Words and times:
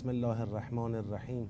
بسم 0.00 0.08
الله 0.08 0.40
الرحمن 0.42 0.94
الرحیم. 0.94 1.46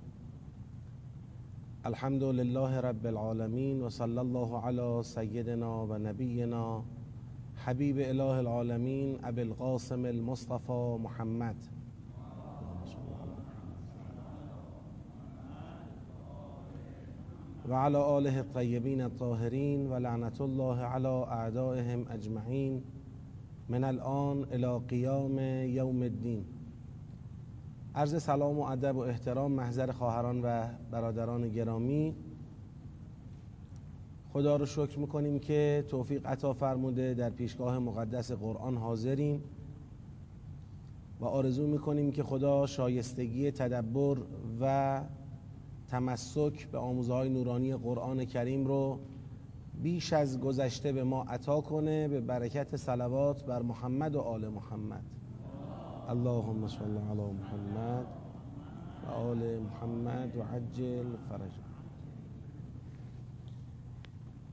الحمد 1.85 2.23
لله 2.23 2.81
رب 2.81 3.07
العالمین 3.07 3.83
و 3.83 3.91
صلی 3.91 4.19
الله 4.19 4.63
علی 4.71 5.03
سیدنا 5.03 5.87
و 5.91 5.99
نبینا 5.99 6.83
حبیب 7.65 7.99
اله 7.99 8.39
العالمین 8.39 9.19
ابی 9.23 9.43
القاسم 9.43 10.05
المصطفى 10.05 10.97
محمد. 11.03 11.55
و 17.69 17.75
علی 17.75 17.97
آله 17.97 18.37
الطیبین 18.37 19.01
الطاهرین 19.01 19.87
و 19.87 19.99
لعنت 19.99 20.41
الله 20.41 20.79
علی 20.79 21.07
اعدائهم 21.09 22.07
اجمعین 22.11 22.83
من 23.69 23.85
الان 23.85 24.45
الى 24.53 24.79
قیام 24.89 25.39
یوم 25.69 26.03
الدین. 26.03 26.60
عرض 27.95 28.23
سلام 28.23 28.59
و 28.59 28.63
ادب 28.63 28.97
و 28.97 28.99
احترام 28.99 29.53
محضر 29.53 29.93
خواهران 29.93 30.43
و 30.43 30.67
برادران 30.91 31.49
گرامی. 31.49 32.15
خدا 34.33 34.57
رو 34.57 34.67
شکر 34.67 34.99
می‌کنیم 34.99 35.39
که 35.39 35.85
توفیق 35.89 36.27
عطا 36.27 36.53
فرموده 36.53 37.15
در 37.15 37.31
پیشگاه 37.31 37.79
مقدس 37.79 38.33
قرآن 38.33 38.77
حاضریم 38.77 39.43
و 41.21 41.25
آرزو 41.25 41.67
می‌کنیم 41.67 42.13
که 42.13 42.23
خدا 42.23 42.67
شایستگی 42.67 43.51
تدبر 43.51 44.17
و 44.61 45.01
تمسک 45.89 46.67
به 46.67 46.79
آموزهای 46.79 47.29
نورانی 47.29 47.77
قرآن 47.77 48.25
کریم 48.25 48.67
رو 48.67 48.99
بیش 49.83 50.13
از 50.13 50.41
گذشته 50.41 50.93
به 50.93 51.05
ما 51.05 51.23
عطا 51.23 51.61
کنه. 51.61 52.09
به 52.09 52.21
برکت 52.21 52.77
صلوات 52.77 53.45
بر 53.45 53.63
محمد 53.63 54.17
و 54.17 54.21
آل 54.21 54.49
محمد. 54.49 55.05
اللهم 56.11 56.69
صل 56.69 56.99
علی 57.11 57.33
محمد 57.41 58.07
و 59.05 59.11
آل 59.11 59.59
محمد 59.59 60.37
و 60.37 60.43
عجل 60.43 61.05
فرج. 61.29 61.51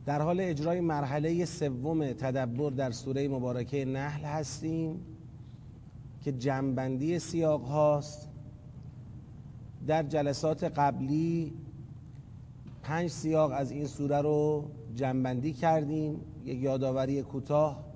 در 0.06 0.22
حال 0.22 0.40
اجرای 0.40 0.82
مرحله 0.82 1.46
سوم 1.46 2.14
تدبر 2.14 2.70
در 2.70 2.92
سوره 2.92 3.28
مبارکه 3.28 3.86
نحل 3.86 4.24
هستیم 4.26 5.00
که 6.22 6.32
جمعبندی 6.32 7.20
سیاق 7.20 7.64
هاست. 7.64 8.30
در 9.88 10.04
جلسات 10.04 10.64
قبلی 10.64 11.54
پنج 12.84 13.10
سیاق 13.10 13.52
از 13.56 13.72
این 13.72 13.86
سوره 13.86 14.22
رو 14.22 14.66
جمعبندی 14.96 15.54
کردیم. 15.54 16.22
یک 16.46 16.62
یادآوری 16.62 17.22
کوتاه 17.24 17.87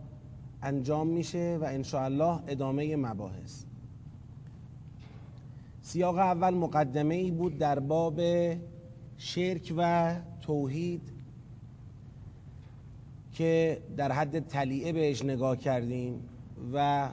انجام 0.63 1.07
میشه 1.07 1.57
و 1.61 1.63
انشاءالله 1.63 2.39
ادامه 2.47 2.95
مباحث. 2.95 3.63
سیاق 5.81 6.17
اول 6.17 6.53
مقدمه 6.53 7.15
ای 7.15 7.31
بود 7.31 7.57
در 7.57 7.79
باب 7.79 8.21
شرک 9.17 9.73
و 9.77 10.15
توحید 10.41 11.01
که 13.33 13.81
در 13.97 14.11
حد 14.11 14.47
تلیعه 14.47 14.93
بهش 14.93 15.25
نگاه 15.25 15.57
کردیم 15.57 16.29
و 16.73 17.09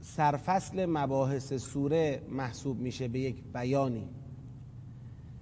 سرفصل 0.00 0.86
مباحث 0.86 1.52
سوره 1.52 2.22
محسوب 2.28 2.80
میشه 2.80 3.08
به 3.08 3.20
یک 3.20 3.36
بیانی. 3.54 4.08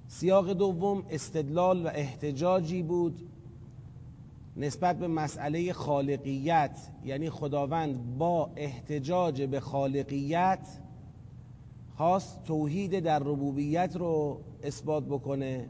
سیاق 0.08 0.52
دوم 0.52 1.02
استدلال 1.10 1.86
و 1.86 1.88
احتجاجی 1.94 2.82
بود 2.82 3.27
نسبت 4.58 4.98
به 4.98 5.08
مسئله 5.08 5.72
خالقیت 5.72 6.80
یعنی 7.04 7.30
خداوند 7.30 8.18
با 8.18 8.50
احتجاج 8.56 9.42
به 9.42 9.60
خالقیت 9.60 10.68
خواست 11.96 12.44
توحید 12.44 13.00
در 13.00 13.18
ربوبیت 13.18 13.96
رو 13.96 14.40
اثبات 14.62 15.04
بکنه 15.04 15.68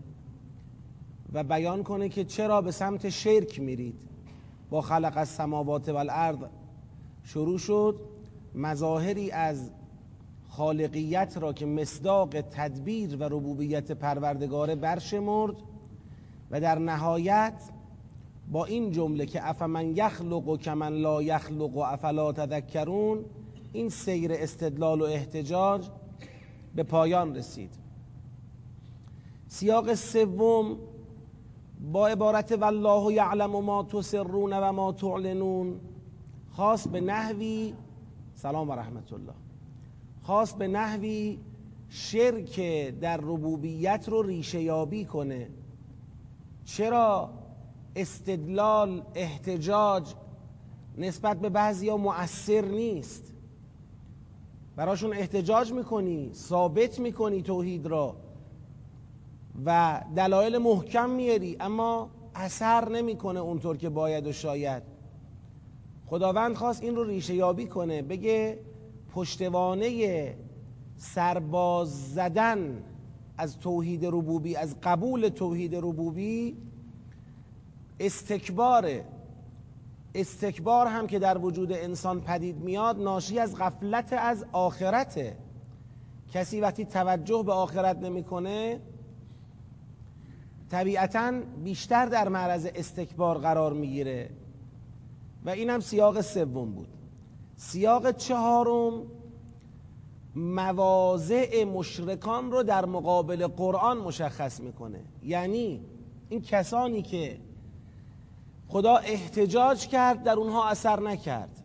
و 1.33 1.45
بیان 1.45 1.83
کنه 1.83 2.09
که 2.09 2.25
چرا 2.25 2.63
به 2.63 2.71
سمت 2.71 3.09
شرک 3.09 3.61
میرید. 3.61 3.95
با 4.71 4.81
خلق 4.81 5.13
از 5.17 5.29
سماوات 5.29 5.89
و 5.89 5.97
الارض 5.97 6.39
شروع 7.25 7.59
شد 7.59 8.01
مظاهری 8.55 9.31
از 9.31 9.71
خالقیت 10.49 11.39
را 11.41 11.53
که 11.53 11.67
مصداق 11.67 12.41
تدبیر 12.41 13.17
و 13.17 13.25
ربوبیت 13.25 13.93
پروردگاره 13.93 14.75
برشمرد 14.75 15.57
و 16.51 16.61
در 16.61 16.79
نهایت 16.79 17.55
با 18.53 18.65
این 18.65 18.91
جمله 18.91 19.27
که 19.27 19.49
افمن 19.49 19.97
یخلق 19.97 20.49
و 20.49 20.57
کمن 20.57 20.93
لا 20.93 21.23
یخلق 21.23 21.77
و 21.77 21.79
افلا 21.79 22.33
تذکرون 22.33 23.25
این 23.73 23.89
سیر 23.89 24.33
استدلال 24.33 25.01
و 25.01 25.05
احتجاج 25.05 25.89
به 26.75 26.83
پایان 26.83 27.37
رسید. 27.37 27.71
سیاق 29.49 29.95
سوم 29.95 30.77
با 31.93 32.09
عبارت 32.09 32.53
والله 32.53 33.13
یعلم 33.13 33.51
ما 33.51 33.83
تسرون 33.83 34.53
و 34.53 34.73
ما 34.73 34.93
تعلنون 34.93 35.81
خاص 36.51 36.89
به 36.89 37.01
نحوی 37.01 37.75
سلام 38.35 38.71
و 38.71 38.73
رحمت 38.73 39.13
الله 39.13 39.35
خاص 40.23 40.53
به 40.53 40.69
نحوی 40.69 41.39
شرک 41.89 42.61
در 43.01 43.17
ربوبیت 43.17 44.09
رو 44.09 44.23
ریشه 44.23 44.63
یابی 44.63 45.05
کنه. 45.05 45.49
چرا؟ 46.65 47.31
استدلال 47.97 49.03
احتجاج 49.15 50.15
نسبت 50.99 51.41
به 51.41 51.49
بعضی 51.49 51.89
ها 51.89 51.97
مؤثر 51.97 52.65
نیست. 52.65 53.35
براشون 54.77 55.13
احتجاج 55.13 55.73
می‌کنی 55.73 56.31
ثابت 56.35 56.99
می‌کنی 56.99 57.43
توحید 57.43 57.87
را 57.87 58.17
و 59.65 60.01
دلایل 60.17 60.59
محکم 60.59 61.11
میاری 61.11 61.57
اما 61.61 62.11
اثر 62.35 62.89
نمی‌کنه 62.89 63.41
اونطور 63.41 63.77
که 63.77 63.89
باید 63.89 64.27
و 64.27 64.33
شاید. 64.33 64.83
خداوند 66.07 66.55
خواست 66.55 66.83
این 66.83 66.97
رو 66.97 67.05
ریشه 67.05 67.35
یابی 67.35 67.67
کنه 67.67 68.03
بگه 68.03 68.59
پشتوانه 69.15 70.35
سرباز 70.97 72.15
زدن 72.15 72.85
از 73.39 73.59
توحید 73.59 74.07
ربوبی 74.07 74.57
از 74.57 74.77
قبول 74.83 75.29
توحید 75.29 75.75
ربوبی 75.77 76.57
استکباره 78.01 79.05
استکبار 80.15 80.87
هم 80.87 81.07
که 81.07 81.19
در 81.19 81.39
وجود 81.39 81.73
انسان 81.73 82.21
پدید 82.21 82.57
میاد 82.57 82.99
ناشی 83.01 83.39
از 83.39 83.57
غفلت 83.57 84.13
از 84.13 84.45
آخرته 84.53 85.37
کسی 86.33 86.61
وقتی 86.61 86.85
توجه 86.85 87.43
به 87.47 87.53
آخرت 87.53 87.99
نمی‌کنه 87.99 88.81
طبیعتا 90.71 91.33
بیشتر 91.65 92.07
در 92.07 92.29
معرض 92.29 92.69
استکبار 92.75 93.39
قرار 93.39 93.73
می‌گیره. 93.73 94.31
و 95.45 95.51
این 95.51 95.71
هم 95.71 95.81
سیاق 95.81 96.21
سوم 96.21 96.73
بود. 96.73 96.89
سیاق 97.57 98.11
چهارم 98.11 99.03
مواضع 100.37 101.65
مشرکان 101.65 102.51
رو 102.53 102.63
در 102.63 102.85
مقابل 102.85 103.47
قرآن 103.47 103.99
مشخص 103.99 104.61
می‌کنه. 104.61 105.01
یعنی 105.23 105.81
این 106.29 106.41
کسانی 106.41 107.03
که 107.03 107.39
خدا 108.69 108.97
احتجاج 108.97 109.87
کرد 109.89 110.23
در 110.23 110.33
اونها 110.33 110.69
اثر 110.69 111.01
نکرد. 111.01 111.63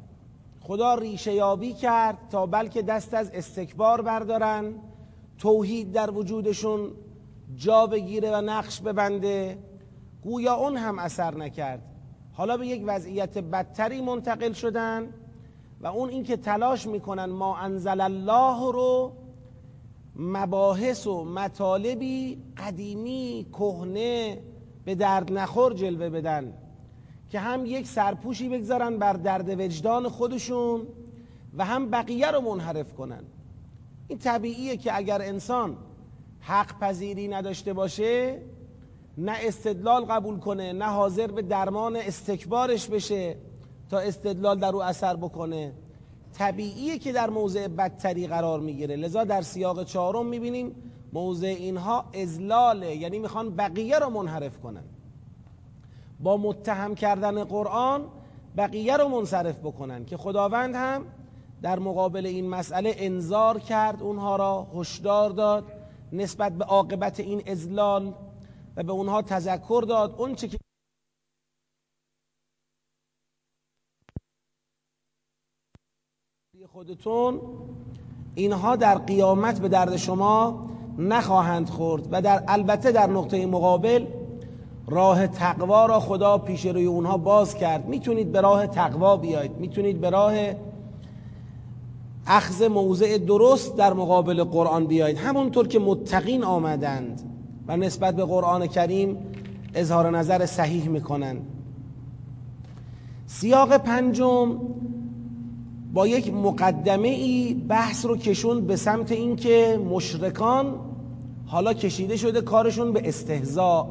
خدا 0.61 0.95
ریشه 0.95 1.33
یابی 1.33 1.73
کرد 1.73 2.17
تا 2.31 2.45
بلکه 2.45 2.81
دست 2.81 3.13
از 3.13 3.31
استکبار 3.33 4.01
بردارن 4.01 4.73
توحید 5.37 5.91
در 5.91 6.11
وجودشون 6.11 6.91
جا 7.55 7.87
بگیره 7.87 8.31
و 8.31 8.41
نقش 8.41 8.81
ببنده. 8.81 9.57
گویا 10.23 10.55
اون 10.55 10.77
هم 10.77 10.99
اثر 10.99 11.35
نکرد. 11.35 11.81
حالا 12.33 12.57
به 12.57 12.67
یک 12.67 12.83
وضعیت 12.85 13.37
بدتری 13.37 14.01
منتقل 14.01 14.53
شدن 14.53 15.09
و 15.81 15.87
اون 15.87 16.09
اینکه 16.09 16.37
تلاش 16.37 16.87
می‌کنن 16.87 17.25
ما 17.25 17.57
انزل 17.57 18.01
الله 18.01 18.71
رو 18.71 19.11
مباحث 20.15 21.07
و 21.07 21.23
مطالبی 21.23 22.37
قدیمی 22.57 23.45
کهنه 23.53 24.39
به 24.85 24.95
درد 24.95 25.31
نخور 25.31 25.73
جلوه 25.73 26.09
بدن. 26.09 26.53
که 27.33 27.39
هم 27.39 27.65
یک 27.65 27.87
سرپوشی 27.87 28.49
بگذارن 28.49 28.97
بر 28.97 29.13
درد 29.13 29.59
وجدان 29.59 30.09
خودشون 30.09 30.87
و 31.57 31.65
هم 31.65 31.89
بقیه 31.89 32.31
رو 32.31 32.41
منحرف 32.41 32.93
کنن. 32.93 33.23
این 34.07 34.19
طبیعیه 34.19 34.77
که 34.77 34.97
اگر 34.97 35.21
انسان 35.21 35.77
حق 36.39 36.79
پذیری 36.79 37.27
نداشته 37.27 37.73
باشه 37.73 38.41
نه 39.17 39.35
استدلال 39.41 40.05
قبول 40.05 40.39
کنه 40.39 40.73
نه 40.73 40.85
حاضر 40.85 41.27
به 41.27 41.41
درمان 41.41 41.95
استکبارش 41.95 42.87
بشه 42.87 43.35
تا 43.89 43.99
استدلال 43.99 44.59
در 44.59 44.73
او 44.75 44.83
اثر 44.83 45.15
بکنه. 45.15 45.73
طبیعیه 46.33 46.97
که 46.99 47.11
در 47.11 47.29
موضع 47.29 47.67
بدتری 47.67 48.27
قرار 48.27 48.59
می‌گیره. 48.59 48.95
لذا 48.95 49.23
در 49.23 49.41
سیاق 49.41 49.83
چهارم 49.83 50.25
می‌بینیم 50.25 50.75
موضع 51.13 51.47
اینها 51.47 52.05
ازلاله 52.21 52.95
یعنی 52.95 53.19
می‌خوان 53.19 53.55
بقیه 53.55 53.99
رو 53.99 54.09
منحرف 54.09 54.59
کنن. 54.59 54.83
با 56.23 56.37
متهم 56.37 56.95
کردن 56.95 57.43
قرآن 57.43 58.07
بقیه 58.57 58.97
رو 58.97 59.07
منصرف 59.07 59.59
بکنن 59.59 60.05
که 60.05 60.17
خداوند 60.17 60.75
هم 60.75 61.05
در 61.61 61.79
مقابل 61.79 62.25
این 62.25 62.49
مسئله 62.49 62.95
انذار 62.97 63.59
کرد 63.59 64.03
اونها 64.03 64.35
را 64.35 64.67
هشدار 64.75 65.29
داد 65.29 65.63
نسبت 66.11 66.51
به 66.51 66.65
عاقبت 66.65 67.19
این 67.19 67.43
ازلال 67.47 68.13
و 68.75 68.83
به 68.83 68.91
اونها 68.91 69.21
تذکر 69.21 69.83
داد. 69.87 70.15
اون 70.17 70.35
چه 70.35 70.47
که 70.47 70.57
خودتون 76.67 77.41
اینها 78.35 78.75
در 78.75 78.97
قیامت 78.97 79.59
به 79.59 79.67
درد 79.69 79.95
شما 79.95 80.69
نخواهند 80.97 81.69
خورد 81.69 82.07
و 82.11 82.21
در 82.21 82.43
البته 82.47 82.91
در 82.91 83.07
نقطه 83.07 83.45
مقابل 83.45 84.22
راه 84.87 85.27
تقوا 85.27 85.85
را 85.85 85.99
خدا 85.99 86.37
پیش 86.37 86.65
روی 86.65 86.85
اونها 86.85 87.17
باز 87.17 87.55
کرد. 87.55 87.87
می‌تونید 87.87 88.31
به 88.31 88.41
راه 88.41 88.67
تقوا 88.67 89.17
بیاید. 89.17 89.51
می‌تونید 89.59 90.01
به 90.01 90.09
راه 90.09 90.33
اخذ 92.27 92.61
موضع 92.61 93.17
درست 93.17 93.77
در 93.77 93.93
مقابل 93.93 94.43
قرآن 94.43 94.85
بیایید 94.85 95.17
همونطور 95.17 95.67
که 95.67 95.79
متقین 95.79 96.43
آمدند 96.43 97.21
و 97.67 97.77
نسبت 97.77 98.15
به 98.15 98.25
قرآن 98.25 98.67
کریم 98.67 99.17
اظهار 99.73 100.17
نظر 100.17 100.45
صحیح 100.45 100.89
می‌کنند. 100.89 101.47
سیاق 103.27 103.77
پنجم 103.77 104.59
با 105.93 106.07
یک 106.07 106.33
مقدمه 106.33 107.07
ای 107.07 107.53
بحث 107.53 108.05
رو 108.05 108.17
کشون 108.17 108.67
به 108.67 108.75
سمت 108.75 109.11
اینکه 109.11 109.79
مشرکان 109.91 110.75
حالا 111.45 111.73
کشیده 111.73 112.17
شده 112.17 112.41
کارشون 112.41 112.93
به 112.93 113.07
استهزاء. 113.07 113.85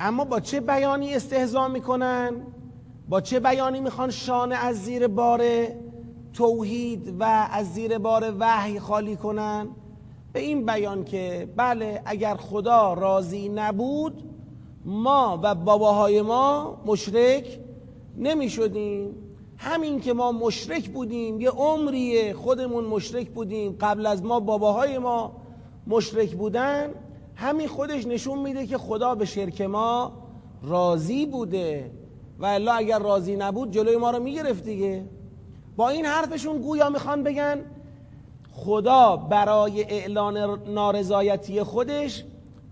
اما 0.00 0.24
با 0.24 0.40
چه 0.40 0.60
بیانی 0.60 1.14
استهزا 1.14 1.68
می‌کنن؟ 1.68 2.32
با 3.08 3.20
چه 3.20 3.40
بیانی 3.40 3.80
می‌خوان 3.80 4.10
شانه 4.10 4.54
از 4.54 4.84
زیر 4.84 5.06
بار 5.06 5.42
توحید 6.32 7.14
و 7.20 7.48
از 7.52 7.74
زیر 7.74 7.98
بار 7.98 8.34
وحی 8.38 8.80
خالی 8.80 9.16
کنن؟ 9.16 9.68
به 10.32 10.40
این 10.40 10.66
بیان 10.66 11.04
که 11.04 11.48
بله 11.56 12.02
اگر 12.04 12.34
خدا 12.34 12.94
راضی 12.94 13.48
نبود 13.48 14.22
ما 14.84 15.40
و 15.42 15.54
باباهای 15.54 16.22
ما 16.22 16.78
مشرک 16.86 17.60
نمی 18.16 18.50
شدیم 18.50 19.14
همین 19.56 20.00
که 20.00 20.12
ما 20.12 20.32
مشرک 20.32 20.88
بودیم 20.88 21.40
یه 21.40 21.50
عمریه 21.50 22.34
خودمون 22.34 22.84
مشرک 22.84 23.28
بودیم 23.28 23.76
قبل 23.80 24.06
از 24.06 24.24
ما 24.24 24.40
باباهای 24.40 24.98
ما 24.98 25.32
مشرک 25.86 26.34
بودن 26.34 26.94
همین 27.40 27.68
خودش 27.68 28.06
نشون 28.06 28.38
میده 28.38 28.66
که 28.66 28.78
خدا 28.78 29.14
به 29.14 29.24
شرک 29.24 29.60
ما 29.60 30.12
راضی 30.62 31.26
بوده 31.26 31.90
و 32.38 32.46
الا 32.46 32.72
اگر 32.72 32.98
راضی 32.98 33.36
نبود 33.36 33.70
جلوی 33.70 33.96
ما 33.96 34.10
رو 34.10 34.22
می‌گرفت 34.22 34.64
دیگه. 34.64 35.04
با 35.76 35.88
این 35.88 36.06
حرفشون 36.06 36.58
گویا 36.58 36.90
می‌خوان 36.90 37.22
بگن 37.22 37.64
خدا 38.52 39.16
برای 39.16 39.82
اعلان 39.82 40.62
نارضایتی 40.68 41.62
خودش 41.62 42.24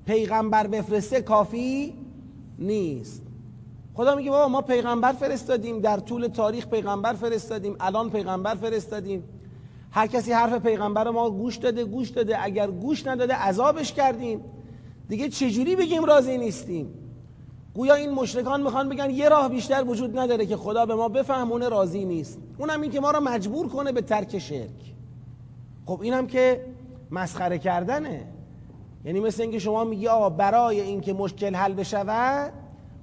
پیغمبر 0.06 0.66
بفرسته 0.66 1.20
کافی 1.20 1.94
نیست. 2.58 3.22
خدا 3.94 4.14
میگه 4.14 4.30
بابا 4.30 4.48
ما 4.48 4.62
پیغمبر 4.62 5.12
فرستادیم 5.12 5.80
در 5.80 5.98
طول 5.98 6.26
تاریخ 6.26 6.66
پیغمبر 6.66 7.12
فرستادیم 7.12 7.76
الان 7.80 8.10
پیغمبر 8.10 8.54
فرستادیم. 8.54 9.24
هر 9.90 10.06
کسی 10.06 10.32
حرف 10.32 10.62
پیغمبر 10.62 11.10
ما 11.10 11.30
گوش 11.30 11.56
داده 11.56 11.84
گوش 11.84 12.10
داده 12.10 12.44
اگر 12.44 12.70
گوش 12.70 13.06
نداده 13.06 13.34
عذابش 13.34 13.92
کردیم. 13.92 14.40
دیگه 15.08 15.29
چجوری 15.29 15.76
بگیم 15.76 16.05
راضی 16.05 16.38
نیستیم؟ 16.38 16.94
گویا 17.75 17.94
این 17.94 18.11
مشرکان 18.11 18.62
می‌خوان 18.62 18.88
بگن 18.88 19.11
یه 19.11 19.29
راه 19.29 19.49
بیشتر 19.49 19.85
وجود 19.85 20.19
نداره 20.19 20.47
که 20.47 20.56
خدا 20.56 20.87
به 20.87 20.94
ما 20.94 21.08
بفهمونه 21.08 21.69
راضی 21.69 22.05
نیست. 22.05 22.38
اونم 22.58 22.81
این 22.81 22.91
که 22.91 23.00
ما 23.00 23.11
رو 23.11 23.20
مجبور 23.20 23.69
کنه 23.69 23.93
به 23.93 24.00
ترک 24.00 24.38
شرک. 24.38 24.94
خب 25.87 26.00
اینم 26.00 26.26
که 26.26 26.64
مسخره 27.11 27.58
کردنه. 27.58 28.26
یعنی 29.05 29.20
مثل 29.20 29.43
اینکه 29.43 29.58
شما 29.58 29.85
میگی 29.85 30.08
آقا 30.08 30.31
برای 30.31 30.81
اینکه 30.81 31.12
مشکل 31.12 31.55
حل 31.55 31.75
بشود 31.75 32.53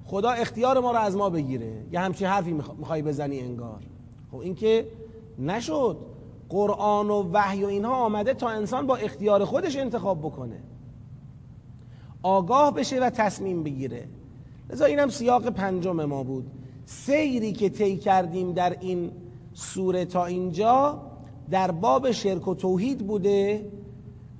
خدا 0.06 0.30
اختیار 0.30 0.80
ما 0.80 0.92
رو 0.92 0.98
از 0.98 1.16
ما 1.16 1.30
بگیره. 1.30 1.72
یه 1.92 2.00
همچین 2.00 2.26
حرفی 2.26 2.52
می‌خوای 2.52 3.02
بزنی 3.02 3.40
انگار. 3.40 3.80
خب 4.30 4.38
این 4.38 4.54
که 4.54 4.86
نشد. 5.38 5.96
قرآن 6.48 7.10
و 7.10 7.30
وحی 7.32 7.64
و 7.64 7.66
اینها 7.66 7.94
آمده 7.94 8.34
تا 8.34 8.48
انسان 8.48 8.86
با 8.86 8.96
اختیار 8.96 9.44
خودش 9.44 9.76
انتخاب 9.76 10.18
بکنه. 10.18 10.62
آگاه 12.24 12.74
بشه 12.74 13.00
و 13.00 13.10
تصمیم 13.10 13.62
بگیره. 13.62 14.08
لذا 14.70 14.84
اینم 14.84 15.08
سیاق 15.08 15.48
پنجم 15.48 16.04
ما 16.04 16.22
بود. 16.22 16.50
سیری 16.84 17.52
که 17.52 17.68
طی 17.68 17.96
کردیم 17.96 18.52
در 18.52 18.76
این 18.80 19.10
سوره 19.54 20.04
تا 20.04 20.24
اینجا 20.24 21.02
در 21.50 21.70
باب 21.70 22.10
شرک 22.10 22.48
و 22.48 22.54
توحید 22.54 23.06
بوده 23.06 23.70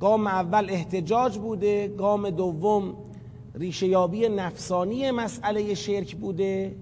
گام 0.00 0.26
اول 0.26 0.66
احتجاج 0.70 1.38
بوده 1.38 1.88
گام 1.88 2.30
دوم 2.30 2.94
ریشهیابی 3.54 4.28
نفسانی 4.28 5.10
مسئله 5.10 5.74
شرک 5.74 6.16
بوده 6.16 6.76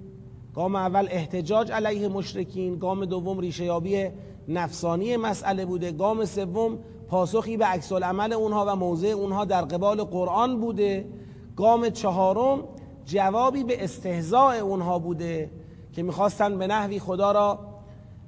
گام 0.55 0.76
اول 0.76 1.08
احتجاج 1.10 1.72
علیه 1.72 2.08
مشرکین 2.08 2.78
گام 2.78 3.05
دوم 3.05 3.38
ریشهیابی 3.38 4.08
نفسانی 4.48 5.16
مسئله 5.16 5.66
بوده 5.66 5.93
گام 5.93 6.25
سوم 6.25 6.78
پاسخی 7.12 7.56
به 7.56 7.64
عکس 7.64 7.92
عمل 7.92 8.32
اونها 8.32 8.64
و 8.68 8.76
موضع 8.76 9.08
اونها 9.08 9.44
در 9.44 9.62
قبال 9.62 10.04
قرآن 10.04 10.60
بوده. 10.60 11.08
گام 11.56 11.90
چهارم 11.90 12.64
جوابی 13.06 13.64
به 13.64 13.84
استهزاء 13.84 14.60
اونها 14.60 14.98
بوده 14.98 15.50
که 15.92 16.02
می‌خواستن 16.02 16.58
به 16.58 16.66
نحوی 16.66 16.98
خدا 16.98 17.32
را 17.32 17.58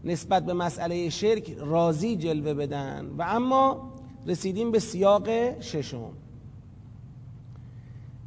نسبت 0.05 0.47
به 0.47 0.53
مسئله 0.53 1.09
شرک 1.09 1.57
راضی 1.59 2.17
جلوه 2.17 2.55
بدن. 2.55 3.11
و 3.19 3.25
اما 3.29 3.93
رسیدیم 4.27 4.71
به 4.71 4.79
سیاق 4.79 5.61
ششم. 5.61 6.11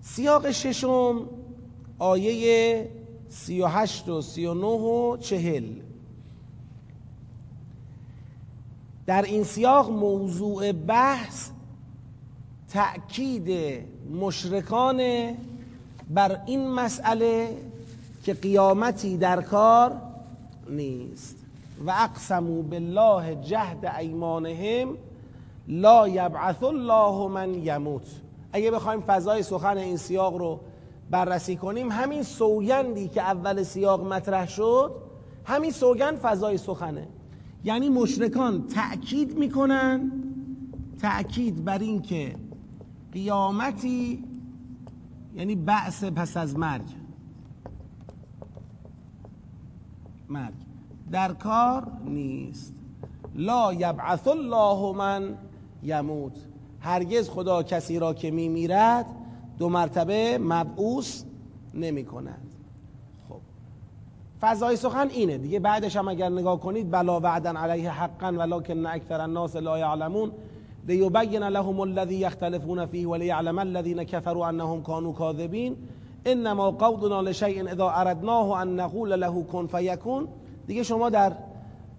سیاق 0.01 0.51
ششم 0.51 1.29
آیه 1.99 2.89
سی 3.29 3.61
و 3.61 3.67
هشت 3.67 4.09
و 4.09 4.21
سی 4.21 4.45
و 4.45 4.53
نه 4.53 4.67
و 4.67 5.17
چهل. 5.17 5.63
در 9.07 9.21
این 9.21 9.43
سیاق 9.43 9.91
موضوع 9.91 10.71
بحث 10.71 11.49
تأکید 12.69 13.79
مشرکان 14.21 15.01
بر 16.09 16.39
این 16.45 16.67
مسئله 16.69 17.57
که 18.23 18.33
قیامتی 18.33 19.17
در 19.17 19.41
کار 19.41 20.01
نیست. 20.69 21.35
و 21.85 21.91
اقسموا 21.91 22.61
بالله 22.61 23.35
جهد 23.35 23.85
ایمانهم 23.99 24.97
لا 25.67 26.07
یبعث 26.07 26.63
الله 26.63 27.27
من 27.27 27.53
یموت. 27.53 28.07
اگه 28.53 28.71
بخوایم 28.71 29.01
فضای 29.01 29.43
سخن 29.43 29.77
این 29.77 29.97
سیاق 29.97 30.37
رو 30.37 30.59
بررسی 31.11 31.55
کنیم 31.55 31.91
همین 31.91 32.23
سوگندی 32.23 33.07
که 33.07 33.21
اول 33.21 33.63
سیاق 33.63 34.03
مطرح 34.03 34.47
شد 34.47 34.91
همین 35.45 35.71
سوگند 35.71 36.17
فضای 36.17 36.57
سخنه. 36.57 37.07
یعنی 37.67 37.89
مشرکان 37.89 38.67
تأکید 38.67 39.37
می‌کنن 39.37 40.11
تأکید 40.99 41.65
بر 41.65 41.79
این 41.79 42.01
که 42.01 42.35
قیامتی 43.11 44.23
یعنی 45.35 45.55
بعث 45.55 46.03
پس 46.03 46.37
از 46.37 46.57
مرگ 46.57 46.85
مرگ 50.29 50.53
در 51.11 51.33
کار 51.33 51.91
نیست. 52.05 52.73
لا 53.35 53.73
یبعث 53.73 54.27
الله 54.27 54.97
من 54.97 55.37
یموت. 55.83 56.33
هرگز 56.79 57.29
خدا 57.29 57.63
کسی 57.63 57.99
را 57.99 58.13
که 58.13 58.31
می 58.31 58.49
میرد 58.49 59.05
دو 59.57 59.69
مرتبه 59.69 60.37
مبعوث 60.37 61.23
نمی 61.73 62.05
کند 62.05 62.41
خب 62.41 62.46
فضای 64.41 64.75
سخن 64.75 65.07
اینه. 65.09 65.37
دیگه 65.37 65.59
بعدش 65.59 65.95
هم 65.95 66.07
اگر 66.07 66.29
نگاه 66.29 66.59
کنید 66.59 66.91
بلا 66.91 67.19
وعدا 67.19 67.49
علیه 67.49 67.91
حقا 67.91 68.27
ولکن 68.27 68.85
اکثر 68.85 69.21
الناس 69.21 69.55
لا 69.55 69.79
یعلمون. 69.79 70.31
لیبین 70.87 71.43
لهم 71.43 71.79
الذی 71.79 72.15
یختلفون 72.15 72.85
فیه 72.85 73.07
ولیعلم 73.07 73.59
الذین 73.59 74.03
كفروا 74.03 74.47
انهم 74.47 74.83
كانوا 74.83 75.13
كاذبین 75.13 75.75
انما 76.25 76.71
قولنا 76.71 77.21
لشیء 77.21 77.71
اذا 77.71 77.89
اردناه 77.89 78.51
ان 78.61 78.79
نقول 78.79 79.21
له 79.21 79.43
کن 79.43 79.67
فیکون. 79.67 80.27
دیگه 80.67 80.83
شما 80.83 81.09
در 81.09 81.33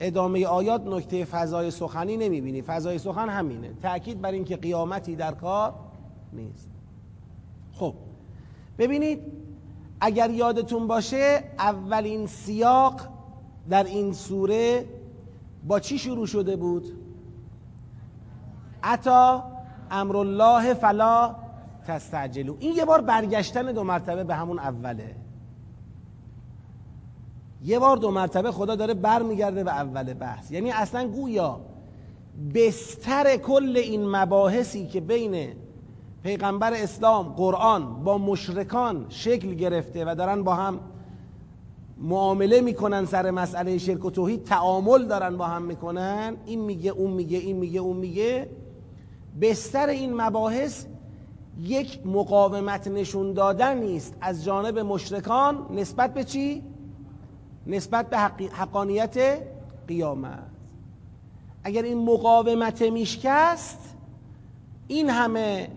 ادامه 0.00 0.46
آیات 0.46 0.86
نکته 0.86 1.24
فضای 1.24 1.70
سخنی 1.70 2.16
نمی‌بینی. 2.16 2.62
فضای 2.62 2.98
سخن 2.98 3.28
همینه. 3.28 3.70
تأکید 3.82 4.20
بر 4.20 4.32
اینکه 4.32 4.56
قیامتی 4.56 5.16
در 5.16 5.32
کار 5.32 5.72
نیست. 6.32 6.68
خب 7.72 7.94
ببینید 8.78 9.20
اگر 10.00 10.30
یادتون 10.30 10.86
باشه 10.86 11.44
اولین 11.58 12.26
سیاق 12.26 13.00
در 13.70 13.84
این 13.84 14.12
سوره 14.12 14.84
با 15.66 15.80
چی 15.80 15.98
شروع 15.98 16.26
شده 16.26 16.56
بود؟ 16.56 16.92
عطا 18.82 19.44
امر 19.90 20.16
الله 20.16 20.74
فلا 20.74 21.34
تستعجلو. 21.86 22.56
این 22.60 22.76
یه 22.76 22.84
بار 22.84 23.00
برگشتن 23.00 23.72
دو 23.72 23.84
مرتبه 23.84 24.24
به 24.24 24.34
همون 24.34 24.58
اوله. 24.58 25.14
یه 27.64 27.78
بار 27.78 27.96
دو 27.96 28.10
مرتبه 28.10 28.52
خدا 28.52 28.76
داره 28.76 28.94
بر 28.94 29.22
میگرده 29.22 29.64
به 29.64 29.70
اول 29.70 30.14
بحث. 30.14 30.50
یعنی 30.50 30.70
اصلا 30.70 31.08
گویا 31.08 31.60
بستر 32.54 33.36
کل 33.36 33.76
این 33.76 34.16
مباحثی 34.16 34.86
که 34.86 35.00
بین 35.00 35.52
پیغمبر 36.28 36.72
اسلام 36.74 37.28
قرآن 37.28 38.04
با 38.04 38.18
مشرکان 38.18 39.06
شکل 39.08 39.54
گرفته 39.54 40.04
و 40.04 40.14
دارن 40.14 40.42
با 40.42 40.54
هم 40.54 40.80
معامله 41.98 42.60
می‌کنن 42.60 43.06
سر 43.06 43.30
مسئله 43.30 43.78
شرک 43.78 44.04
و 44.04 44.10
توحید 44.10 44.44
تعامل 44.44 45.06
دارن 45.06 45.36
با 45.36 45.46
هم 45.46 45.62
می‌کنن. 45.62 46.36
این 46.46 46.60
میگه 46.60 46.90
اون 46.90 47.10
میگه 47.10 47.38
این 47.38 47.56
میگه 47.56 47.80
اون 47.80 47.96
میگه. 47.96 48.48
بستر 49.40 49.88
این 49.88 50.20
مباحث 50.20 50.84
یک 51.60 52.06
مقاومت 52.06 52.88
نشون 52.88 53.32
دادن 53.32 53.78
نیست. 53.78 54.16
از 54.20 54.44
جانب 54.44 54.78
مشرکان 54.78 55.66
نسبت 55.70 56.14
به 56.14 56.24
چی؟ 56.24 56.62
نسبت 57.66 58.10
به 58.10 58.18
حقانیت 58.52 59.42
قیامت. 59.88 60.38
اگر 61.64 61.82
این 61.82 62.04
مقاومت 62.04 62.82
میشکست 62.82 63.96
این 64.88 65.10
همه 65.10 65.68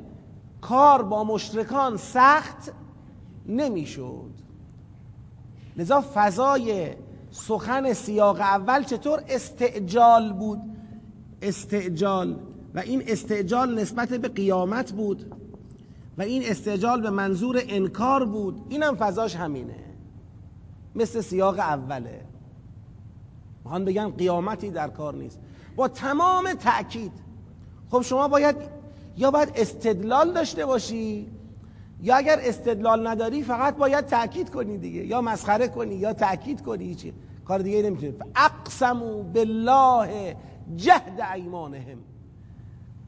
کار 0.61 1.03
با 1.03 1.23
مشرکان 1.23 1.97
سخت 1.97 2.71
نمی‌شد. 3.45 4.31
لذا 5.77 6.03
فضای 6.13 6.93
سخن 7.31 7.93
سیاق 7.93 8.39
اول 8.39 8.83
چطور 8.83 9.23
استعجال 9.29 10.33
بود؟ 10.33 10.59
استعجال. 11.41 12.39
و 12.75 12.79
این 12.79 13.03
استعجال 13.07 13.79
نسبت 13.79 14.09
به 14.09 14.27
قیامت 14.27 14.91
بود. 14.91 15.35
و 16.17 16.21
این 16.21 16.43
استعجال 16.45 17.01
به 17.01 17.09
منظور 17.09 17.61
انکار 17.67 18.25
بود. 18.25 18.61
اینم 18.69 18.95
فضاش 18.95 19.35
همینه. 19.35 19.83
مثل 20.95 21.21
سیاق 21.21 21.59
اوله. 21.59 22.25
می‌خوان 23.63 23.85
بگن 23.85 24.09
قیامتی 24.09 24.69
در 24.69 24.87
کار 24.87 25.15
نیست. 25.15 25.39
با 25.75 25.87
تمام 25.87 26.53
تأکید. 26.53 27.11
خب 27.89 28.01
شما 28.01 28.27
باید 28.27 28.80
یا 29.17 29.31
باید 29.31 29.51
استدلال 29.55 30.33
داشته 30.33 30.65
باشی؟ 30.65 31.27
یا 32.01 32.15
اگر 32.15 32.39
استدلال 32.41 33.07
نداری 33.07 33.43
فقط 33.43 33.77
باید 33.77 34.05
تأکید 34.05 34.49
کنی 34.49 34.77
دیگه. 34.77 35.05
یا 35.05 35.21
مسخره 35.21 35.67
کنی 35.67 35.95
یا 35.95 36.13
تأکید 36.13 36.61
کنی 36.61 36.95
چی 36.95 37.13
کار 37.45 37.59
دیگه 37.59 37.81
نمی‌تونی 37.81 38.13
اقسمو 38.35 39.23
بالله 39.23 40.35
جهد 40.75 41.21
ایمانهم. 41.35 41.97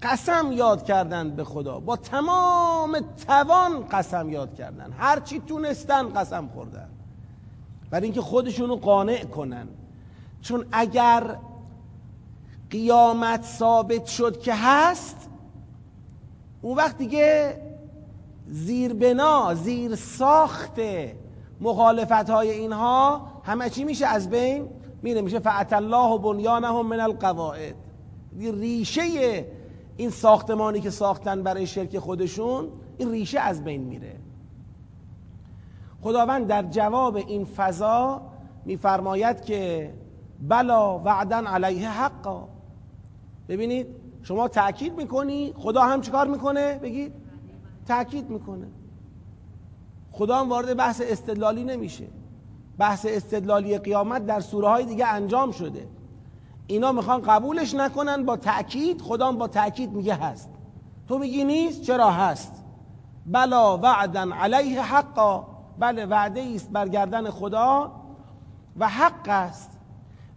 قسم 0.01 0.51
یاد 0.51 0.83
کردن 0.83 1.29
به 1.29 1.43
خدا. 1.43 1.79
با 1.79 1.95
تمام 1.95 2.99
توان 3.27 3.87
قسم 3.91 4.29
یاد 4.29 4.55
کردن. 4.55 4.91
هر 4.97 5.19
چی 5.19 5.39
تونستن 5.39 6.13
قسم 6.13 6.47
خوردن. 6.47 6.89
برای 7.89 8.03
اینکه 8.03 8.21
خودشونو 8.21 8.75
قانع 8.75 9.23
کنن. 9.23 9.67
چون 10.41 10.65
اگر 10.71 11.37
قیامت 12.69 13.43
ثابت 13.43 14.05
شد 14.05 14.39
که 14.39 14.53
هست 14.53 15.22
اون 16.63 16.77
وقت 16.77 16.97
دیگه 16.97 17.57
زیر 18.47 18.93
بنا 18.93 19.53
زیر 19.53 19.95
ساخت 19.95 20.79
مخالفت 21.61 22.29
های 22.29 22.51
اینها 22.51 23.27
همه 23.43 23.69
چی 23.69 23.83
میشه 23.83 24.05
از 24.05 24.29
بین 24.29 24.69
میره. 25.01 25.21
میشه 25.21 25.39
فعت 25.39 25.73
الله 25.73 26.09
و 26.13 26.17
بنیانهم 26.17 26.87
من 26.87 26.99
القواعد. 26.99 27.75
ریشه 28.39 29.45
این 29.97 30.09
ساختمانی 30.09 30.79
که 30.79 30.89
ساختن 30.89 31.43
برای 31.43 31.67
شرک 31.67 31.99
خودشون 31.99 32.69
این 32.97 33.11
ریشه 33.11 33.39
از 33.39 33.63
بین 33.63 33.81
میره. 33.81 34.15
خداوند 36.01 36.47
در 36.47 36.63
جواب 36.63 37.15
این 37.15 37.45
فضا 37.45 38.21
میفرماید 38.65 39.41
که 39.41 39.93
بلا 40.41 40.99
وعدن 40.99 41.47
علیه 41.47 41.89
حقا. 41.89 42.47
ببینید 43.47 44.02
شما 44.23 44.47
تأکید 44.47 44.97
می‌کنی 44.97 45.53
خدا 45.57 45.81
هم 45.81 46.01
چیکار 46.01 46.27
می‌کنه؟ 46.27 46.73
بگید 46.77 47.13
تأکید 47.87 48.29
می‌کنه. 48.29 48.67
خدا 50.11 50.39
هم 50.39 50.49
وارد 50.49 50.77
بحث 50.77 51.01
استدلالی 51.05 51.63
نمیشه. 51.63 52.07
بحث 52.77 53.05
استدلالی 53.09 53.77
قیامت 53.77 54.25
در 54.25 54.39
سوره 54.39 54.67
های 54.67 54.85
دیگه 54.85 55.07
انجام 55.07 55.51
شده. 55.51 55.87
اینا 56.67 56.91
می‌خوان 56.91 57.21
قبولش 57.21 57.73
نکنن 57.73 58.25
با 58.25 58.37
تأکید 58.37 59.01
خدا 59.01 59.31
با 59.31 59.47
تأکید 59.47 59.91
میگه 59.91 60.13
هست. 60.13 60.49
تو 61.07 61.17
میگی 61.17 61.43
نیست 61.43 61.81
چرا 61.81 62.11
هست؟ 62.11 62.63
بلا 63.25 63.77
وعدن 63.77 64.31
علیه 64.31 64.81
حقا 64.81 65.47
بله 65.79 66.05
وعده 66.05 66.51
است 66.55 66.71
برگردن 66.71 67.29
خدا 67.29 67.91
و 68.77 68.87
حق 68.87 69.29
است. 69.29 69.79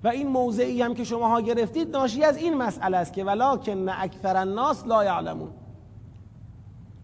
و 0.06 0.08
این 0.08 0.28
موضعی 0.28 0.82
هم 0.82 0.94
که 0.94 1.04
شماها 1.04 1.40
گرفتید 1.40 1.96
ناشی 1.96 2.24
از 2.24 2.36
این 2.36 2.54
مسئله 2.54 2.96
است 2.96 3.12
که 3.12 3.24
ولکن 3.24 3.88
اکثر 3.88 4.36
الناس 4.36 4.86
لا 4.86 5.04
یعلمون. 5.04 5.48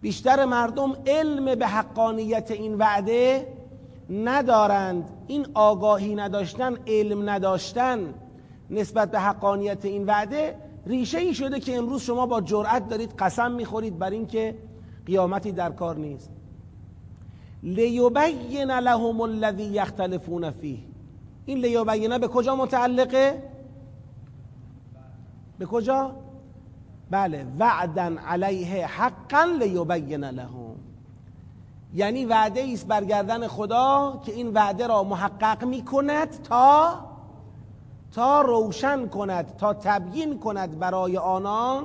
بیشتر 0.00 0.44
مردم 0.44 0.96
علم 1.06 1.54
به 1.54 1.66
حقانیت 1.66 2.50
این 2.50 2.74
وعده 2.74 3.48
ندارند. 4.10 5.08
این 5.26 5.46
آگاهی 5.54 6.14
نداشتن 6.14 6.76
علم 6.86 7.30
نداشتن 7.30 8.14
نسبت 8.70 9.10
به 9.10 9.20
حقانیت 9.20 9.84
این 9.84 10.06
وعده 10.06 10.56
ریشه 10.86 11.18
ای 11.18 11.34
شده 11.34 11.60
که 11.60 11.76
امروز 11.76 12.02
شما 12.02 12.26
با 12.26 12.40
جرأت 12.40 12.88
دارید 12.88 13.14
قسم 13.18 13.52
می‌خورید 13.52 13.98
بر 13.98 14.10
اینکه 14.10 14.54
قیامتی 15.06 15.52
در 15.52 15.70
کار 15.70 15.96
نیست. 15.96 16.30
لیبین 17.62 18.70
لهم 18.70 19.20
الذی 19.20 19.64
یختلفون 19.64 20.50
فیه. 20.50 20.91
این 21.46 21.58
لیبینه 21.58 22.18
به 22.18 22.28
کجا 22.28 22.56
متعلقه؟ 22.56 23.42
به 25.58 25.66
کجا؟ 25.66 26.12
بله 27.10 27.46
وعدن 27.58 28.18
علیه 28.18 28.86
حقا 28.86 29.44
لیبین 29.58 30.24
لهم. 30.24 30.76
یعنی 31.94 32.24
وعده 32.24 32.68
است 32.72 32.86
برگردن 32.86 33.46
خدا 33.48 34.20
که 34.24 34.32
این 34.32 34.52
وعده 34.52 34.86
را 34.86 35.02
محقق 35.02 35.64
می 35.64 35.84
کند 35.84 36.42
تا 36.42 37.00
تا 38.12 38.40
روشن 38.40 39.08
کند 39.08 39.56
تا 39.56 39.74
تبیین 39.74 40.38
کند 40.38 40.78
برای 40.78 41.16
آنان. 41.16 41.84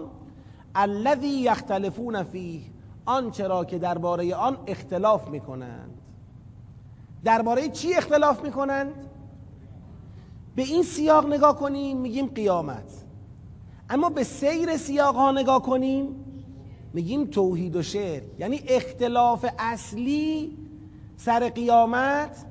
الذی 0.75 1.27
یختلفون 1.27 2.23
فیه 2.23 2.61
آنچه 3.05 3.47
را 3.47 3.65
که 3.65 3.79
درباره 3.79 4.35
آن 4.35 4.57
اختلاف 4.67 5.27
می 5.27 5.39
کنند 5.39 6.01
درباره 7.23 7.69
چی 7.69 7.93
اختلاف 7.93 8.43
می 8.43 8.51
کنند؟ 8.51 9.06
به 10.57 10.63
این 10.63 10.83
سیاق 10.83 11.33
نگاه 11.33 11.55
کنیم 11.55 11.97
میگیم 11.97 12.25
قیامت. 12.25 13.03
اما 13.89 14.09
به 14.09 14.23
سیر 14.23 14.77
سیاق 14.77 15.15
ها 15.15 15.31
نگاه 15.31 15.61
کنیم 15.61 16.15
میگیم 16.93 17.25
توحید 17.25 17.75
و 17.75 17.81
شرک. 17.81 18.23
یعنی 18.39 18.61
اختلاف 18.67 19.45
اصلی 19.59 20.57
سر 21.17 21.49
قیامت 21.49 22.45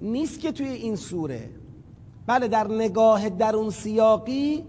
نیست 0.00 0.40
که 0.40 0.52
توی 0.52 0.68
این 0.68 0.96
سوره. 0.96 1.50
بله 2.26 2.48
در 2.48 2.68
نگاه 2.68 3.28
در 3.28 3.56
اون 3.56 3.70
سیاقی 3.70 4.64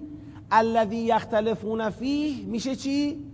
الذی 0.52 0.98
یختلفون 0.98 1.90
فیه 1.90 2.46
میشه 2.46 2.76
چی؟ 2.76 3.26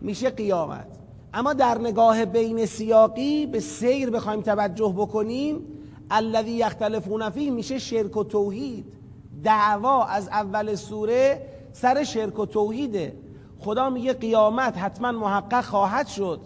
میشه 0.00 0.30
قیامت. 0.30 0.86
اما 1.34 1.52
در 1.52 1.78
نگاه 1.78 2.24
بین 2.24 2.66
سیاقی 2.66 3.46
به 3.46 3.60
سیر 3.60 4.10
بخوایم 4.10 4.40
توجه 4.40 4.94
بکنیم 4.96 5.73
الذی 6.14 6.50
یختلفون 6.50 7.30
فیه 7.30 7.50
میشه 7.50 7.78
شرک 7.78 8.16
و 8.16 8.24
توحید. 8.24 8.84
دعوا 9.44 10.04
از 10.04 10.28
اول 10.28 10.74
سوره 10.74 11.46
سر 11.72 12.04
شرک 12.04 12.38
و 12.38 12.46
توحیده. 12.46 13.16
خدا 13.58 13.90
میگه 13.90 14.12
قیامت 14.12 14.78
حتما 14.78 15.12
محقق 15.12 15.64
خواهد 15.64 16.06
شد. 16.06 16.40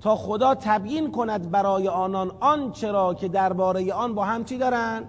تا 0.00 0.16
خدا 0.16 0.54
تبیین 0.54 1.10
کند 1.10 1.50
برای 1.50 1.88
آنان 1.88 2.32
آن 2.40 2.72
چرا 2.72 3.14
که 3.14 3.28
درباره 3.28 3.92
آن 3.92 4.14
با 4.14 4.24
هم 4.24 4.44
چی 4.44 4.58
دارن؟ 4.58 5.04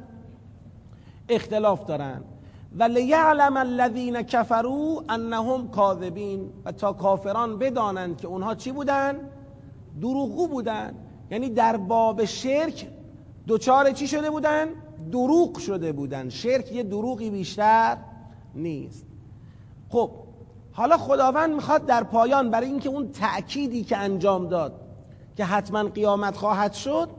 اختلاف 1.29 1.85
دارن. 1.85 2.23
و 2.79 2.83
لیعلم 2.83 3.57
الذین 3.57 4.21
کفروا 4.21 5.03
انهم 5.09 5.67
کاذبین. 5.67 6.49
و 6.65 6.71
تا 6.71 6.93
کافران 6.93 7.57
بدانند 7.57 8.17
که 8.17 8.27
اونها 8.27 8.55
چی 8.55 8.71
بودن؟ 8.71 9.15
دروغگو 10.01 10.47
بودن. 10.47 10.95
یعنی 11.31 11.49
در 11.49 11.77
باب 11.77 12.25
شرک 12.25 12.87
دوچار 13.47 13.91
چی 13.91 14.07
شده 14.07 14.29
بودن؟ 14.29 14.67
دروغ 15.11 15.57
شده 15.57 15.91
بودن. 15.91 16.29
شرک 16.29 16.71
یه 16.71 16.83
دروغی 16.83 17.29
بیشتر 17.29 17.97
نیست. 18.55 19.05
خب 19.89 20.11
حالا 20.73 20.97
خداوند 20.97 21.55
می‌خواد 21.55 21.85
در 21.85 22.03
پایان 22.03 22.49
برای 22.49 22.67
اینکه 22.67 22.89
اون 22.89 23.11
تأکیدی 23.11 23.83
که 23.83 23.97
انجام 23.97 24.47
داد 24.47 24.81
که 25.37 25.45
حتما 25.45 25.83
قیامت 25.83 26.37
خواهد 26.37 26.73
شد 26.73 27.09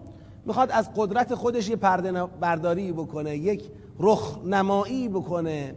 می‌خواد 0.47 0.71
از 0.71 0.91
قدرت 0.97 1.35
خودش 1.35 1.69
یه 1.69 1.77
پرده 1.77 2.27
برداری 2.27 2.93
بکنه 2.93 3.37
یک 3.37 3.65
رخ 3.99 4.39
نمایی 4.45 5.09
بکنه. 5.09 5.75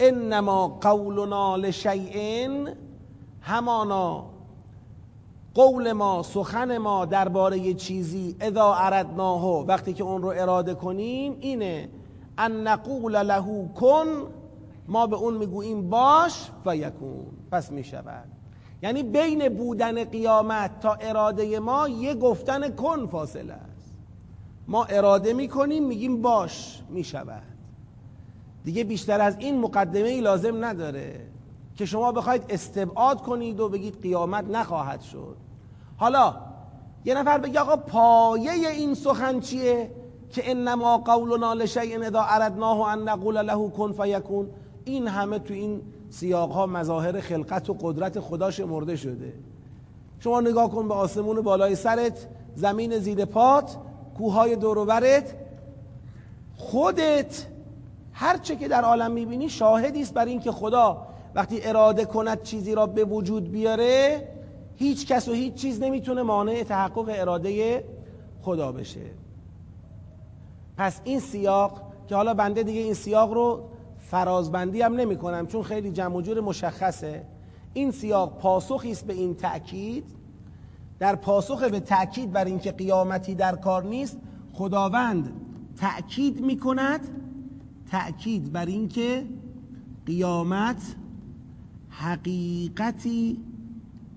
انما 0.00 0.68
قولنا 0.68 1.56
لشیء 1.56 2.48
همانا 3.40 4.24
قول 5.56 5.92
ما 5.92 6.22
سخن 6.22 6.78
ما 6.78 7.04
درباره 7.04 7.74
چیزی 7.74 8.36
اذا 8.40 8.74
اردناه 8.74 9.66
وقتی 9.66 9.92
که 9.92 10.04
اون 10.04 10.22
رو 10.22 10.28
اراده 10.28 10.74
کنیم 10.74 11.36
اینه 11.40 11.88
ان 12.38 12.66
نقول 12.68 13.16
له 13.22 13.68
کن 13.74 14.06
ما 14.88 15.06
به 15.06 15.16
اون 15.16 15.36
می‌گوییم 15.36 15.90
باش 15.90 16.50
و 16.66 16.76
یکون. 16.76 17.26
پس 17.50 17.72
می‌شود. 17.72 18.28
یعنی 18.82 19.02
بین 19.02 19.48
بودن 19.48 20.04
قیامت 20.04 20.80
تا 20.80 20.94
اراده 21.00 21.58
ما 21.58 21.88
یه 21.88 22.14
گفتن 22.14 22.68
کن 22.70 23.06
فاصله 23.06 23.52
است. 23.52 23.94
ما 24.68 24.84
اراده 24.84 25.32
می‌کنیم 25.32 25.86
میگیم 25.86 26.22
باش 26.22 26.82
می‌شود. 26.88 27.42
دیگه 28.64 28.84
بیشتر 28.84 29.20
از 29.20 29.36
این 29.38 29.60
مقدمه 29.60 30.08
ای 30.08 30.20
لازم 30.20 30.64
نداره 30.64 31.26
که 31.76 31.86
شما 31.86 32.12
بخواید 32.12 32.44
استبعاد 32.48 33.22
کنید 33.22 33.60
و 33.60 33.68
بگید 33.68 34.02
قیامت 34.02 34.44
نخواهد 34.44 35.00
شد. 35.00 35.45
حالا 35.96 36.34
یه 37.04 37.14
نفر 37.14 37.38
بگه 37.38 37.60
آقا 37.60 37.76
پایه 37.76 38.68
این 38.68 38.94
سخن 38.94 39.40
چیه 39.40 39.90
که 40.30 40.50
انما 40.50 40.98
قولنا 40.98 41.52
لشیء 41.52 42.06
اذا 42.06 42.22
اردناه 42.22 42.88
ان 42.88 43.08
نقول 43.08 43.36
له 43.36 43.70
کن 43.70 43.92
فیکون؟ 43.92 44.48
این 44.84 45.08
همه 45.08 45.38
تو 45.38 45.54
این 45.54 45.82
سیاق 46.10 46.50
ها 46.50 46.66
مظاهر 46.66 47.20
خلقت 47.20 47.70
و 47.70 47.76
قدرت 47.80 48.20
خداش 48.20 48.60
مرده 48.60 48.96
شده. 48.96 49.32
شما 50.20 50.40
نگاه 50.40 50.70
کن 50.70 50.88
به 50.88 50.94
آسمون 50.94 51.40
بالای 51.40 51.74
سرت 51.74 52.26
زمین 52.54 52.98
زیر 52.98 53.24
پات 53.24 53.76
کوههای 54.18 54.56
دوروبرت 54.56 55.34
خودت 56.56 57.46
هر 58.12 58.36
چه 58.36 58.56
که 58.56 58.68
در 58.68 58.82
عالم 58.82 59.10
می‌بینی 59.10 59.48
شاهدی 59.48 60.02
است 60.02 60.14
بر 60.14 60.24
اینکه 60.24 60.52
خدا 60.52 61.06
وقتی 61.34 61.60
اراده 61.62 62.04
کند 62.04 62.42
چیزی 62.42 62.74
را 62.74 62.86
به 62.86 63.04
وجود 63.04 63.50
بیاره 63.50 64.28
هیچ 64.76 65.06
کس 65.06 65.28
و 65.28 65.32
هیچ 65.32 65.54
چیز 65.54 65.82
نمی‌تونه 65.82 66.22
مانع 66.22 66.62
تحقق 66.62 67.08
اراده 67.08 67.84
خدا 68.42 68.72
بشه. 68.72 69.10
پس 70.76 71.00
این 71.04 71.20
سیاق 71.20 71.82
که 72.08 72.14
حالا 72.14 72.34
بنده 72.34 72.62
دیگه 72.62 72.80
این 72.80 72.94
سیاق 72.94 73.32
رو 73.32 73.68
فرازبندی 73.98 74.82
هم 74.82 74.94
نمی 74.94 75.16
کنم 75.16 75.46
چون 75.46 75.62
خیلی 75.62 75.90
جمع 75.90 76.22
جور 76.22 76.40
مشخصه 76.40 77.24
این 77.74 77.90
سیاق 77.90 78.38
پاسخی 78.38 78.90
است 78.90 79.06
به 79.06 79.12
این 79.12 79.34
تأکید. 79.34 80.04
در 80.98 81.16
پاسخ 81.16 81.62
به 81.62 81.80
تأکید 81.80 82.32
بر 82.32 82.44
اینکه 82.44 82.72
قیامتی 82.72 83.34
در 83.34 83.56
کار 83.56 83.84
نیست 83.84 84.18
خداوند 84.52 85.32
تأکید 85.76 86.40
می 86.40 86.58
کند 86.58 87.00
تأکید 87.90 88.52
بر 88.52 88.66
اینکه 88.66 89.24
قیامت 90.06 90.96
حقیقتی 91.88 93.40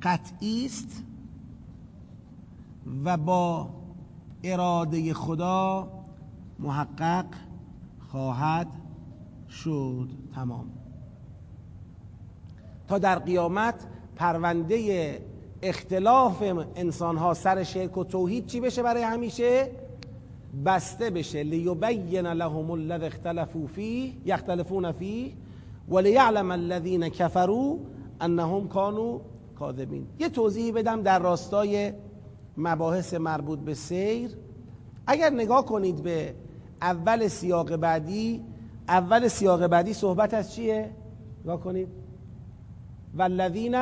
قطعی 0.04 0.66
است 0.66 1.04
و 3.06 3.18
با 3.18 3.70
اراده 4.44 5.14
خدا 5.14 5.88
محقق 6.60 7.26
خواهد 8.12 8.68
شد. 9.50 10.10
تمام. 10.36 10.66
تا 12.88 12.98
در 12.98 13.20
قیامت 13.20 13.76
پرونده 14.16 15.22
اختلاف 15.62 16.44
انسان 16.76 17.18
ها 17.18 17.34
سر 17.34 17.64
شرک 17.64 17.98
و 17.98 18.04
توحید 18.04 18.46
چی 18.46 18.60
بشه 18.60 18.84
برای 18.84 19.04
همیشه؟ 19.04 19.72
بسته 20.66 21.10
بشه. 21.10 21.44
لیبین 21.44 22.28
لهم 22.28 22.72
الذی 22.72 23.06
اختلفوا 23.06 23.68
فیه 23.68 24.14
یختلفون 24.26 24.92
فیه 24.92 25.34
ولیعلم 25.90 26.52
الذین 26.52 27.10
کفروا 27.10 27.78
انهم 28.22 28.68
کانوا 28.68 29.20
کاذبین 29.60 30.08
یه 30.20 30.30
توضیحی 30.30 30.72
بدم 30.72 31.02
در 31.02 31.20
راستای 31.20 31.94
مباحث 32.58 33.14
مربوط 33.14 33.60
به 33.60 33.74
سیر. 33.74 34.38
اگر 35.08 35.30
نگاه 35.30 35.66
کنید 35.66 36.04
به 36.04 36.36
اول 36.82 37.28
سیاق 37.28 37.76
بعدی 37.76 38.42
اول 38.88 39.28
سیاق 39.28 39.68
بعدی 39.68 39.94
صحبت 39.94 40.34
از 40.34 40.54
چیه؟ 40.54 40.90
نگاه 41.44 41.60
کنید. 41.60 41.88
والذین 43.18 43.76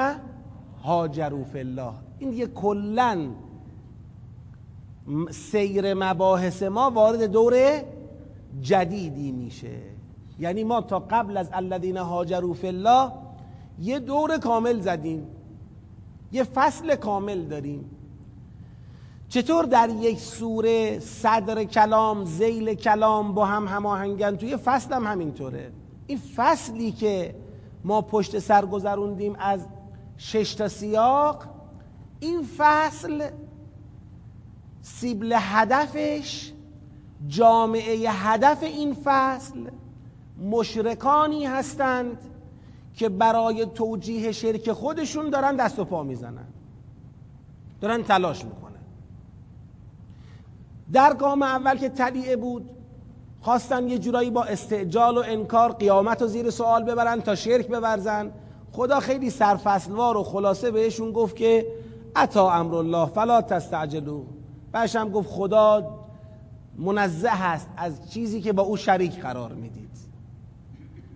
هاجروا 0.83 1.43
فی 1.43 1.59
الله. 1.59 1.91
این 2.19 2.29
دیگه 2.29 2.47
کلا 2.47 3.29
سیر 5.31 5.93
مباحث 5.93 6.63
ما 6.63 6.89
وارد 6.89 7.23
دور 7.23 7.81
جدیدی 8.61 9.31
میشه. 9.31 9.77
یعنی 10.39 10.63
ما 10.63 10.81
تا 10.81 10.99
قبل 10.99 11.37
از 11.37 11.49
الذین 11.53 11.97
هاجروا 11.97 12.53
فی 12.53 12.67
الله 12.67 13.11
یه 13.79 13.99
دور 13.99 14.37
کامل 14.37 14.79
زدیم. 14.79 15.27
یه 16.31 16.43
فصل 16.43 16.95
کامل 16.95 17.41
داریم. 17.41 17.89
چطور 19.29 19.65
در 19.65 19.89
یک 19.89 20.19
سوره 20.19 20.99
صدر 20.99 21.63
کلام 21.63 22.25
زیل 22.25 22.73
کلام 22.73 23.33
با 23.33 23.45
هم 23.45 23.67
هماهنگن؟ 23.67 24.35
توی 24.35 24.57
فصل 24.57 24.93
هم 24.93 25.07
همینطوره. 25.07 25.71
این 26.07 26.19
فصلی 26.35 26.91
که 26.91 27.35
ما 27.83 28.01
پشت 28.01 28.39
سر 28.39 28.65
گذروندیم 28.65 29.35
از 29.39 29.65
شش 30.17 30.53
تا 30.55 30.67
سیاق 30.67 31.43
این 32.19 32.47
فصل 32.57 33.29
سیبل 34.81 35.35
هدفش 35.39 36.51
جامعه 37.27 38.09
هدف 38.11 38.63
این 38.63 38.97
فصل 39.03 39.69
مشرکانی 40.49 41.45
هستند 41.45 42.17
که 42.97 43.09
برای 43.09 43.65
توجیه 43.65 44.31
شرک 44.31 44.71
خودشون 44.71 45.29
دارن 45.29 45.55
دست 45.55 45.79
و 45.79 45.85
پا 45.85 46.03
می‌زنن. 46.03 46.47
دارن 47.81 48.03
تلاش 48.03 48.45
می‌کنن. 48.45 48.71
در 50.93 51.13
گام 51.13 51.41
اول 51.41 51.77
که 51.77 51.89
تلیعه 51.89 52.35
بود 52.35 52.69
خواستن 53.41 53.87
یه 53.87 53.99
جورایی 53.99 54.29
با 54.29 54.43
استعجال 54.43 55.17
و 55.17 55.23
انکار 55.25 55.71
قیامت 55.71 56.21
رو 56.21 56.27
زیر 56.27 56.49
سوال 56.49 56.83
ببرن 56.83 57.21
تا 57.21 57.35
شرک 57.35 57.67
بورزن. 57.67 58.31
خدا 58.71 58.99
خیلی 58.99 59.29
سرفصلوار 59.29 60.17
و 60.17 60.23
خلاصه 60.23 60.71
بهشون 60.71 61.11
گفت 61.11 61.35
که 61.35 61.67
اتا 62.15 62.51
امر 62.51 62.75
الله 62.75 63.05
فلا 63.05 63.41
تستعجلو. 63.41 64.23
بعدش 64.71 64.95
هم 64.95 65.09
گفت 65.09 65.29
خدا 65.29 65.97
منزه 66.77 67.29
هست 67.29 67.69
از 67.77 68.11
چیزی 68.11 68.41
که 68.41 68.53
با 68.53 68.63
او 68.63 68.77
شریک 68.77 69.21
قرار 69.21 69.53
می‌دید 69.53 69.86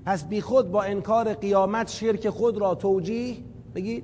پس 0.06 0.24
بی 0.24 0.42
خود 0.42 0.72
با 0.72 0.84
انکار 0.84 1.34
قیامت 1.34 1.90
شرک 1.90 2.30
خود 2.30 2.58
را 2.58 2.76
توجیه 2.76 3.38
بگید 3.76 4.04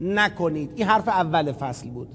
نکنید. 0.00 0.72
این 0.76 0.86
حرف 0.86 1.08
اول 1.08 1.52
فصل 1.52 1.90
بود. 1.90 2.08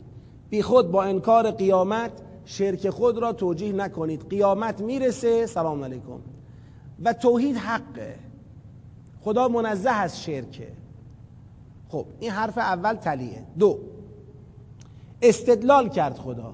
بی 0.50 0.62
خود 0.62 0.92
با 0.92 1.04
انکار 1.04 1.52
قیامت 1.52 2.12
شرک 2.46 2.90
خود 2.90 3.18
را 3.18 3.34
توجیه 3.34 3.74
نکنید. 3.74 4.30
قیامت 4.30 4.82
می‌رسه. 4.82 5.46
سلام 5.46 5.84
علیکم. 5.84 6.20
و 7.04 7.14
توحید 7.14 7.56
حقه. 7.56 8.16
خدا 9.22 9.48
منزه 9.48 9.90
از 9.90 10.24
شرکه. 10.24 10.68
خب 11.90 12.06
این 12.20 12.32
حرف 12.32 12.58
اول 12.58 12.94
تلیه. 12.94 13.44
دو 13.60 13.80
استدلال 15.22 15.90
کرد 15.90 16.18
خدا. 16.18 16.54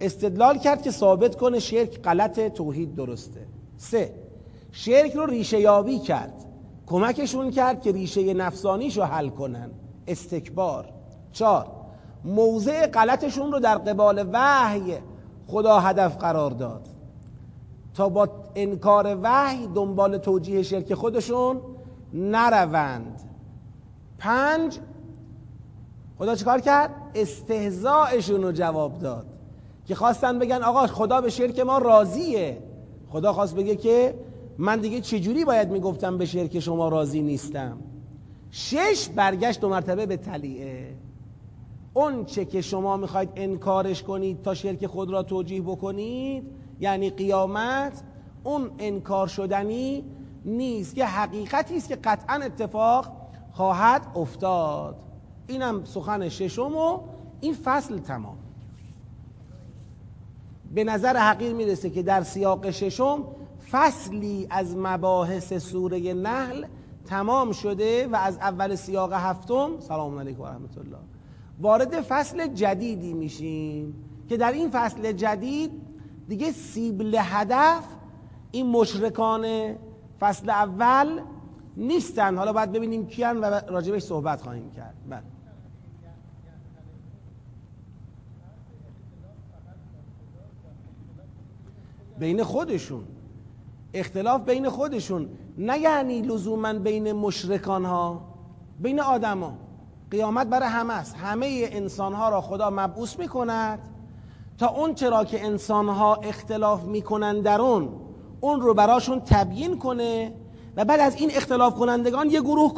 استدلال 0.00 0.58
کرد 0.58 0.82
که 0.82 0.90
ثابت 0.90 1.36
کنه 1.36 1.58
شرک 1.58 2.02
غلط 2.02 2.40
توحید 2.40 2.94
درسته. 2.94 3.46
سه 3.76 4.14
شرک 4.72 5.12
رو 5.12 5.26
ریشه 5.26 5.60
یابی 5.60 5.98
کرد. 5.98 6.44
کمکشون 6.86 7.50
کرد 7.50 7.82
که 7.82 7.92
ریشه 7.92 8.34
نفسانیش 8.34 8.96
رو 8.96 9.04
حل 9.04 9.28
کنن. 9.28 9.70
استکبار. 10.06 10.88
چهار 11.32 11.66
موضع 12.24 12.86
غلطشون 12.86 13.52
رو 13.52 13.60
در 13.60 13.78
قبال 13.78 14.28
وحی 14.32 14.94
خدا 15.46 15.80
هدف 15.80 16.16
قرار 16.16 16.50
داد. 16.50 16.88
تا 17.94 18.08
با 18.08 18.28
انکار 18.54 19.18
وحی 19.22 19.66
دنبال 19.66 20.18
توجیه 20.18 20.62
شرک 20.62 20.94
خودشون 20.94 21.60
نروند. 22.14 23.20
پنج 24.18 24.78
خدا 26.18 26.34
چیکار 26.34 26.60
کرد؟ 26.60 26.90
استهزاءشون 27.14 28.42
رو 28.42 28.52
جواب 28.52 28.98
داد. 28.98 29.26
که 29.86 29.94
خواستن 29.94 30.38
بگن 30.38 30.62
آقا 30.62 30.86
خدا 30.86 31.20
به 31.20 31.30
شرک 31.30 31.60
ما 31.60 31.78
راضیه. 31.78 32.62
خدا 33.08 33.32
خواست 33.32 33.54
بگه 33.54 33.76
که 33.76 34.14
من 34.58 34.80
دیگه 34.80 35.00
چجوری 35.00 35.44
باید 35.44 35.70
می‌گفتم 35.70 36.18
به 36.18 36.26
شرک 36.26 36.60
شما 36.60 36.88
راضی 36.88 37.22
نیستم؟ 37.22 37.78
شش 38.50 39.08
برگشت 39.16 39.60
دو 39.60 39.68
مرتبه 39.68 40.06
به 40.06 40.16
تلیعه. 40.16 40.96
اون 41.94 42.24
چه 42.24 42.44
که 42.44 42.60
شما 42.60 42.96
می‌خواید 42.96 43.28
انکارش 43.36 44.02
کنید 44.02 44.42
تا 44.42 44.54
شرک 44.54 44.86
خود 44.86 45.10
را 45.10 45.22
توجیه 45.22 45.62
بکنید 45.62 46.44
یعنی 46.80 47.10
قیامت 47.10 48.02
اون 48.44 48.70
انکار 48.78 49.26
شدنی 49.26 50.04
نیست 50.44 50.94
که 50.94 51.04
حقیقتی 51.04 51.76
است 51.76 51.88
که 51.88 51.96
قطعا 51.96 52.34
اتفاق 52.34 53.12
خواهد 53.52 54.06
افتاد. 54.14 54.96
اینم 55.46 55.84
سخن 55.84 56.28
ششم 56.28 56.76
و 56.76 57.00
این 57.40 57.54
فصل 57.54 57.98
تمام. 57.98 58.36
به 60.74 60.84
نظر 60.84 61.16
حقیر 61.16 61.52
می‌رسه 61.52 61.90
که 61.90 62.02
در 62.02 62.22
سیاق 62.22 62.70
ششم 62.70 63.24
فصلی 63.72 64.46
از 64.50 64.76
مباحث 64.76 65.52
سوره 65.52 66.14
نحل 66.14 66.64
تمام 67.04 67.52
شده 67.52 68.06
و 68.06 68.16
از 68.16 68.36
اول 68.36 68.74
سیاق 68.74 69.12
هفتم 69.12 69.80
سلام 69.80 70.18
علیکم 70.18 70.40
و 70.40 70.46
رحمت 70.46 70.78
الله. 70.78 70.98
وارد 71.60 72.00
فصل 72.00 72.46
جدیدی 72.46 73.12
میشیم 73.14 73.94
که 74.28 74.36
در 74.36 74.52
این 74.52 74.70
فصل 74.70 75.12
جدید 75.12 75.70
دیگه 76.28 76.52
سیبل 76.52 77.16
هدف 77.20 77.84
این 78.50 78.66
مشرکان 78.66 79.74
فصل 80.20 80.50
اول 80.50 81.20
نیستن. 81.76 82.36
حالا 82.36 82.52
باید 82.52 82.72
ببینیم 82.72 83.06
کیان 83.06 83.40
و 83.40 83.44
راجبش 83.44 84.02
صحبت 84.02 84.42
خواهیم 84.42 84.70
کرد. 84.70 84.94
بله. 85.10 85.22
بین 92.18 92.42
خودشون. 92.42 93.04
اختلاف 93.94 94.40
بین 94.40 94.68
خودشون. 94.68 95.28
نه 95.58 95.78
یعنی 95.78 96.22
لزوما 96.22 96.72
بین 96.72 97.12
مشرکان 97.12 97.84
ها 97.84 98.20
بین 98.80 99.00
آدما. 99.00 99.52
قیامت 100.10 100.46
برای 100.46 100.68
همه 100.68 100.94
است. 100.94 101.16
همه 101.16 101.68
انسان 101.72 102.12
ها 102.12 102.28
را 102.28 102.40
خدا 102.40 102.70
مبعوث 102.70 103.18
می 103.18 103.28
کند 103.28 103.78
تا 104.58 104.68
اون 104.68 104.94
چرا 104.94 105.24
که 105.24 105.44
انسان 105.44 105.88
ها 105.88 106.14
اختلاف 106.14 106.84
می‌کنن 106.84 107.40
در 107.40 107.60
اون 107.60 107.88
اون 108.40 108.60
رو 108.60 108.74
براشون 108.74 109.20
تبیین 109.20 109.78
کنه 109.78 110.32
و 110.76 110.84
بعد 110.84 111.00
از 111.00 111.16
این 111.16 111.30
اختلاف 111.34 111.74
کنندگان 111.74 112.30
یه 112.30 112.40
گروه 112.40 112.72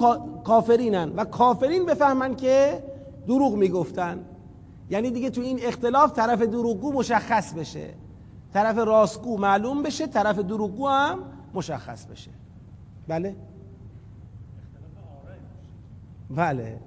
کافرینن 0.45 1.13
و 1.17 1.25
کافرین 1.25 1.87
بفهمن 1.87 2.37
که 2.37 2.85
دروغ 3.27 3.55
می‌گفتن. 3.55 4.25
یعنی 4.91 5.11
دیگه 5.11 5.31
تو 5.31 5.41
این 5.41 5.59
اختلاف 5.63 6.13
طرف 6.13 6.43
دروغگو 6.43 6.93
مشخص 6.93 7.53
بشه. 7.53 7.95
طرف 8.55 8.79
راستگو 8.79 9.39
معلوم 9.39 9.83
بشه 9.83 10.07
طرف 10.07 10.39
دروغگو 10.39 10.89
هم 10.89 11.19
مشخص 11.55 12.07
بشه. 12.07 12.31
بله؟ 13.09 13.37
بله. 16.31 16.81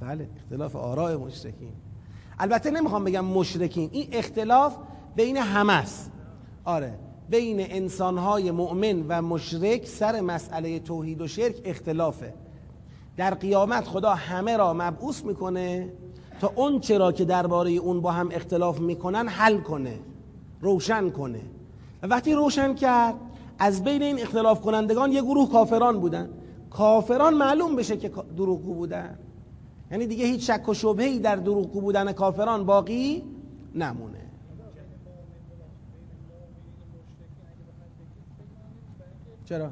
بله 0.00 0.28
اختلاف 0.36 0.76
آراء 0.76 1.16
مشرکین. 1.16 1.72
البته 2.38 2.70
نمی‌خوام 2.70 3.04
بگم 3.04 3.24
مشرکین 3.24 3.90
این 3.92 4.08
اختلاف 4.12 4.76
بین 5.16 5.36
همه 5.36 5.72
است. 5.72 6.10
آره 6.64 6.98
بین 7.30 7.60
انسانهای 7.60 8.50
مؤمن 8.50 9.04
و 9.08 9.22
مشرک 9.22 9.86
سر 9.86 10.20
مسئله 10.20 10.78
توحید 10.78 11.20
و 11.20 11.26
شرک 11.26 11.60
اختلافه. 11.64 12.34
در 13.16 13.34
قیامت 13.34 13.84
خدا 13.84 14.14
همه 14.14 14.56
را 14.56 14.72
مبعوث 14.72 15.24
می‌کنه 15.24 15.92
تا 16.40 16.52
اون 16.56 16.80
چرا 16.80 17.12
که 17.12 17.24
درباره 17.24 17.70
اون 17.70 18.00
با 18.00 18.12
هم 18.12 18.28
اختلاف 18.32 18.80
می‌کنن 18.80 19.28
حل 19.28 19.58
کنه. 19.58 19.98
روشن 20.60 21.10
کنه. 21.10 21.40
و 22.02 22.06
وقتی 22.06 22.32
روشن 22.32 22.74
کرد 22.74 23.14
از 23.58 23.84
بین 23.84 24.02
این 24.02 24.20
اختلاف 24.20 24.60
کنندگان 24.60 25.12
یه 25.12 25.22
گروه 25.22 25.52
کافران 25.52 26.00
بودن. 26.00 26.30
کافران 26.70 27.34
معلوم 27.34 27.76
بشه 27.76 27.96
که 27.96 28.08
دروغگو 28.36 28.74
بودن. 28.74 29.18
یعنی 29.90 30.06
دیگه 30.06 30.24
هیچ 30.24 30.50
شک 30.50 30.68
و 30.68 30.74
شبهی 30.74 31.18
در 31.18 31.36
دروغگو 31.36 31.80
بودن 31.80 32.12
کافران 32.12 32.66
باقی 32.66 33.24
نمونه. 33.74 34.18
چرا؟ 39.44 39.70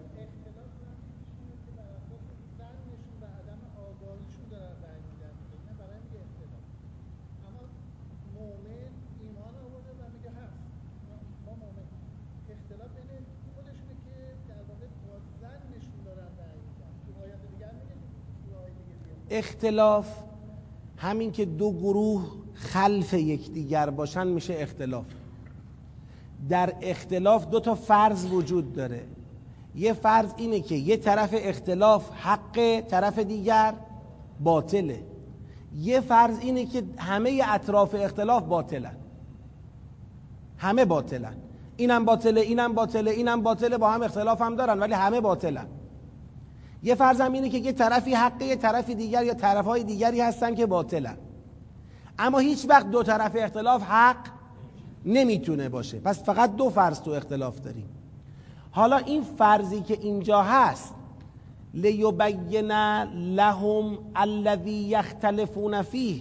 اختلاف 19.30 20.06
همین 20.96 21.32
که 21.32 21.44
دو 21.44 21.72
گروه 21.72 22.24
خلف 22.54 23.12
یکدیگر 23.12 23.90
باشن 23.90 24.26
میشه 24.26 24.54
اختلاف. 24.58 25.04
در 26.48 26.72
اختلاف 26.82 27.46
دو 27.46 27.60
تا 27.60 27.74
فرض 27.74 28.26
وجود 28.32 28.72
داره. 28.72 29.04
یه 29.74 29.92
فرض 29.92 30.30
اینه 30.36 30.60
که 30.60 30.74
یه 30.74 30.96
طرف 30.96 31.30
اختلاف 31.32 32.10
حق 32.10 32.80
طرف 32.88 33.18
دیگر 33.18 33.74
باطله. 34.40 35.02
یه 35.76 36.00
فرض 36.00 36.38
اینه 36.40 36.66
که 36.66 36.82
همه 36.98 37.42
اطراف 37.48 37.94
اختلاف 37.94 38.42
باطلن. 38.42 38.96
همه 40.58 40.84
باطلن. 40.84 41.34
اینم 41.76 42.04
باطله 42.04 42.40
اینم 42.40 42.72
باطله 42.72 43.10
اینم 43.10 43.42
باطله 43.42 43.78
با 43.78 43.90
هم 43.90 44.02
اختلاف 44.02 44.42
هم 44.42 44.56
دارن 44.56 44.78
ولی 44.78 44.94
همه 44.94 45.20
باطلن. 45.20 45.66
یه 46.82 46.94
فرضم 46.94 47.32
اینه 47.32 47.48
که 47.48 47.58
یه 47.58 47.72
طرفی 47.72 48.14
حقه 48.14 48.44
یه 48.44 48.56
طرف 48.56 48.90
دیگر 48.90 49.24
یا 49.24 49.34
طرفهای 49.34 49.84
دیگری 49.84 50.20
هستن 50.20 50.54
که 50.54 50.66
باطلن. 50.66 51.16
اما 52.18 52.38
هیچ 52.38 52.66
وقت 52.68 52.90
دو 52.90 53.02
طرف 53.02 53.32
اختلاف 53.34 53.82
حق 53.82 54.16
نمی‌تونه 55.06 55.68
باشه. 55.68 56.00
پس 56.00 56.24
فقط 56.24 56.56
دو 56.56 56.70
فرض 56.70 57.00
تو 57.00 57.10
اختلاف 57.10 57.60
داریم. 57.60 57.88
حالا 58.70 58.96
این 58.96 59.22
فرضی 59.22 59.80
که 59.80 59.98
اینجا 60.00 60.42
هست 60.42 60.94
لیبین 61.74 62.72
لهم 63.12 63.98
الذی 64.16 64.70
یختلفون 64.70 65.82
فیه. 65.82 66.20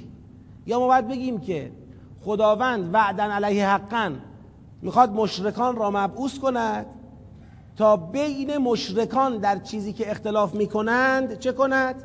یا 0.66 0.80
ما 0.80 0.88
باید 0.88 1.08
بگیم 1.08 1.40
که 1.40 1.72
خداوند 2.26 2.94
وعدن 2.94 3.32
علیه 3.32 3.70
حقا 3.70 4.12
می‌خواد 4.82 5.14
مشرکان 5.14 5.76
را 5.76 5.92
مبعوث 5.92 6.40
کند. 6.40 6.86
تا 7.78 7.98
بین 7.98 8.58
مشرکان 8.58 9.38
در 9.38 9.60
چیزی 9.60 9.94
که 9.94 10.12
اختلاف 10.12 10.56
می‌کنند 10.56 11.40
چه 11.40 11.52
کند؟ 11.52 11.96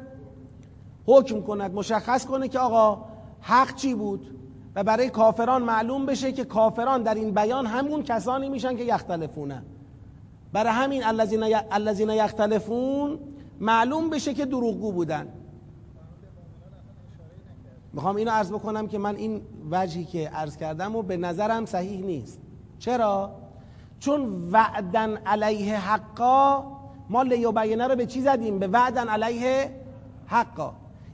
حکم 1.06 1.40
کند 1.40 1.74
مشخص 1.74 2.26
کنه 2.26 2.48
که 2.48 2.58
آقا 2.58 3.04
حق 3.40 3.74
چی 3.74 3.94
بود 3.94 4.38
و 4.74 4.84
برای 4.84 5.10
کافران 5.10 5.62
معلوم 5.62 6.06
بشه 6.06 6.32
که 6.32 6.44
کافران 6.44 7.02
در 7.02 7.14
این 7.14 7.34
بیان 7.34 7.66
همون 7.66 8.02
کسانی 8.02 8.48
میشن 8.48 8.76
که 8.76 8.84
یختلفونه 8.84 9.62
برای 10.52 10.72
همین 10.72 11.02
الذین 11.70 12.10
یختلفون 12.10 13.18
معلوم 13.60 14.10
بشه 14.10 14.34
که 14.34 14.46
دروغگو 14.46 14.92
بودن 14.92 15.28
می‌خوام 17.92 18.16
اینو 18.16 18.30
عرض 18.30 18.52
بکنم 18.52 18.88
که 18.88 18.98
من 18.98 19.16
این 19.16 19.42
وجهی 19.70 20.04
که 20.04 20.28
عرض 20.28 20.56
کردم 20.56 20.96
و 20.96 21.02
به 21.02 21.16
نظرم 21.16 21.66
صحیح 21.66 22.04
نیست 22.04 22.40
چرا؟ 22.78 23.41
چون 24.02 24.48
وعدن 24.52 25.16
علیه 25.16 25.78
حقا 25.78 26.64
ما 27.10 27.22
لیوبینه 27.22 27.86
رو 27.86 27.96
به 27.96 28.06
چی 28.06 28.20
زدیم؟ 28.20 28.58
به 28.58 28.66
وعدن 28.66 29.08
علیه 29.08 29.70
حقا. 30.26 30.72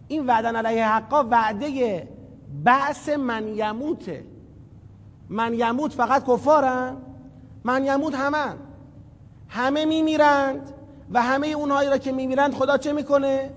این 0.09 0.27
وعدن 0.27 0.57
علیه 0.57 0.89
حقا 0.89 1.25
وعده 1.31 2.09
بعث 2.65 3.09
من 3.09 3.49
یموته. 3.49 4.25
من 5.29 5.55
یموت 5.55 5.93
فقط 5.93 6.25
کفارن 6.27 6.97
من 7.65 7.85
یموت 7.85 8.15
همه 8.15 8.55
همه 9.49 9.85
میمیرند 9.85 10.73
و 11.13 11.23
همه 11.23 11.47
اونهایی 11.47 11.91
را 11.91 11.99
که 11.99 12.13
میمیرند 12.13 12.55
خدا 12.55 12.77
چه 12.77 12.93
می‌کنه؟ 12.93 13.51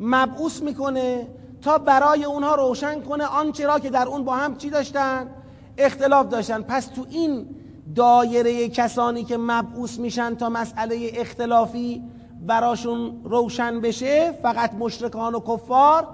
مبعوث 0.00 0.62
می‌کنه 0.62 1.28
تا 1.62 1.78
برای 1.78 2.24
اونها 2.24 2.54
روشن 2.54 3.00
کنه 3.00 3.24
آنچه 3.24 3.66
را 3.66 3.78
که 3.78 3.90
در 3.90 4.08
اون 4.08 4.24
با 4.24 4.34
هم 4.34 4.56
چی 4.56 4.70
داشتن؟ 4.70 5.30
اختلاف 5.78 6.28
داشتن. 6.28 6.62
پس 6.62 6.86
تو 6.86 7.06
این 7.10 7.55
دایره 7.94 8.68
کسانی 8.68 9.24
که 9.24 9.36
مبعوث 9.36 9.98
میشن 9.98 10.34
تا 10.34 10.48
مسئله 10.48 11.10
اختلافی 11.14 12.02
براشون 12.46 13.20
روشن 13.24 13.80
بشه 13.80 14.32
فقط 14.42 14.74
مشرکان 14.74 15.34
و 15.34 15.40
کفار 15.40 16.08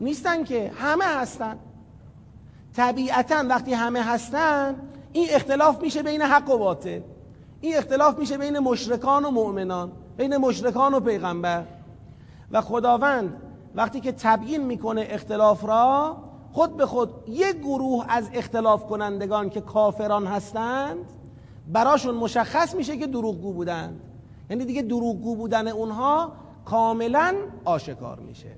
نیستن 0.00 0.44
که 0.44 0.72
همه 0.76 1.04
هستن. 1.04 1.58
طبیعتا 2.76 3.44
وقتی 3.48 3.72
همه 3.72 4.02
هستن 4.02 4.74
این 5.12 5.26
اختلاف 5.30 5.82
میشه 5.82 6.02
بین 6.02 6.22
حق 6.22 6.50
و 6.50 6.58
باطل. 6.58 7.00
این 7.60 7.76
اختلاف 7.76 8.18
میشه 8.18 8.38
بین 8.38 8.58
مشرکان 8.58 9.24
و 9.24 9.30
مؤمنان 9.30 9.92
بین 10.16 10.36
مشرکان 10.36 10.94
و 10.94 11.00
پیغمبر. 11.00 11.64
و 12.52 12.60
خداوند 12.60 13.36
وقتی 13.74 14.00
که 14.00 14.12
تبیین 14.12 14.64
می‌کنه 14.64 15.06
اختلاف 15.10 15.64
را 15.64 16.16
خود 16.52 16.76
به 16.76 16.86
خود 16.86 17.10
یک 17.28 17.56
گروه 17.56 18.04
از 18.08 18.30
اختلاف 18.32 18.86
کنندگان 18.86 19.50
که 19.50 19.60
کافران 19.60 20.26
هستند 20.26 21.04
براشون 21.72 22.14
مشخص 22.14 22.74
میشه 22.74 22.96
که 22.96 23.06
دروغگو 23.06 23.52
بودند. 23.52 24.00
یعنی 24.50 24.64
دیگه 24.64 24.82
دروغگو 24.82 25.36
بودن 25.36 25.68
اونها 25.68 26.32
کاملا 26.64 27.34
آشکار 27.64 28.20
میشه. 28.20 28.56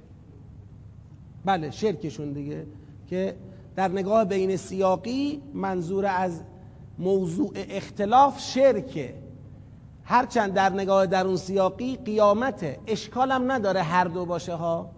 بله 1.45 1.71
شرکشون 1.71 2.33
دیگه 2.33 2.67
که 3.07 3.37
در 3.77 3.89
نگاه 3.89 4.25
بین 4.25 4.57
سیاقی 4.57 5.43
منظور 5.55 6.07
از 6.07 6.41
موضوع 6.99 7.53
اختلاف 7.55 8.41
شرکه 8.41 9.15
هرچند 10.05 10.55
در 10.55 10.73
نگاه 10.73 11.07
درون 11.07 11.37
سیاقی 11.37 11.97
قیامته 11.97 12.79
اشکالم 12.87 13.53
نداره 13.53 13.83
هر 13.83 14.05
دو 14.05 14.27
باشه 14.27 14.55
ها. 14.55 14.91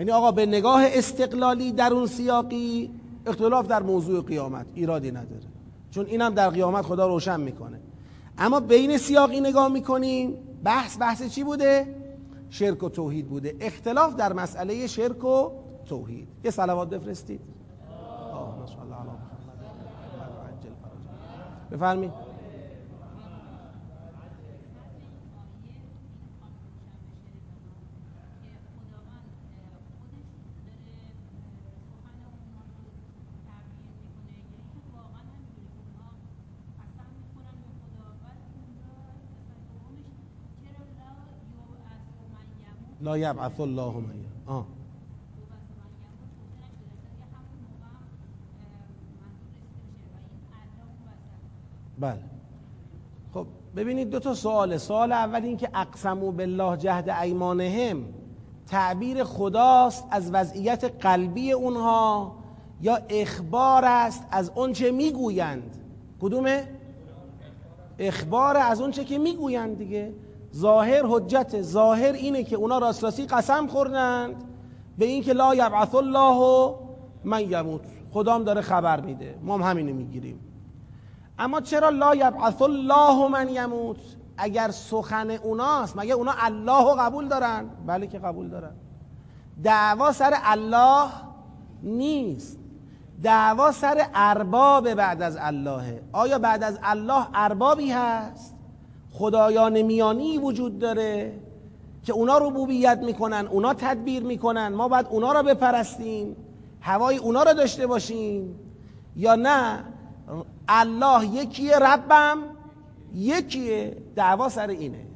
یعنی 0.00 0.12
آقا 0.12 0.32
به 0.32 0.46
نگاه 0.46 0.82
استقلالی 0.84 1.72
درون 1.72 2.06
سیاقی 2.06 2.90
اختلاف 3.26 3.66
در 3.66 3.82
موضوع 3.82 4.24
قیامت 4.24 4.66
ایرادی 4.74 5.10
نداره. 5.10 5.46
چون 5.90 6.06
اینم 6.06 6.34
در 6.34 6.50
قیامت 6.50 6.84
خدا 6.84 7.06
روشن 7.06 7.40
می‌کنه. 7.40 7.80
اما 8.38 8.60
بین 8.60 8.98
سیاقی 8.98 9.40
نگاه 9.40 9.68
می‌کنیم 9.68 10.34
بحث 10.64 10.98
بحث 11.00 11.22
چی 11.22 11.44
بوده؟ 11.44 11.94
شرک 12.50 12.82
و 12.82 12.88
توحید 12.88 13.28
بوده. 13.28 13.56
اختلاف 13.60 14.16
در 14.16 14.32
مسئله 14.32 14.86
شرک 14.86 15.24
و 15.24 15.50
توحید. 15.86 16.28
یه 16.44 16.50
صلوات 16.50 16.90
بفرستید. 16.90 17.40
اللهم 18.32 18.66
صل 18.66 18.92
علی 21.82 22.02
محمد 22.02 22.29
لا 43.10 43.18
یبعث 43.18 43.60
الله 43.60 43.96
من 43.96 44.14
آه. 44.46 44.66
بله. 52.00 52.18
خب 53.34 53.46
ببینید 53.76 54.10
دو 54.10 54.18
تا 54.18 54.34
سواله 54.34 54.78
سوال 54.78 55.12
اول 55.12 55.44
این 55.44 55.56
که 55.56 55.70
اقسمو 55.74 56.32
بالله 56.32 56.76
جهد 56.76 57.08
ایمانهم. 57.08 58.04
تعبیر 58.66 59.24
خداست 59.24 60.04
از 60.10 60.30
وضعیت 60.32 60.84
قلبی 60.84 61.52
اونها 61.52 62.36
یا 62.80 62.98
اخبار 63.08 63.84
است 63.84 64.26
از 64.30 64.50
اونچه 64.54 64.90
می‌گویند؟ 64.90 65.76
کدومه؟ 66.20 66.68
اخبار 67.98 68.56
از 68.56 68.80
اونچه 68.80 69.04
که 69.04 69.18
می‌گویند 69.18 69.78
دیگه؟ 69.78 70.12
ظاهر 70.56 71.06
حجت 71.06 71.62
ظاهر 71.62 72.12
اینه 72.12 72.44
که 72.44 72.56
اونا 72.56 72.78
راست 72.78 73.04
راستی 73.04 73.26
قسم 73.26 73.66
خوردند 73.66 74.44
به 74.98 75.04
اینکه 75.06 75.32
لا 75.32 75.54
یبعث 75.54 75.94
الله 75.94 76.74
من 77.24 77.50
یموت. 77.50 77.80
خدام 78.12 78.44
داره 78.44 78.60
خبر 78.60 79.00
میده. 79.00 79.38
ما 79.42 79.54
هم 79.54 79.62
همینو 79.62 79.94
می‌گیریم. 79.94 80.40
اما 81.38 81.60
چرا 81.60 81.88
لا 81.88 82.14
یبعث 82.14 82.62
الله 82.62 83.28
من 83.28 83.48
یموت؟ 83.48 83.96
اگر 84.36 84.70
سخن 84.70 85.30
اوناست 85.30 85.96
مگه 85.96 86.14
اونا 86.14 86.32
الله 86.38 86.96
قبول 86.96 87.28
دارن؟ 87.28 87.70
بله 87.86 88.06
که 88.06 88.18
قبول 88.18 88.48
دارن. 88.48 88.72
دعوا 89.62 90.12
سر 90.12 90.32
الله 90.44 91.08
نیست. 91.82 92.58
دعوا 93.22 93.72
سر 93.72 94.06
ارباب 94.14 94.94
بعد 94.94 95.22
از 95.22 95.38
الله 95.40 96.02
آیا 96.12 96.38
بعد 96.38 96.62
از 96.62 96.78
الله 96.82 97.26
اربابی 97.34 97.90
هست؟ 97.90 98.59
خدایان 99.12 99.82
میانی 99.82 100.38
وجود 100.38 100.78
داره 100.78 101.32
که 102.04 102.12
اونا 102.12 102.38
ربوبیت 102.38 102.98
می‌کنن 102.98 103.46
اونا 103.50 103.74
تدبیر 103.74 104.22
می‌کنن 104.22 104.68
ما 104.68 104.88
باید 104.88 105.06
اونا 105.10 105.32
رو 105.32 105.42
بپرستیم 105.42 106.36
هوای 106.80 107.16
اونا 107.16 107.42
رو 107.42 107.54
داشته 107.54 107.86
باشیم 107.86 108.54
یا 109.16 109.34
نه؟ 109.34 109.84
الله 110.68 111.26
یکیه 111.26 111.78
ربم 111.78 112.38
یکیه 113.14 113.96
دعوا 114.16 114.48
سر 114.48 114.68
اینه. 114.68 115.06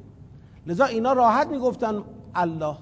لذا 0.67 0.85
اینا 0.85 1.13
راحت 1.13 1.47
می‌گفتن 1.47 2.03
الله. 2.35 2.75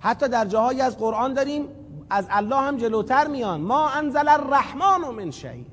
حتی 0.00 0.28
در 0.28 0.44
جاهایی 0.44 0.80
از 0.80 0.98
قرآن 0.98 1.34
داریم 1.34 1.68
از 2.10 2.26
الله 2.30 2.56
هم 2.56 2.76
جلوتر 2.76 3.26
میان. 3.26 3.60
ما 3.60 3.88
انزل 3.88 4.28
الرحمن 4.28 5.10
من 5.16 5.30
شیء. 5.30 5.64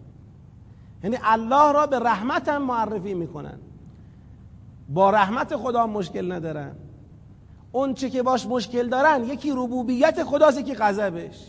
یعنی 1.03 1.17
الله 1.23 1.71
را 1.71 1.87
به 1.87 1.99
رحمت 1.99 2.49
هم 2.49 2.61
معرفی 2.61 3.13
می‌کنن. 3.13 3.59
با 4.89 5.09
رحمت 5.09 5.55
خدا 5.55 5.87
مشکل 5.87 6.31
ندارن. 6.31 6.75
اون 7.71 7.93
چه 7.93 8.09
که 8.09 8.23
باش 8.23 8.45
مشکل 8.45 8.89
دارن 8.89 9.23
یکی 9.23 9.51
ربوبیت 9.51 10.23
خداست 10.23 10.59
یکی 10.59 10.75
غضبش. 10.75 11.47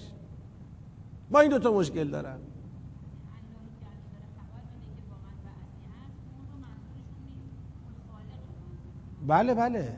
با 1.30 1.40
این 1.40 1.50
دوتا 1.50 1.72
مشکل 1.72 2.08
دارن. 2.08 2.38
بله 9.26 9.54
بله. 9.54 9.96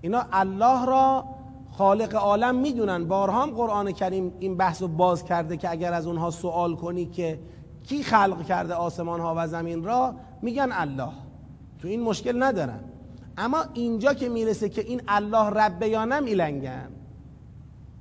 اینا 0.00 0.24
الله 0.32 0.86
را 0.86 1.24
خالق 1.72 2.14
عالم 2.14 2.54
می‌دونن. 2.54 3.04
بارها 3.04 3.42
هم 3.42 3.50
قرآن 3.50 3.92
کریم 3.92 4.32
این 4.38 4.56
بحث 4.56 4.82
رو 4.82 4.88
باز 4.88 5.24
کرده 5.24 5.56
که 5.56 5.70
اگر 5.70 5.92
از 5.92 6.06
اونها 6.06 6.30
سوال 6.30 6.76
کنی 6.76 7.06
که 7.06 7.40
کی 7.86 8.02
خلق 8.02 8.46
کرده 8.46 8.74
آسمان 8.74 9.20
ها 9.20 9.34
و 9.36 9.46
زمین 9.48 9.84
را 9.84 10.14
میگن 10.42 10.68
الله. 10.72 11.27
تو 11.78 11.88
این 11.88 12.02
مشکل 12.02 12.42
ندارن. 12.42 12.80
اما 13.36 13.64
اینجا 13.74 14.14
که 14.14 14.28
می‌رسه 14.28 14.68
که 14.68 14.80
این 14.80 15.02
الله 15.08 15.50
ربه 15.50 15.88
یا 15.88 16.04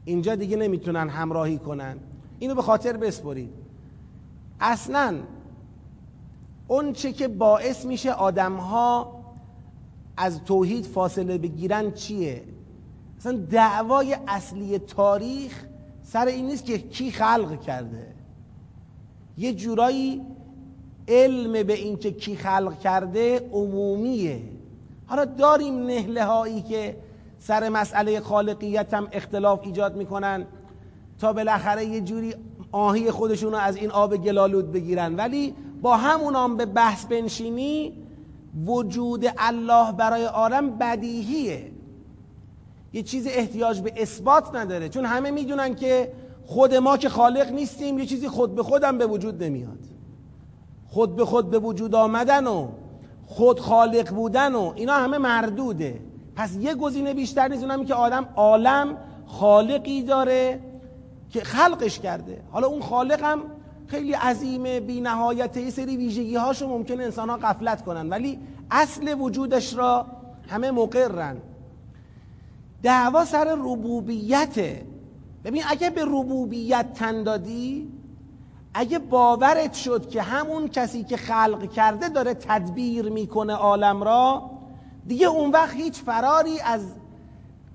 اینجا 0.05 0.35
دیگه 0.35 0.57
نمی‌تونن 0.57 1.09
همراهی 1.09 1.57
کنن. 1.57 1.97
اینو 2.39 2.55
به 2.55 2.61
خاطر 2.61 2.97
بسپرید. 2.97 3.53
اصلا 4.59 5.15
اون 6.67 6.93
چه 6.93 7.13
که 7.13 7.27
باعث 7.27 7.85
میشه 7.85 8.11
آدمها 8.11 9.17
از 10.17 10.43
توحید 10.43 10.85
فاصله 10.85 11.37
بگیرن 11.37 11.91
چیه؟ 11.91 12.43
اصلا 13.17 13.37
دعوای 13.37 14.17
اصلی 14.27 14.79
تاریخ 14.79 15.65
سر 16.03 16.25
این 16.25 16.45
نیست 16.45 16.65
که 16.65 16.77
کی 16.77 17.11
خلق 17.11 17.61
کرده. 17.61 18.13
یه 19.37 19.53
جورایی 19.53 20.21
علم 21.07 21.63
به 21.63 21.73
اینکه 21.73 22.11
کی 22.11 22.35
خلق 22.35 22.79
کرده 22.79 23.49
عمومیه. 23.51 24.39
حالا 25.05 25.25
داریم 25.25 25.85
نهله 25.85 26.25
هایی 26.25 26.61
که 26.61 26.97
سر 27.39 27.69
مسئله 27.69 28.19
خالقیت 28.19 28.93
هم 28.93 29.07
اختلاف 29.11 29.59
ایجاد 29.63 29.95
می‌کنن 29.95 30.45
تا 31.19 31.33
بالاخره 31.33 31.85
یه 31.85 32.01
جوری 32.01 32.33
آهی 32.71 33.11
خودشون 33.11 33.51
رو 33.51 33.57
از 33.57 33.75
این 33.75 33.91
آب 33.91 34.17
گلالود 34.17 34.71
بگیرن. 34.71 35.15
ولی 35.15 35.53
با 35.81 35.97
همون 35.97 36.35
هم 36.35 36.57
به 36.57 36.65
بحث 36.65 37.05
بنشینی 37.05 37.93
وجود 38.65 39.25
الله 39.37 39.91
برای 39.91 40.23
عالم 40.23 40.77
بدیهیه. 40.77 41.71
یه 42.93 43.03
چیز 43.03 43.27
احتیاج 43.27 43.81
به 43.81 43.93
اثبات 43.97 44.55
نداره. 44.55 44.89
چون 44.89 45.05
همه 45.05 45.31
می‌دونن 45.31 45.75
که 45.75 46.11
خود 46.45 46.75
ما 46.75 46.97
که 46.97 47.09
خالق 47.09 47.51
نیستیم 47.51 47.99
یه 47.99 48.05
چیزی 48.05 48.27
خود 48.27 48.55
به 48.55 48.63
خودم 48.63 48.97
به 48.97 49.05
وجود 49.05 49.43
نمیاد. 49.43 49.79
خود 50.87 51.15
به 51.15 51.25
خود 51.25 51.49
به 51.49 51.59
وجود 51.59 51.95
آمدن 51.95 52.47
و 52.47 52.67
خود 53.25 53.59
خالق 53.59 54.09
بودن 54.09 54.55
و 54.55 54.73
اینا 54.75 54.93
همه 54.93 55.17
مردوده. 55.17 55.99
پس 56.35 56.55
یه 56.55 56.75
گزینه 56.75 57.13
بیشتر 57.13 57.47
نیست 57.47 57.63
اونم 57.63 57.85
که 57.85 57.93
آدم 57.93 58.29
عالم 58.35 58.97
خالقی 59.25 60.03
داره 60.03 60.59
که 61.29 61.43
خلقش 61.43 61.99
کرده. 61.99 62.41
حالا 62.51 62.67
اون 62.67 62.81
خالق 62.81 63.23
هم 63.23 63.41
خیلی 63.87 64.13
عظیمه 64.13 64.79
بی 64.79 65.01
نهایت 65.01 65.57
یه 65.57 65.69
سری 65.69 65.97
ویژگی 65.97 66.35
هاشو 66.35 66.67
ممکنه 66.67 67.03
انسان 67.03 67.29
ها 67.29 67.37
قفلت 67.37 67.85
کنن. 67.85 68.09
ولی 68.09 68.39
اصل 68.71 69.15
وجودش 69.19 69.73
را 69.73 70.05
همه 70.47 70.71
مقرن. 70.71 71.37
دعوا 72.83 73.25
سر 73.25 73.55
ربوبیته 73.55 74.85
ببین 75.45 75.63
اگه 75.69 75.89
به 75.89 76.01
ربوبیت 76.05 76.93
تن 76.93 77.23
دادی 77.23 77.87
اگه 78.79 78.99
باورت 78.99 79.73
شد 79.73 80.09
که 80.09 80.21
همون 80.21 80.67
کسی 80.67 81.03
که 81.03 81.17
خلق 81.17 81.71
کرده 81.71 82.09
داره 82.09 82.33
تدبیر 82.33 83.09
می‌کنه 83.09 83.53
عالم 83.53 84.03
را 84.03 84.49
دیگه 85.07 85.27
اون 85.27 85.51
وقت 85.51 85.73
هیچ 85.73 86.01
فراری 86.01 86.59
از 86.59 86.81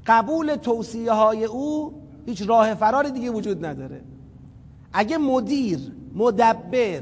قبول 0.06 0.56
توصیه 0.56 1.12
های 1.12 1.44
او 1.44 1.94
هیچ 2.26 2.42
راه 2.46 2.74
فراری 2.74 3.10
دیگه 3.10 3.30
وجود 3.30 3.66
نداره. 3.66 4.04
اگه 4.92 5.18
مدیر 5.18 5.92
مدبر 6.14 7.00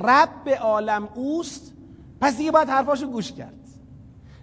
رب 0.00 0.48
عالم 0.60 1.08
اوست 1.14 1.72
پس 2.20 2.36
دیگه 2.36 2.50
باید 2.50 2.68
حرفاشو 2.68 3.06
گوش 3.06 3.32
کرد. 3.32 3.68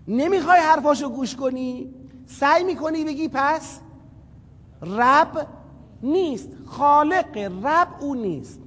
نمی‌خوای 0.07 0.59
حرفاشو 0.59 1.09
گوش 1.09 1.35
کنی 1.35 1.93
سعی 2.25 2.63
می‌کنی 2.63 3.03
بگی 3.03 3.29
پس 3.33 3.79
رب 4.81 5.47
نیست 6.03 6.49
خالق 6.65 7.37
رب 7.63 7.87
او 7.99 8.15
نیست. 8.15 8.66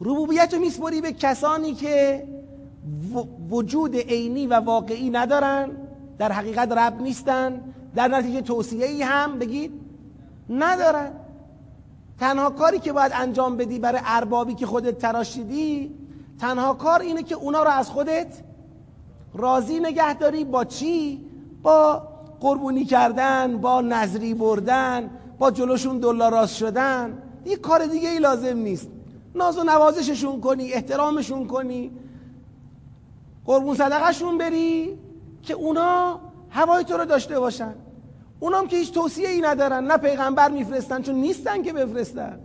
ربوبیت 0.00 0.54
رو 0.54 0.60
میسپری 0.60 1.00
به 1.00 1.12
کسانی 1.12 1.74
که 1.74 2.26
وجود 3.50 3.96
عینی 3.96 4.46
و 4.46 4.54
واقعی 4.54 5.10
ندارن 5.10 5.70
در 6.18 6.32
حقیقت 6.32 6.72
رب 6.72 7.00
نیستن 7.00 7.60
در 7.94 8.08
نتیجه 8.08 8.40
توصیه 8.40 8.86
ای 8.86 9.02
هم 9.02 9.38
بگید 9.38 9.72
ندارن. 10.50 11.12
تنها 12.18 12.50
کاری 12.50 12.78
که 12.78 12.92
باید 12.92 13.12
انجام 13.14 13.56
بدی 13.56 13.78
برای 13.78 14.00
اربابی 14.04 14.54
که 14.54 14.66
خودت 14.66 14.98
تراشیدی 14.98 15.94
تنها 16.40 16.74
کار 16.74 17.00
اینه 17.00 17.22
که 17.22 17.34
اونا 17.34 17.62
رو 17.62 17.70
از 17.70 17.90
خودت 17.90 18.26
راضی 19.34 19.80
نگه 19.80 20.14
داری 20.14 20.44
با 20.44 20.64
چی؟ 20.64 21.24
با 21.62 22.02
قربونی 22.40 22.84
کردن 22.84 23.58
با 23.58 23.80
نظری 23.80 24.34
بردن 24.34 25.10
با 25.38 25.50
جلوشون 25.50 25.98
دلاراست 25.98 26.56
شدن. 26.56 27.22
یه 27.46 27.56
کار 27.56 27.86
دیگه 27.86 28.08
ای 28.08 28.18
لازم 28.18 28.56
نیست. 28.56 28.88
ناز 29.34 29.58
و 29.58 29.64
نوازششون 29.64 30.40
کنی 30.40 30.72
احترامشون 30.72 31.46
کنی. 31.46 31.90
قربون 33.44 33.76
صدقشون 33.76 34.38
بری 34.38 34.98
که 35.42 35.54
اونا 35.54 36.20
هوای 36.50 36.84
تو 36.84 36.96
رو 36.96 37.04
داشته 37.04 37.40
باشن. 37.40 37.74
اونام 38.40 38.66
که 38.68 38.76
هیچ 38.76 38.92
توصیه 38.92 39.28
ای 39.28 39.40
ندارن 39.40 39.86
نه 39.86 39.96
پیغمبر 39.96 40.50
میفرستن 40.50 41.02
چون 41.02 41.14
نیستن 41.14 41.62
که 41.62 41.72
بفرستن. 41.72 42.38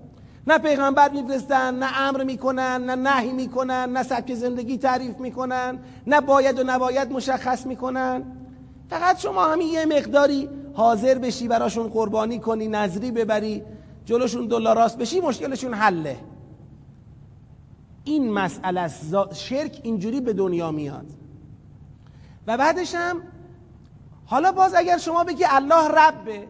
نه 0.48 0.58
پیغمبر 0.58 1.10
میفرستن 1.10 1.80
نه 1.80 2.02
امر 2.02 2.24
می‌کنن 2.24 2.86
نه 2.86 2.96
نهی 2.96 3.32
می‌کنن 3.32 3.90
نه 3.90 4.04
سبک 4.04 4.34
زندگی 4.34 4.78
تعریف 4.78 5.20
می‌کنن 5.20 5.80
نه 6.08 6.22
باید 6.22 6.60
و 6.60 6.64
نباید 6.64 7.12
مشخص 7.12 7.66
می‌کنن. 7.66 8.24
فقط 8.90 9.20
شما 9.20 9.46
همین 9.46 9.68
یه 9.68 9.86
مقداری 9.86 10.50
حاضر 10.74 11.18
بشی 11.18 11.48
براشون 11.48 11.88
قربانی 11.88 12.40
کنی 12.40 12.68
نظری 12.68 13.12
ببری 13.12 13.64
جلوشون 14.06 14.48
دلاراست 14.48 14.98
بشی 14.98 15.20
مشکلشون 15.20 15.74
حله. 15.74 16.18
این 18.06 18.34
مسئله 18.34 18.92
شرک 19.34 19.80
اینجوری 19.84 20.22
به 20.22 20.34
دنیا 20.34 20.72
میاد. 20.72 21.06
و 22.48 22.58
بعدش 22.58 22.96
هم 22.96 23.22
حالا 24.26 24.52
باز 24.52 24.74
اگر 24.74 24.98
شما 24.98 25.24
بگی 25.24 25.44
الله 25.50 25.88
ربه 25.88 26.48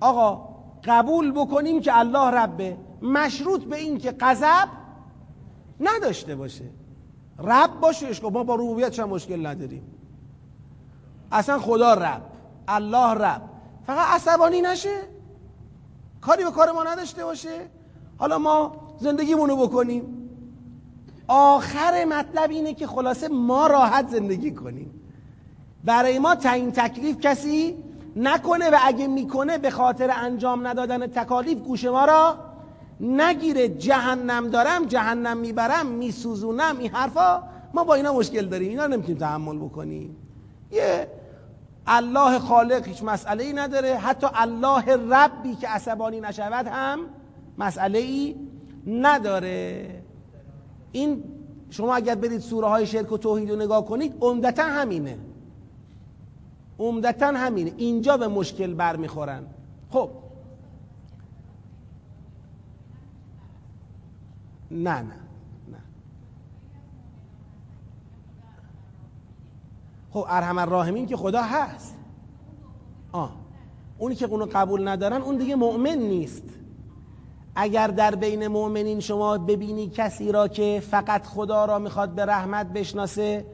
آقا 0.00 0.48
قبول 0.84 1.32
بکنیم 1.32 1.80
که 1.80 1.98
الله 1.98 2.30
ربه 2.30 2.76
مشروط 3.02 3.64
به 3.64 3.76
این 3.76 3.98
که 3.98 4.14
غضب 4.20 4.68
نداشته 5.80 6.36
باشه. 6.36 6.64
رب 7.38 7.80
باشه 7.80 8.22
ما 8.22 8.44
با 8.44 8.54
ربوبیت 8.54 9.00
مشکل 9.00 9.46
نداریم. 9.46 9.82
اصلا 11.32 11.58
خدا 11.58 11.94
رب 11.94 12.22
الله 12.68 13.14
رب. 13.14 13.42
فقط 13.86 14.06
عصبانی 14.08 14.60
نشه. 14.60 15.00
کاری 16.20 16.44
به 16.44 16.50
کار 16.50 16.72
ما 16.72 16.84
نداشته 16.84 17.24
باشه. 17.24 17.66
حالا 18.18 18.38
ما 18.38 18.72
زندگیمونو 19.00 19.56
بکنیم. 19.56 20.17
آخر 21.28 22.04
مطلب 22.04 22.50
اینه 22.50 22.74
که 22.74 22.86
خلاصه 22.86 23.28
ما 23.28 23.66
راحت 23.66 24.08
زندگی 24.08 24.50
کنیم. 24.50 24.90
برای 25.84 26.18
ما 26.18 26.34
تعیین 26.34 26.72
تکلیف 26.72 27.20
کسی 27.20 27.76
نکنه 28.16 28.70
و 28.70 28.76
اگه 28.84 29.06
می‌کنه 29.06 29.58
به 29.58 29.70
خاطر 29.70 30.10
انجام 30.10 30.66
ندادن 30.66 31.06
تکالیف 31.06 31.58
گوش 31.58 31.84
ما 31.84 32.04
را 32.04 32.38
نگیره. 33.00 33.68
جهنم 33.68 34.48
دارم 34.48 34.84
جهنم 34.84 35.36
می‌برم 35.36 35.86
میسوزونم 35.86 36.78
این 36.78 36.90
حرفا 36.90 37.42
ما 37.74 37.84
با 37.84 37.94
اینا 37.94 38.12
مشکل 38.12 38.46
داریم. 38.46 38.68
اینا 38.68 38.86
نمی‌تونیم 38.86 39.18
تحمل 39.18 39.58
بکنیم. 39.58 40.16
یه 40.72 41.08
الله 41.86 42.38
خالق 42.38 42.86
هیچ 42.86 43.02
مسئله 43.02 43.44
ای 43.44 43.52
نداره. 43.52 43.94
حتی 43.96 44.26
الله 44.34 45.14
ربی 45.14 45.54
که 45.54 45.68
عصبانی 45.68 46.20
نشود 46.20 46.66
هم 46.66 46.98
مسئله 47.58 47.98
ای 47.98 48.36
نداره. 48.86 49.97
این 50.92 51.24
شما 51.70 51.94
اگر 51.94 52.14
برید 52.14 52.40
سوره 52.40 52.68
های 52.68 52.86
شرک 52.86 53.12
و 53.12 53.18
توحید 53.18 53.50
رو 53.50 53.56
نگاه 53.56 53.86
کنید 53.86 54.14
عمدتا 54.20 54.62
همینه. 54.62 55.18
عمدتا 56.78 57.26
همینه. 57.26 57.72
اینجا 57.76 58.16
به 58.16 58.28
مشکل 58.28 58.74
برمیخورن. 58.74 59.46
خب. 59.90 60.10
نه 64.70 65.02
نه 65.02 65.02
نه. 65.68 65.78
خب 70.10 70.24
ارحم 70.28 70.58
الراحمین 70.58 71.06
که 71.06 71.16
خدا 71.16 71.42
هست. 71.42 71.94
آه. 73.12 73.32
اونی 73.98 74.14
که 74.14 74.26
اونو 74.26 74.46
قبول 74.52 74.88
ندارن 74.88 75.22
اون 75.22 75.36
دیگه 75.36 75.56
مؤمن 75.56 75.98
نیست. 75.98 76.42
اگر 77.60 77.86
در 77.86 78.14
بین 78.14 78.46
مؤمنین 78.46 79.00
شما 79.00 79.38
ببینی 79.38 79.88
کسی 79.88 80.32
را 80.32 80.48
که 80.48 80.82
فقط 80.90 81.26
خدا 81.26 81.64
را 81.64 81.78
می‌خواد 81.78 82.10
به 82.10 82.24
رحمت 82.24 82.66
بشناسه 82.66 83.44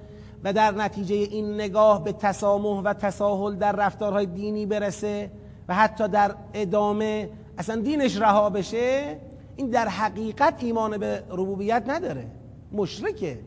و 0.45 0.53
در 0.53 0.71
نتیجه 0.71 1.15
این 1.15 1.55
نگاه 1.55 2.05
به 2.05 2.13
تسامح 2.13 2.83
و 2.83 2.93
تساهل 2.93 3.57
در 3.57 3.73
رفتارهای 3.73 4.27
دینی 4.27 4.67
برسه 4.67 5.31
و 5.69 5.75
حتی 5.75 6.09
در 6.09 6.35
ادامه 6.55 7.31
اصلا 7.59 7.81
دینش 7.81 8.17
رها 8.17 8.51
بشه 8.51 9.17
این 9.57 9.71
در 9.71 9.89
حقیقت 9.89 10.55
ایمان 10.65 10.99
به 10.99 11.23
ربوبیت 11.31 11.85
نداره. 11.87 12.27
مشرکه. 12.73 13.41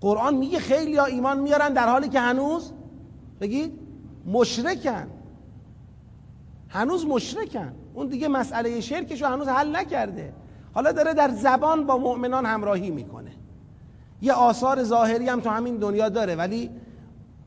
قرآن 0.00 0.34
میگه 0.34 0.58
خیلی 0.58 0.98
ایمان 0.98 1.40
میارن 1.40 1.72
در 1.72 1.88
حالی 1.88 2.08
که 2.08 2.20
هنوز 2.20 2.72
بگید 3.40 3.78
مشرکن. 4.26 5.06
هنوز 6.68 7.06
مشرکن. 7.06 7.72
اون 7.96 8.06
دیگه 8.06 8.28
مسئله 8.28 8.80
شرکش 8.80 9.22
رو 9.22 9.28
هنوز 9.28 9.48
حل 9.48 9.76
نکرده. 9.76 10.32
حالا 10.74 10.92
داره 10.92 11.14
در 11.14 11.30
زبان 11.30 11.86
با 11.86 11.98
مؤمنان 11.98 12.46
همراهی 12.46 12.90
می‌کنه. 12.90 13.30
یه 14.22 14.32
آثار 14.32 14.84
ظاهری 14.84 15.28
هم 15.28 15.40
تو 15.40 15.50
همین 15.50 15.76
دنیا 15.76 16.08
داره 16.08 16.34
ولی 16.34 16.70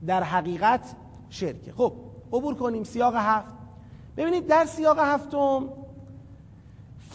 در 0.07 0.23
حقیقت 0.23 0.81
شرکه. 1.29 1.71
خب 1.77 1.93
عبور 2.33 2.55
کنیم 2.55 2.83
سیاق 2.83 3.13
هفت. 3.15 3.53
ببینید 4.17 4.47
در 4.47 4.65
سیاق 4.65 4.99
هفتم 4.99 5.69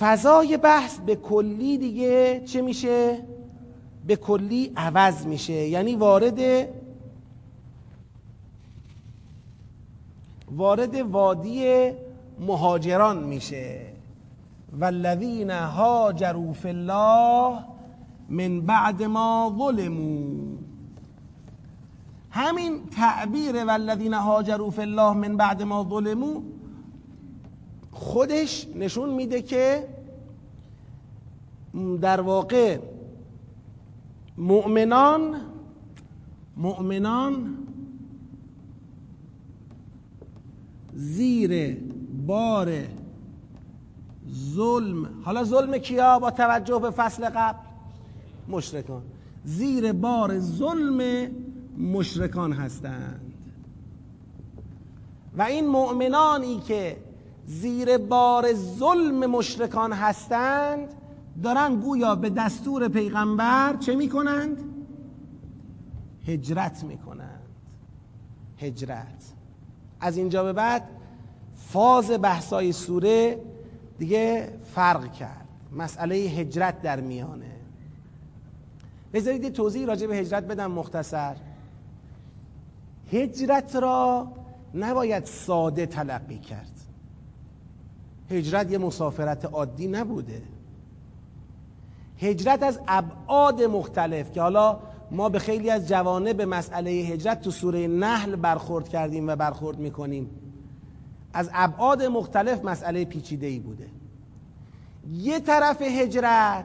فضای 0.01 0.57
بحث 0.57 0.99
به 0.99 1.17
کلی 1.17 1.79
دیگه 1.79 2.43
چه 2.47 2.63
میشه؟ 2.63 3.19
به 4.07 4.17
کلی 4.17 4.73
عوض 4.77 5.27
میشه. 5.27 5.53
یعنی 5.53 5.97
وارد 5.97 6.69
وارد 10.51 10.95
وادی 10.95 11.91
مهاجران 12.39 13.25
میشه. 13.25 13.81
والذین 14.81 15.51
هاجروا 15.51 16.53
فی 16.53 16.69
الله 16.69 17.59
من 18.29 18.61
بعد 18.61 19.03
ما 19.03 19.55
ظلموا. 19.59 20.55
همین 22.31 22.87
تعبیر 22.87 23.65
والذین 23.65 24.15
هاجروا 24.15 24.71
فی 24.71 24.83
الله 24.83 25.13
من 25.13 25.37
بعد 25.37 25.63
ما 25.63 25.85
ظلموا 25.91 26.41
خودش 27.93 28.67
نشون 28.75 29.11
میده 29.11 29.43
که 29.43 29.89
در 32.01 32.21
واقع 32.21 32.79
مؤمنان 34.39 35.41
مؤمنان 36.57 37.57
زیر 40.95 41.77
بار 42.27 42.73
ظلم. 44.33 45.09
حالا 45.25 45.45
ظلم 45.45 45.79
کیا 45.79 46.19
با 46.19 46.31
توجه 46.31 46.79
به 46.79 46.91
فصل 46.91 47.31
قبل؟ 47.31 47.59
مشرکان. 48.49 49.03
زیر 49.45 49.93
بار 49.93 50.39
ظلم 50.39 51.31
مشرکان 51.79 52.53
هستند. 52.53 53.33
و 55.37 55.43
این 55.43 55.69
مؤمنانی 55.69 56.61
که 56.61 56.97
زیر 57.47 57.99
بار 57.99 58.55
ظلم 58.55 59.27
مشرکان 59.31 59.93
هستند 59.93 60.89
دارن 61.43 61.77
گویا 61.81 62.15
به 62.15 62.31
دستور 62.31 62.89
پیغمبر 62.89 63.77
چه 63.81 63.97
می‌کنند؟ 63.97 64.59
هجرت 66.27 66.85
می‌کنند. 66.85 67.49
هجرت. 68.59 69.33
از 70.01 70.17
اینجا 70.17 70.45
به 70.45 70.53
بعد 70.53 70.89
فاز 71.75 72.11
بحثای 72.11 72.73
سوره 72.73 73.39
دیگه 73.99 74.53
فرق 74.75 75.13
کرد. 75.13 75.49
مسئله 75.73 76.15
هجرت 76.15 76.83
در 76.83 77.01
میانه. 77.01 77.53
بذارید 79.13 79.53
توضیح 79.53 79.87
راجع 79.87 80.07
به 80.07 80.17
هجرت 80.17 80.45
بدم 80.45 80.71
مختصر. 80.71 81.37
هجرت 83.13 83.77
را 83.77 84.27
نباید 84.75 85.25
ساده 85.25 85.87
تلقی 85.87 86.39
کرد. 86.39 86.71
هجرت 88.31 88.71
یه 88.71 88.79
مسافرت 88.79 89.45
عادی 89.45 89.87
نبوده. 89.87 90.43
هجرت 92.19 92.63
از 92.63 92.81
ابعاد 92.89 93.63
مختلف 93.63 94.33
که 94.33 94.43
حالا 94.43 94.79
ما 95.11 95.29
به 95.29 95.39
خیلی 95.39 95.71
از 95.71 95.89
جوانه 95.89 96.33
به 96.33 96.47
مسئله 96.47 96.91
هجرت 96.91 97.41
تو 97.41 97.51
سوره 97.51 97.87
نحل 97.87 98.37
برخورد 98.37 98.89
کردیم 98.89 99.29
و 99.29 99.37
برخورد 99.37 99.79
می‌کنیم. 99.79 100.31
از 101.35 101.51
ابعاد 101.55 102.03
مختلف 102.03 102.65
مسئله 102.65 103.05
پیچیده 103.05 103.47
ای 103.47 103.59
بوده. 103.59 103.87
یه 105.13 105.41
طرف 105.41 105.83
هجرت 105.83 106.65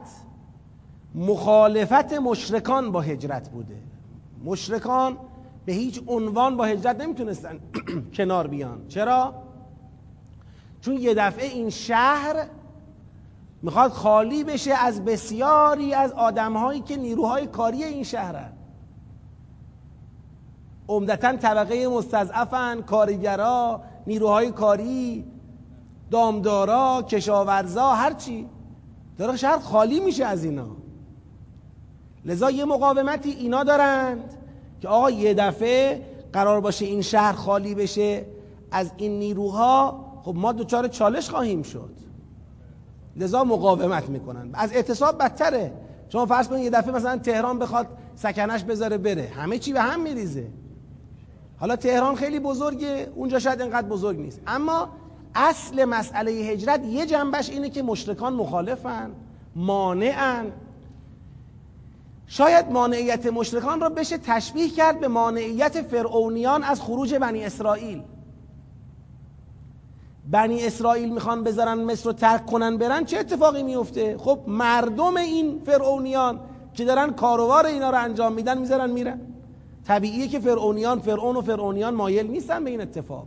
مخالفت 1.14 2.12
مشرکان 2.12 2.92
با 2.92 3.00
هجرت 3.00 3.48
بوده. 3.48 3.76
مشرکان 4.44 5.16
به 5.66 5.72
هیچ 5.72 6.02
عنوان 6.06 6.56
با 6.56 6.64
هجرت 6.64 7.00
نمی‌تونستن 7.00 7.58
کنار 8.16 8.46
بیان. 8.46 8.88
چرا؟ 8.88 9.34
چون 10.80 10.94
یه 10.94 11.14
دفعه 11.14 11.46
این 11.46 11.70
شهر 11.70 12.46
می‌خواد 13.62 13.90
خالی 13.90 14.44
بشه 14.44 14.74
از 14.74 15.04
بسیاری 15.04 15.94
از 15.94 16.12
آدمهایی 16.12 16.80
که 16.80 16.96
نیروهای 16.96 17.46
کاری 17.46 17.84
این 17.84 18.04
شهرن. 18.04 18.52
عمدتا 20.88 21.36
طبقه 21.36 21.88
مستضعفن 21.88 22.80
کارگرا 22.82 23.82
نیروهای 24.06 24.50
کاری 24.50 25.24
دامدارا 26.10 27.02
کشاورزا 27.02 27.90
هرچی 27.90 28.46
داره 29.18 29.36
شهر 29.36 29.58
خالی 29.58 30.00
میشه 30.00 30.24
از 30.24 30.44
اینا. 30.44 30.66
لذا 32.24 32.50
یه 32.50 32.64
مقاومتی 32.64 33.30
اینا 33.30 33.64
دارند 33.64 34.34
که 34.80 34.88
آقا 34.88 35.10
یه 35.10 35.34
دفعه 35.34 36.06
قرار 36.32 36.60
باشه 36.60 36.84
این 36.84 37.02
شهر 37.02 37.32
خالی 37.32 37.74
بشه 37.74 38.26
از 38.70 38.90
این 38.96 39.18
نیروها 39.18 40.04
خب 40.22 40.34
ما 40.36 40.52
دوچار 40.52 40.88
چالش 40.88 41.30
خواهیم 41.30 41.62
شد. 41.62 41.90
لذا 43.16 43.44
مقاومت 43.44 44.08
می‌کنن. 44.08 44.50
از 44.52 44.72
اعتصاب 44.72 45.18
بدتره. 45.18 45.72
شما 46.08 46.26
فرض 46.26 46.48
کنید 46.48 46.64
یه 46.64 46.70
دفعه 46.70 46.94
مثلا 46.94 47.18
تهران 47.18 47.58
بخواد 47.58 47.86
سکنش 48.16 48.64
بذاره 48.64 48.98
بره. 48.98 49.32
همه 49.36 49.58
چی 49.58 49.72
به 49.72 49.80
هم 49.80 50.02
میریزه. 50.02 50.46
حالا 51.60 51.76
تهران 51.76 52.14
خیلی 52.14 52.38
بزرگه 52.38 53.12
اونجا 53.14 53.38
شاید 53.38 53.62
انقدر 53.62 53.88
بزرگ 53.88 54.18
نیست. 54.18 54.40
اما 54.46 54.88
اصل 55.34 55.84
مسئله 55.84 56.30
هجرت 56.30 56.84
یه 56.84 57.06
جنبش 57.06 57.50
اینه 57.50 57.70
که 57.70 57.82
مشرکان 57.82 58.32
مخالفن 58.32 59.10
مانعن. 59.56 60.52
شاید 62.26 62.70
مانعیت 62.70 63.26
مشرکان 63.26 63.80
را 63.80 63.88
بشه 63.88 64.18
تشبیه 64.18 64.68
کرد 64.68 65.00
به 65.00 65.08
مانعیت 65.08 65.82
فرعونیان 65.82 66.62
از 66.62 66.80
خروج 66.80 67.14
بنی 67.14 67.44
اسرائیل. 67.44 68.02
بنی 70.30 70.66
اسرائیل 70.66 71.12
می‌خوان 71.12 71.44
بذارن 71.44 71.74
مصر 71.84 72.04
رو 72.04 72.12
ترک 72.12 72.46
کنن 72.46 72.76
برن 72.78 73.04
چه 73.04 73.18
اتفاقی 73.18 73.62
میفته؟ 73.62 74.16
خب 74.18 74.40
مردم 74.46 75.16
این 75.16 75.62
فرعونیان 75.66 76.40
که 76.74 76.84
دارن 76.84 77.10
کاروار 77.10 77.66
اینا 77.66 77.90
رو 77.90 77.98
انجام 77.98 78.32
میدن 78.32 78.58
می‌ذارن 78.58 78.90
میرن. 78.90 79.20
طبیعیه 79.86 80.28
که 80.28 80.40
فرعونیان 80.40 80.98
فرعون 80.98 81.36
و 81.36 81.40
فرعونیان 81.40 81.94
مایل 81.94 82.26
نیستن 82.26 82.64
به 82.64 82.70
این 82.70 82.80
اتفاق. 82.80 83.26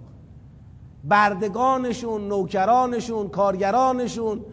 بردگانشون 1.03 2.27
نوکرانشون 2.27 3.29
کارگرانشون 3.29 4.45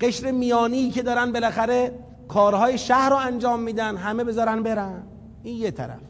قشر 0.00 0.30
میانی 0.30 0.90
که 0.90 1.02
دارن 1.02 1.32
بالاخره 1.32 1.98
کارهای 2.28 2.78
شهر 2.78 3.10
رو 3.10 3.16
انجام 3.16 3.60
میدن 3.60 3.96
همه 3.96 4.24
بذارن 4.24 4.62
برن. 4.62 5.02
این 5.42 5.56
یه 5.56 5.70
طرف. 5.70 6.00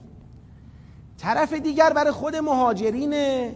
طرف 1.18 1.52
دیگر 1.52 1.92
برای 1.92 2.10
خود 2.10 2.36
مهاجرینه 2.36 3.54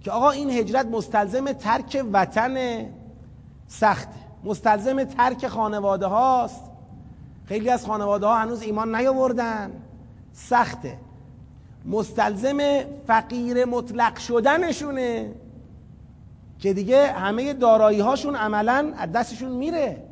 که 0.00 0.10
آقا 0.10 0.30
این 0.30 0.50
هجرت 0.50 0.86
مستلزم 0.86 1.52
ترک 1.52 2.04
وطن 2.12 2.86
سخت. 3.66 4.08
مستلزم 4.44 5.04
ترک 5.04 5.46
خانواده 5.46 6.06
هاست 6.06 6.64
خیلی 7.44 7.70
از 7.70 7.86
خانواده 7.86 8.26
ها 8.26 8.38
هنوز 8.38 8.62
ایمان 8.62 8.94
نیاوردن. 8.96 9.72
سخته. 10.32 10.98
مستلزم 11.84 12.58
فقیر 13.06 13.64
مطلق 13.64 14.18
شدنشونه 14.18 15.30
که 16.58 16.72
دیگه 16.72 17.12
همه 17.12 17.52
دارایی 17.52 18.00
هاشون 18.00 18.36
عملا 18.36 18.92
از 18.96 19.12
دستشون 19.12 19.52
میره. 19.52 20.02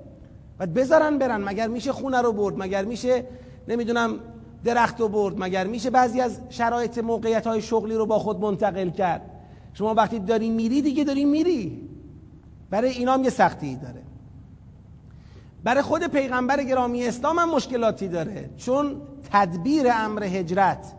و 0.59 0.67
بذارن 0.67 1.19
برن. 1.19 1.45
مگر 1.45 1.69
میشه 1.69 1.93
خونه 1.93 2.23
رو 2.23 2.33
برد؟ 2.33 2.55
مگر 2.59 2.85
میشه 2.85 3.25
نمی‌دونم 3.69 4.19
درخت 4.65 5.01
رو 5.01 5.09
برد؟ 5.09 5.35
مگر 5.39 5.67
میشه 5.67 5.91
بعضی 5.91 6.21
از 6.21 6.41
شرایط 6.49 6.99
موقعیت 6.99 7.47
های 7.47 7.63
شغلی 7.63 7.95
رو 7.95 8.07
با 8.07 8.19
خود 8.19 8.41
منتقل 8.41 8.91
کرد؟ 8.91 9.23
شما 9.75 9.95
وقتی 9.95 10.19
داری 10.19 10.51
میری 10.51 10.83
دیگه 10.83 11.05
داری 11.05 11.25
میری. 11.25 11.89
برای 12.71 12.91
اینا 12.91 13.15
هم 13.15 13.25
یه 13.25 13.31
سختی 13.31 13.77
داره. 13.77 14.03
برای 15.65 15.83
خود 15.83 16.07
پیغمبر 16.07 16.63
گرامی 16.63 17.07
اسلام 17.07 17.39
هم 17.39 17.51
مشکلاتی 17.51 18.09
داره. 18.09 18.51
چون 18.57 18.97
تدبیر 19.33 19.87
امر 19.93 20.25
هجرت. 20.25 20.93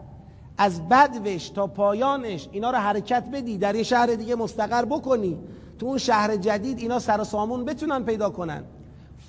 از 0.57 0.89
بدوش 0.89 1.49
تا 1.49 1.67
پایانش 1.67 2.49
اینا 2.51 2.71
رو 2.71 2.78
حرکت 2.78 3.23
بدی 3.34 3.57
در 3.57 3.75
یه 3.75 3.84
شهر 3.84 4.05
دیگه 4.05 4.36
مستقر 4.36 4.86
بکنی. 4.86 5.39
تو 5.80 5.86
اون 5.86 5.97
شهر 5.97 6.36
جدید 6.36 6.80
اینا 6.80 6.99
سر 6.99 7.23
سامون 7.23 7.65
بتونن 7.65 8.03
پیدا 8.03 8.30
کنن. 8.30 8.63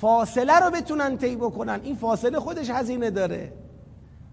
فاصله 0.01 0.59
رو 0.59 0.71
بتونن 0.71 1.17
طی 1.17 1.37
بکنن. 1.37 1.81
این 1.85 1.97
فاصله 1.97 2.41
خودش 2.41 2.71
هزینه 2.71 3.11
داره. 3.11 3.53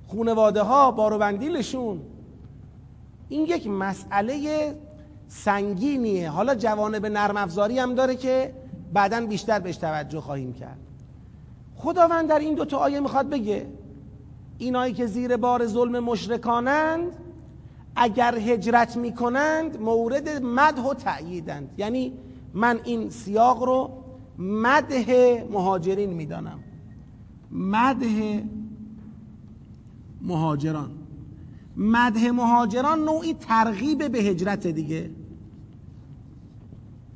خونواده 0.07 0.61
ها 0.61 0.91
باروبندیلشون. 0.91 2.01
این 3.29 3.45
یک 3.45 3.67
مسئله 3.67 4.75
سنگینیه. 5.27 6.29
حالا 6.29 6.55
جوانب 6.55 7.05
نرم 7.05 7.37
افزاری 7.37 7.79
هم 7.79 7.95
داره 7.95 8.15
که 8.15 8.53
بعدا 8.93 9.25
بیشتر 9.25 9.59
بهش 9.59 9.77
توجه 9.77 10.21
خواهیم 10.21 10.53
کرد. 10.53 10.77
خداوند 11.75 12.29
در 12.29 12.39
این 12.39 12.55
دوتا 12.55 12.77
آیه 12.77 12.99
می‌خواد 12.99 13.29
بگه. 13.29 13.67
اینایی 14.57 14.93
که 14.93 15.05
زیر 15.05 15.37
بار 15.37 15.67
ظلم 15.67 15.99
مشرکانند 15.99 17.11
اگر 17.95 18.37
هجرت 18.37 18.97
می‌کنند 18.97 19.81
مورد 19.81 20.29
مدح 20.29 20.81
و 20.81 20.93
تأییدند. 20.93 21.69
یعنی 21.77 22.13
من 22.53 22.79
این 22.83 23.09
سیاق 23.09 23.63
رو 23.63 23.89
مده 24.39 25.47
مهاجرین 25.51 26.09
می‌دانم. 26.09 26.59
مده 27.51 28.43
مهاجران. 30.21 30.91
مده 31.77 32.31
مهاجران 32.31 32.99
نوعی 32.99 33.33
ترغیب 33.33 34.11
به 34.11 34.17
هجرت 34.17 34.67
دیگه. 34.67 35.09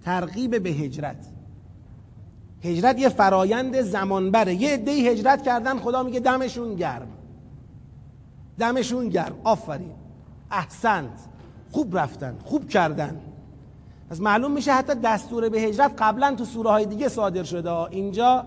ترغیب 0.06 0.64
به 0.64 0.70
هجرت. 0.70 1.26
هجرت 2.64 3.00
یه 3.00 3.10
فرایند 3.10 3.82
زمان 3.82 4.32
بره 4.32 4.56
یه 4.56 4.74
عده 4.74 4.92
هجرت 4.92 5.44
کردن 5.44 5.78
خدا 5.78 6.04
میگه 6.04 6.20
دمشون 6.20 6.76
گرم. 6.76 7.08
دمشون 8.60 9.10
گرم. 9.10 9.36
آفرین. 9.44 9.92
احسنت 10.52 11.20
خوب 11.72 11.98
رفتن 11.98 12.38
خوب 12.46 12.70
کردن. 12.70 13.22
پس 14.10 14.20
معلوم 14.20 14.52
میشه 14.52 14.74
حتی 14.74 14.94
دستور 14.96 15.50
به 15.50 15.60
هجرت 15.60 15.92
قبلا 15.98 16.36
تو 16.36 16.46
سوره 16.46 16.70
های 16.70 16.86
دیگه 16.86 17.10
صادر 17.10 17.44
شده. 17.44 17.72
اینجا 17.72 18.46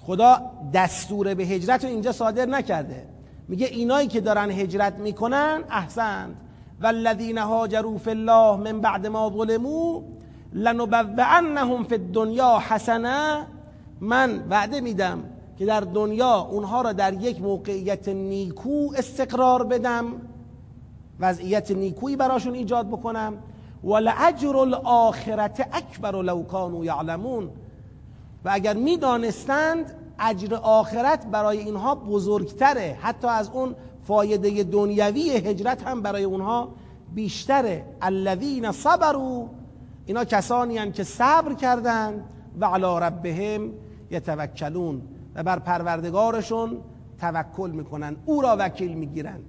خدا 0.00 0.42
دستور 0.74 1.34
به 1.34 1.44
هجرت 1.44 1.84
رو 1.84 1.90
اینجا 1.90 2.12
صادر 2.12 2.46
نکرده. 2.46 3.06
میگه 3.48 3.66
اینایی 3.66 4.08
که 4.08 4.20
دارن 4.20 4.50
هجرت 4.50 4.98
می‌کنن 4.98 5.64
احسنت 5.70 6.30
والذین 6.82 7.38
هاجروا 7.38 7.98
فی 7.98 8.10
الله 8.10 8.56
من 8.56 8.80
بعد 8.80 9.06
ما 9.06 9.30
ظلموا 9.30 10.02
لنبوعنهم 10.52 11.84
فی 11.84 11.94
الدنیا 11.94 12.58
حسنه. 12.68 13.46
من 14.00 14.44
وعده 14.50 14.80
میدم 14.80 15.18
که 15.58 15.66
در 15.66 15.80
دنیا 15.80 16.40
اونها 16.40 16.82
را 16.82 16.92
در 16.92 17.12
یک 17.12 17.42
موقعیت 17.42 18.08
نیکو 18.08 18.88
استقرار 18.96 19.64
بدم 19.64 20.06
وضعیت 21.20 21.70
نیکویی 21.70 22.16
براشون 22.16 22.54
ایجاد 22.54 22.88
بکنم. 22.88 23.38
ولعجر 23.84 24.56
الاخرت 24.56 25.68
اکبر 25.72 26.22
لو 26.22 26.42
کانوا 26.42 26.84
یعلمون. 26.84 27.50
و 28.44 28.50
اگر 28.52 28.74
می‌دانستند 28.74 29.94
اجر 30.18 30.54
آخرت 30.54 31.26
برای 31.26 31.58
اینها 31.58 31.94
بزرگتره 31.94 32.98
حتی 33.00 33.28
از 33.28 33.50
اون 33.50 33.74
فایده 34.04 34.62
دنیوی 34.62 35.30
هجرت 35.30 35.82
هم 35.82 36.02
برای 36.02 36.24
اونها 36.24 36.68
بیشتره. 37.14 37.84
الذین 38.02 38.72
صبروا 38.72 39.46
اینا 40.06 40.24
کسانی 40.24 40.78
هم 40.78 40.92
که 40.92 41.04
صبر 41.04 41.54
کردند 41.54 42.24
و 42.60 42.64
علی 42.64 43.06
ربهم 43.06 43.70
یتوکلون. 44.10 45.02
و 45.34 45.42
بر 45.42 45.58
پروردگارشون 45.58 46.76
توکل 47.20 47.70
می‌کنن. 47.70 48.16
او 48.26 48.42
را 48.42 48.56
وکیل 48.58 48.94
می‌گیرن. 48.94 49.40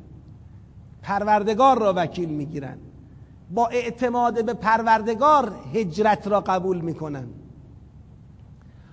پروردگار 1.02 1.80
را 1.80 1.94
وکیل 1.96 2.30
می‌گیرن. 2.30 2.78
با 3.52 3.68
اعتماد 3.68 4.46
به 4.46 4.54
پروردگار 4.54 5.52
هجرت 5.74 6.28
را 6.28 6.42
قبول 6.42 6.82
می‌کنن. 6.82 7.28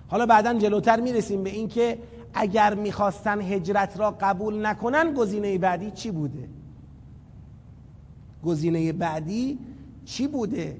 حالا 0.07 0.25
بعدا 0.25 0.53
جلوتر 0.53 0.99
می‌رسیم 0.99 1.43
به 1.43 1.49
اینکه 1.49 1.99
اگر 2.33 2.73
می‌خواستن 2.73 3.41
هجرت 3.41 3.99
را 3.99 4.11
قبول 4.11 4.65
نکنن 4.65 5.13
گزینه 5.13 5.57
بعدی 5.57 5.91
چی 5.91 6.11
بوده؟ 6.11 6.49
گزینه 8.45 8.93
بعدی 8.93 9.59
چی 10.05 10.27
بوده 10.27 10.77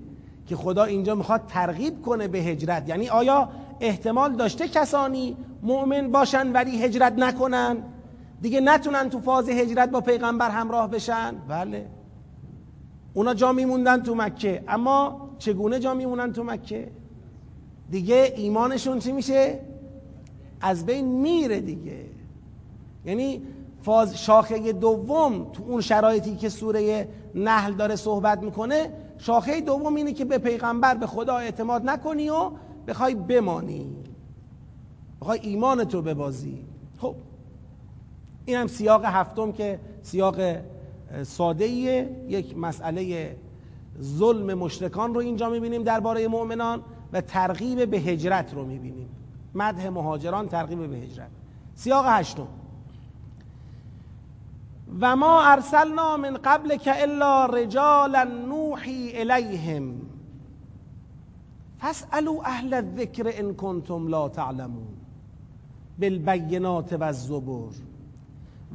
که 0.48 0.56
خدا 0.56 0.84
اینجا 0.84 1.16
می‌خواد 1.16 1.42
ترغیب 1.48 2.02
کنه 2.02 2.28
به 2.28 2.40
هجرت؟ 2.40 2.90
یعنی 2.90 3.10
آیا 3.10 3.50
احتمال 3.84 4.36
داشته 4.36 4.68
کسانی 4.68 5.38
مؤمن 5.64 6.12
باشن 6.12 6.52
ولی 6.52 6.84
هجرت 6.84 7.14
نکنن. 7.18 7.78
دیگه 8.42 8.62
نتونن 8.62 9.10
تو 9.10 9.20
فاز 9.20 9.50
هجرت 9.50 9.90
با 9.90 10.02
پیغمبر 10.02 10.50
همراه 10.50 10.90
بشن. 10.90 11.36
بله. 11.48 11.86
اونا 13.14 13.34
جا 13.34 13.52
میموندن 13.52 14.04
تو 14.04 14.16
مکه. 14.16 14.64
اما 14.68 15.30
چگونه 15.40 15.80
جا 15.80 15.94
میمونن 15.94 16.34
تو 16.34 16.44
مکه؟ 16.44 16.92
دیگه 17.90 18.34
ایمانشون 18.38 19.00
چی 19.00 19.12
میشه؟ 19.12 19.60
از 20.62 20.86
بین 20.86 21.06
میره 21.06 21.60
دیگه. 21.60 22.06
یعنی 23.06 23.42
فاز 23.82 24.24
شاخه 24.24 24.74
دوم 24.74 25.52
تو 25.54 25.64
اون 25.64 25.82
شرایطی 25.82 26.36
که 26.36 26.50
سوره 26.50 27.08
نحل 27.36 27.74
داره 27.74 27.96
صحبت 27.96 28.44
می‌کنه 28.44 28.92
شاخه 29.18 29.62
دوم 29.62 29.96
اینه 29.96 30.14
که 30.14 30.26
به 30.26 30.38
پیغمبر 30.38 30.96
به 30.96 31.08
خدا 31.08 31.38
اعتماد 31.38 31.90
نکنی 31.90 32.30
و 32.30 32.52
بخوای 32.88 33.16
بمانی 33.16 33.96
بخوای 35.22 35.40
ایمان 35.40 35.84
تو 35.84 36.02
ببازی. 36.02 36.66
خب 36.98 37.16
این 38.46 38.58
هم 38.58 38.68
سیاق 38.68 39.06
هفتم 39.06 39.52
که 39.52 39.80
سیاق 40.02 40.36
ساده 41.24 41.68
یک 41.68 42.58
مسئله 42.58 43.36
ظلم 44.02 44.54
مشرکان 44.54 45.14
رو 45.14 45.20
اینجا 45.20 45.50
می‌بینیم 45.50 45.84
درباره 45.84 46.28
مؤمنان 46.28 46.82
و 47.14 47.22
ترغیب 47.22 47.92
به 47.92 47.98
هجرت 47.98 48.54
رو 48.54 48.66
می‌بینیم. 48.66 49.10
مدح 49.56 49.90
مهاجران 49.90 50.48
ترغیب 50.48 50.88
به 50.88 50.98
هجرت. 50.98 51.30
سیاق 51.76 52.06
هشتم. 52.08 52.48
و 55.02 55.16
ما 55.16 55.44
ارسلنا 55.44 56.18
من 56.18 56.38
قبل 56.44 56.76
که 56.76 57.02
الا 57.02 57.46
رجالا 57.46 58.24
نوحی 58.24 59.12
الیهم. 59.20 60.13
فاسالو 61.84 62.42
اهل 62.46 62.74
الذکر 62.74 63.28
ان 63.40 63.54
کنتم 63.54 64.08
لا 64.08 64.28
تعلمون 64.28 64.88
بالبینات 66.00 66.94
و 66.94 67.04
الزبر 67.04 67.74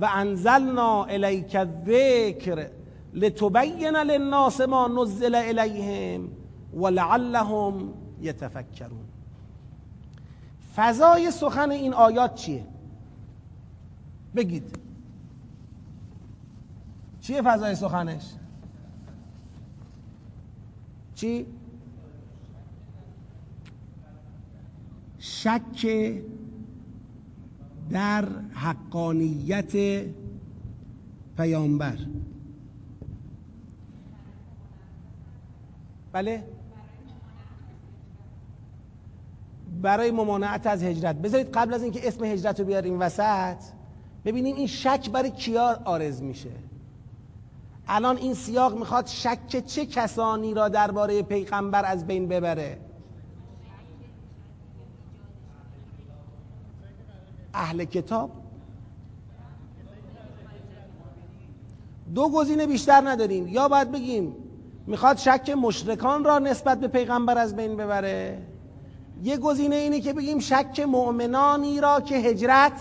و 0.01 0.09
انزلنا 0.15 1.05
الیک 1.05 1.57
الذکر 1.57 2.67
لتبین 3.15 3.97
للناس 3.97 4.61
ما 4.61 4.89
نزل 4.89 5.35
الیهم 5.35 6.29
ولعلهم 6.75 7.93
یتفکرون 8.21 9.07
فضای 10.77 11.31
سخن 11.31 11.71
این 11.71 11.95
آیات 11.95 12.35
چیه؟ 12.35 12.65
بگید. 14.37 14.79
چیه 17.21 17.43
فضای 17.43 17.75
سخنش؟ 17.75 18.33
چی؟ 21.15 21.47
شک 25.19 25.87
در 27.91 28.29
حقانیت 28.55 30.03
پیامبر. 31.37 31.97
بله؟ 36.13 36.45
برای 39.83 40.11
ممانعت 40.11 40.67
از 40.67 40.83
هجرت. 40.83 41.17
بذارید 41.17 41.51
قبل 41.55 41.75
از 41.75 41.83
اینکه 41.83 42.09
اسم 42.09 42.25
هجرت 42.25 42.61
رو 42.61 42.67
بیاریم 42.67 43.01
وسط 43.01 43.57
ببینیم 44.25 44.57
این 44.57 44.67
شک 44.67 45.11
برای 45.11 45.31
کیا 45.31 45.81
آرز 45.85 46.23
میشه. 46.23 46.51
الان 47.89 48.17
این 48.17 48.35
سیاق 48.35 48.79
می‌خواد 48.79 49.07
شک 49.07 49.65
چه 49.67 49.87
کسانی 49.87 50.55
را 50.55 50.69
درباره 50.69 51.23
پیغمبر 51.23 51.85
از 51.85 52.07
بین 52.07 52.29
ببره؟ 52.29 52.79
اهل 57.59 57.85
کتاب؟ 57.85 58.31
دو 62.15 62.29
گزینه 62.29 62.67
بیشتر 62.67 63.09
نداریم. 63.09 63.49
یا 63.49 63.69
باید 63.69 63.93
بگیم 63.93 64.35
می‌خواد 64.87 65.17
شک 65.17 65.51
مشرکان 65.51 66.25
را 66.25 66.39
نسبت 66.39 66.81
به 66.81 66.89
پیغمبر 66.89 67.39
از 67.39 67.57
بین 67.57 67.77
ببره. 67.77 68.43
یه 69.23 69.37
گزینه 69.37 69.77
اینه 69.77 70.01
که 70.01 70.13
بگیم 70.13 70.39
شک 70.39 70.81
مؤمنانی 70.89 71.81
را 71.81 72.01
که 72.01 72.15
هجرت 72.15 72.73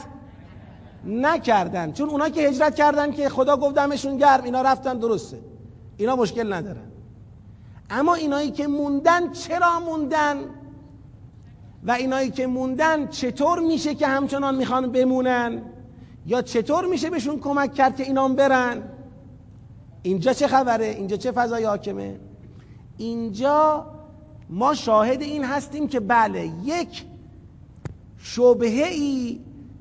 نکردن. 1.05 1.91
چون 1.91 2.09
اونا 2.09 2.29
که 2.29 2.41
هجرت 2.41 2.75
کردن 2.75 3.11
که 3.11 3.29
خدا 3.29 3.57
گفت 3.57 3.75
دمشون 3.75 4.17
گرم 4.17 4.43
اینا 4.43 4.61
رفتن 4.61 4.97
درسته. 4.97 5.39
اینا 5.97 6.15
مشکل 6.15 6.53
ندارن. 6.53 6.91
اما 7.89 8.13
اینایی 8.13 8.51
که 8.51 8.67
موندن 8.67 9.31
چرا 9.31 9.79
موندن؟ 9.79 10.37
و 11.87 11.91
اینایی 11.91 12.31
که 12.31 12.47
موندن 12.47 13.07
چطور 13.07 13.59
میشه 13.59 13.95
که 13.95 14.07
همچنان 14.07 14.55
می‌خوان 14.55 14.91
بمونن؟ 14.91 15.61
یا 16.25 16.41
چطور 16.41 16.85
میشه 16.85 17.09
بهشون 17.09 17.39
کمک 17.39 17.73
کرد 17.73 17.95
که 17.95 18.03
اینام 18.03 18.35
برن؟ 18.35 18.83
اینجا 20.03 20.33
چه 20.33 20.47
خبره؟ 20.47 20.85
اینجا 20.85 21.17
چه 21.17 21.31
فضای 21.31 21.63
حاکمه؟ 21.63 22.19
اینجا 22.97 23.85
ما 24.49 24.73
شاهد 24.73 25.21
این 25.21 25.43
هستیم 25.43 25.87
که 25.87 25.99
بله 25.99 26.51
یک 26.63 27.05
شبهه 28.17 28.87
ای 28.87 29.39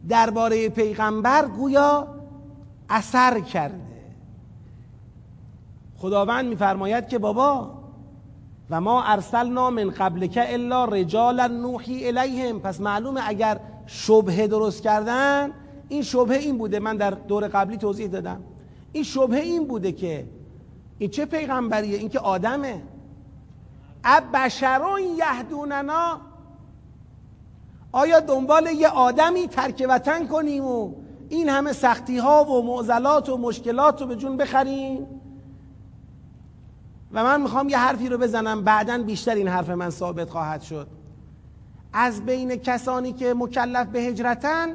درباره 0.09 0.69
پیغمبر 0.69 1.47
گویا 1.47 2.09
اثر 2.89 3.41
کرده. 3.41 3.81
خداوند 5.99 6.47
میفرماید 6.49 7.09
که 7.09 7.19
بابا 7.19 7.76
و 8.71 8.81
ما 8.81 9.03
ارسلنا 9.03 9.71
من 9.71 9.91
قبلک 9.91 10.39
الا 10.43 10.85
رجالا 10.85 11.47
نوحی 11.47 12.07
الیهم. 12.07 12.61
پس 12.61 12.81
معلومه 12.81 13.21
اگر 13.25 13.61
شبهه 13.87 14.47
درست 14.47 14.83
کردن 14.83 15.51
این 15.89 16.03
شبهه 16.03 16.39
این 16.39 16.59
بوده. 16.59 16.79
من 16.79 16.97
در 16.97 17.11
دور 17.11 17.49
قبلی 17.49 17.77
توضیح 17.77 18.07
دادم. 18.07 18.41
این 18.93 19.05
شبهه 19.05 19.41
این 19.41 19.67
بوده 19.67 19.93
که 19.93 20.27
این 20.99 21.11
چه 21.11 21.25
پیغمبریه؟ 21.25 21.99
این 21.99 22.09
که 22.09 22.19
آدمه. 22.19 22.83
اب 24.05 24.25
بشرون 24.35 25.01
یهدوننا. 25.03 26.21
آیا 27.93 28.21
دنبال 28.21 28.67
یه 28.67 28.89
آدمی 28.89 29.49
ترک 29.49 29.87
وطن 29.89 30.27
کنیم 30.27 30.65
و 30.65 30.93
این 31.29 31.49
همه 31.49 31.73
سختی 31.73 32.19
ها 32.19 32.45
و 32.45 32.63
معضلات 32.67 33.29
و 33.29 33.37
مشکلات 33.37 34.01
رو 34.01 34.07
به 34.07 34.17
جون 34.17 34.37
بخریم؟ 34.37 35.07
و 37.13 37.25
من 37.25 37.43
می‌خوام 37.43 37.69
یه 37.69 37.79
حرفی 37.79 38.09
رو 38.09 38.19
بزنم. 38.19 38.65
بعدا 38.65 38.99
بیشتر 38.99 39.35
این 39.35 39.49
حرف 39.49 39.71
من 39.71 39.91
ثابت 39.91 40.31
خواهد 40.31 40.63
شد. 40.63 40.87
از 41.93 42.25
بین 42.27 42.57
کسانی 42.57 43.13
که 43.13 43.35
مکلف 43.35 43.87
به 43.87 44.01
هجرتن 44.01 44.69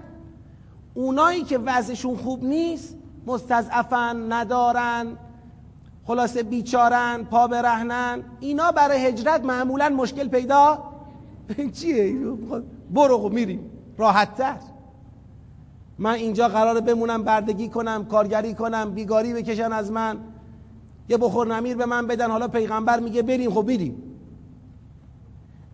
اونایی 0.94 1.44
که 1.44 1.58
وضعشون 1.58 2.16
خوب 2.18 2.44
نیست 2.44 2.98
مستضعفن 3.28 4.34
ندارن 4.34 5.18
خلاصه 6.06 6.44
بیچارن 6.44 7.24
پا 7.24 7.48
برهنن 7.48 8.24
اینا 8.40 8.72
برای 8.72 9.06
هجرت 9.06 9.46
معمولا 9.46 9.90
مشکل 9.90 10.28
پیدا 10.28 10.84
چیه؟ 11.78 12.16
برو 12.90 13.30
میریم. 13.30 13.72
راحت 13.98 14.36
تر 14.36 14.58
من 15.98 16.14
اینجا 16.14 16.48
قراره 16.48 16.82
بمونم 16.82 17.24
بردگی 17.24 17.70
کنم 17.70 18.06
کارگری 18.06 18.54
کنم 18.54 18.92
بیگاری 18.92 19.34
بکشن 19.34 19.74
از 19.74 19.92
من. 19.92 20.18
یه 21.12 21.18
بخور 21.18 21.55
نمیر 21.55 21.78
به 21.78 21.86
من 21.86 22.07
بدن 22.07 22.32
حالا 22.32 22.47
پیغمبر 22.47 22.99
میگه 22.99 23.22
بریم 23.22 23.51
خب 23.51 23.62
بریم. 23.62 24.03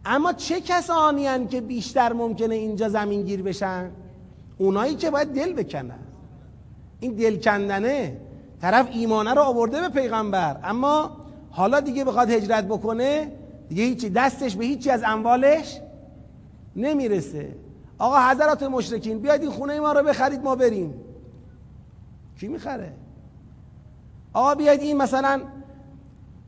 اما 0.05 0.33
چه 0.33 0.61
کسانی 0.61 1.27
هن 1.27 1.47
که 1.47 1.61
بیشتر 1.61 2.13
ممکنه 2.13 2.55
اینجا 2.55 2.89
زمین 2.89 3.23
گیر 3.23 3.41
بشن؟ 3.41 3.91
اونایی 4.57 4.95
که 4.95 5.11
باید 5.11 5.27
دل 5.27 5.53
بکنن. 5.53 5.99
این 6.99 7.11
دل 7.11 7.41
کندنه 7.41 8.17
طرف 8.61 8.87
ایمانه 8.91 9.33
رو 9.33 9.41
آورده 9.41 9.81
به 9.81 9.89
پیغمبر. 9.89 10.59
اما 10.63 11.17
حالا 11.51 11.79
دیگه 11.79 12.05
بخواد 12.05 12.29
هجرت 12.29 12.65
بکنه 12.65 13.31
دیگه 13.69 13.83
هیچی 13.83 14.09
دستش 14.09 14.55
به 14.55 14.65
هیچی 14.65 14.89
از 14.89 15.03
اموالش 15.05 15.79
نمی‌رسه. 16.75 17.55
آقا 17.97 18.29
حضرات 18.29 18.63
مشرکین 18.63 19.19
بیاید 19.19 19.41
این 19.41 19.51
خونه 19.51 19.79
ما 19.79 19.91
رو 19.91 20.03
بخرید 20.03 20.43
ما 20.43 20.55
بریم. 20.55 20.93
کی 22.39 22.47
می‌خره؟ 22.47 22.93
آقا 24.37 24.55
بیاید 24.55 24.81
این 24.81 24.97
مثلا 24.97 25.41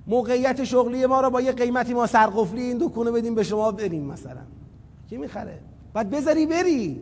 موقعیت 0.07 0.63
شغلی 0.63 1.05
ما 1.05 1.21
رو 1.21 1.29
با 1.29 1.41
یه 1.41 1.51
قیمتی 1.51 1.93
ما 1.93 2.07
سرقفلی 2.07 2.61
این 2.61 2.77
دکونه 2.77 3.11
بدیم 3.11 3.35
به 3.35 3.43
شما 3.43 3.71
بریم 3.71 4.03
مثلا. 4.03 4.41
کی 5.09 5.17
می‌خره؟ 5.17 5.59
باید 5.93 6.09
بذاری 6.09 6.45
بری. 6.45 7.01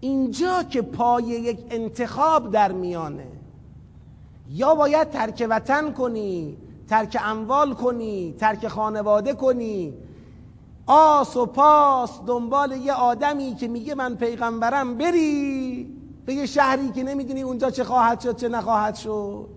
اینجا 0.00 0.62
که 0.62 0.82
پای 0.82 1.24
یک 1.24 1.58
انتخاب 1.70 2.50
در 2.50 2.72
میانه. 2.72 3.26
یا 4.50 4.74
باید 4.74 5.10
ترک 5.10 5.46
وطن 5.50 5.92
کنی 5.92 6.56
ترک 6.88 7.18
اموال 7.24 7.74
کنی 7.74 8.34
ترک 8.38 8.68
خانواده 8.68 9.32
کنی. 9.32 9.94
آس 10.86 11.36
و 11.36 11.46
پاس 11.46 12.20
دنبال 12.26 12.72
یه 12.72 12.92
آدمی 12.92 13.54
که 13.54 13.68
میگه 13.68 13.94
من 13.94 14.16
پیغمبرم 14.16 14.98
بری. 14.98 15.99
به 16.30 16.34
یه 16.34 16.46
شهری 16.46 16.90
که 16.90 17.02
نمی‌دونی 17.02 17.42
اونجا 17.42 17.70
چه 17.70 17.84
خواهد 17.84 18.20
شد 18.20 18.36
چه 18.36 18.48
نخواهد 18.48 18.94
شد. 18.94 19.48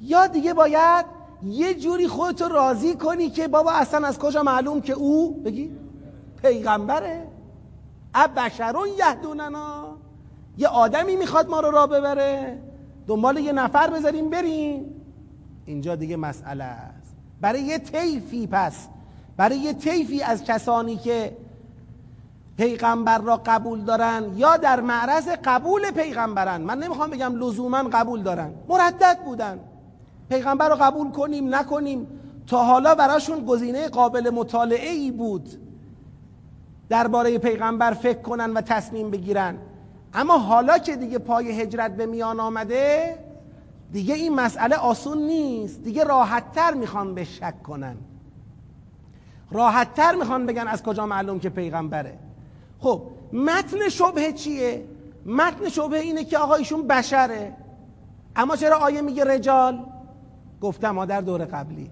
یا 0.00 0.26
دیگه 0.26 0.54
باید 0.54 1.06
یه 1.42 1.74
جوری 1.74 2.08
خودتو 2.08 2.48
راضی 2.48 2.94
کنی 2.94 3.30
که 3.30 3.48
بابا 3.48 3.72
اصلا 3.72 4.06
از 4.06 4.18
کجا 4.18 4.42
معلوم 4.42 4.80
که 4.80 4.92
او 4.92 5.42
بگی 5.42 5.70
پیغمبره. 6.42 7.26
اب 8.14 8.30
بشرون 8.36 8.88
یهدوننا. 8.98 9.96
یه 10.58 10.68
آدمی 10.68 11.16
می‌خواد 11.16 11.48
ما 11.48 11.60
رو 11.60 11.70
را 11.70 11.86
ببره. 11.86 12.58
دنبال 13.06 13.36
یه 13.36 13.52
نفر 13.52 13.90
بذاریم 13.90 14.30
بریم. 14.30 14.84
اینجا 15.66 15.96
دیگه 15.96 16.16
مسئله 16.16 16.64
است. 16.64 17.16
برای 17.40 17.62
یه 17.62 17.78
طیفی 17.78 18.46
پس 18.46 18.88
برای 19.36 19.58
یه 19.58 19.72
طیفی 19.72 20.22
از 20.22 20.44
کسانی 20.44 20.96
که 20.96 21.36
پیغمبر 22.56 23.18
را 23.18 23.42
قبول 23.46 23.80
دارن 23.80 24.32
یا 24.36 24.56
در 24.56 24.80
معرض 24.80 25.28
قبول 25.44 25.90
پیغمبرن؟ 25.90 26.60
من 26.60 26.78
نمی‌خوام 26.78 27.10
بگم 27.10 27.36
لزوما 27.36 27.82
قبول 27.82 28.22
دارن. 28.22 28.52
مردد 28.68 29.18
بودن. 29.24 29.60
پیغمبر 30.28 30.68
رو 30.68 30.76
قبول 30.80 31.10
کنیم 31.10 31.54
نکنیم. 31.54 32.06
تا 32.46 32.64
حالا 32.64 32.94
براشون 32.94 33.44
گزینه 33.46 33.88
قابل 33.88 34.30
مطالعه 34.30 34.90
ای 34.90 35.10
بود 35.10 35.48
درباره 36.88 37.38
پیغمبر 37.38 37.92
فکر 37.92 38.22
کنن 38.22 38.52
و 38.52 38.60
تصمیم 38.60 39.10
بگیرن. 39.10 39.58
اما 40.14 40.38
حالا 40.38 40.78
که 40.78 40.96
دیگه 40.96 41.18
پای 41.18 41.60
هجرت 41.60 41.96
به 41.96 42.06
میان 42.06 42.40
آمده 42.40 43.18
دیگه 43.92 44.14
این 44.14 44.34
مسئله 44.34 44.76
آسون 44.76 45.18
نیست. 45.18 45.82
دیگه 45.82 46.04
راحتتر 46.04 46.74
می‌خوان 46.74 47.14
به 47.14 47.24
شک 47.24 47.62
کنن. 47.62 47.96
راحتتر 49.50 50.14
می‌خوان 50.14 50.46
بگن 50.46 50.68
از 50.68 50.82
کجا 50.82 51.06
معلوم 51.06 51.40
که 51.40 51.48
پیغمبره. 51.48 52.18
خب 52.82 53.02
متن 53.32 53.88
شبه 53.88 54.32
چیه؟ 54.32 54.84
متن 55.26 55.68
شبه 55.68 55.98
اینه 55.98 56.24
که 56.24 56.38
آقا 56.38 56.54
ایشون 56.54 56.86
بشره. 56.86 57.52
اما 58.36 58.56
چرا 58.56 58.76
آیه 58.76 59.00
میگه 59.00 59.24
رجال؟ 59.24 59.84
گفتم 60.60 60.90
ما 60.90 61.04
در 61.04 61.20
دور 61.20 61.44
قبلی. 61.44 61.90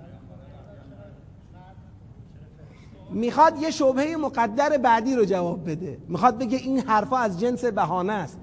می‌خواد 3.10 3.62
یه 3.62 3.70
شبهه 3.70 4.16
مقدر 4.16 4.78
بعدی 4.78 5.14
رو 5.14 5.24
جواب 5.24 5.70
بده. 5.70 5.98
می‌خواد 6.08 6.38
بگه 6.38 6.58
این 6.58 6.80
حرفا 6.80 7.16
از 7.16 7.40
جنس 7.40 7.64
بهانه 7.64 8.12
است. 8.12 8.38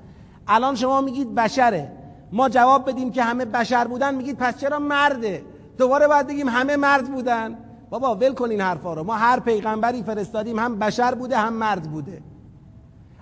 الان 0.48 0.76
شما 0.76 1.02
میگید 1.02 1.36
بشره. 1.36 1.92
ما 2.32 2.50
جواب 2.50 2.90
بدیم 2.90 3.12
که 3.12 3.24
همه 3.24 3.46
بشر 3.46 3.88
بودن. 3.88 4.16
میگید 4.16 4.38
پس 4.38 4.58
چرا 4.58 4.80
مرده؟ 4.80 5.44
دوباره 5.78 6.08
باید 6.08 6.28
بگیم 6.28 6.50
همه 6.50 6.76
مرد 6.76 7.12
بودن. 7.12 7.58
بابا 7.90 8.16
ول 8.16 8.34
کن 8.34 8.50
این 8.50 8.62
حرفا 8.62 8.94
رو. 8.94 9.04
ما 9.04 9.16
هر 9.16 9.40
پیغمبری 9.40 10.04
فرستادیم 10.04 10.60
هم 10.60 10.80
بشر 10.80 11.16
بوده 11.16 11.38
هم 11.38 11.54
مرد 11.54 11.92
بوده. 11.92 12.22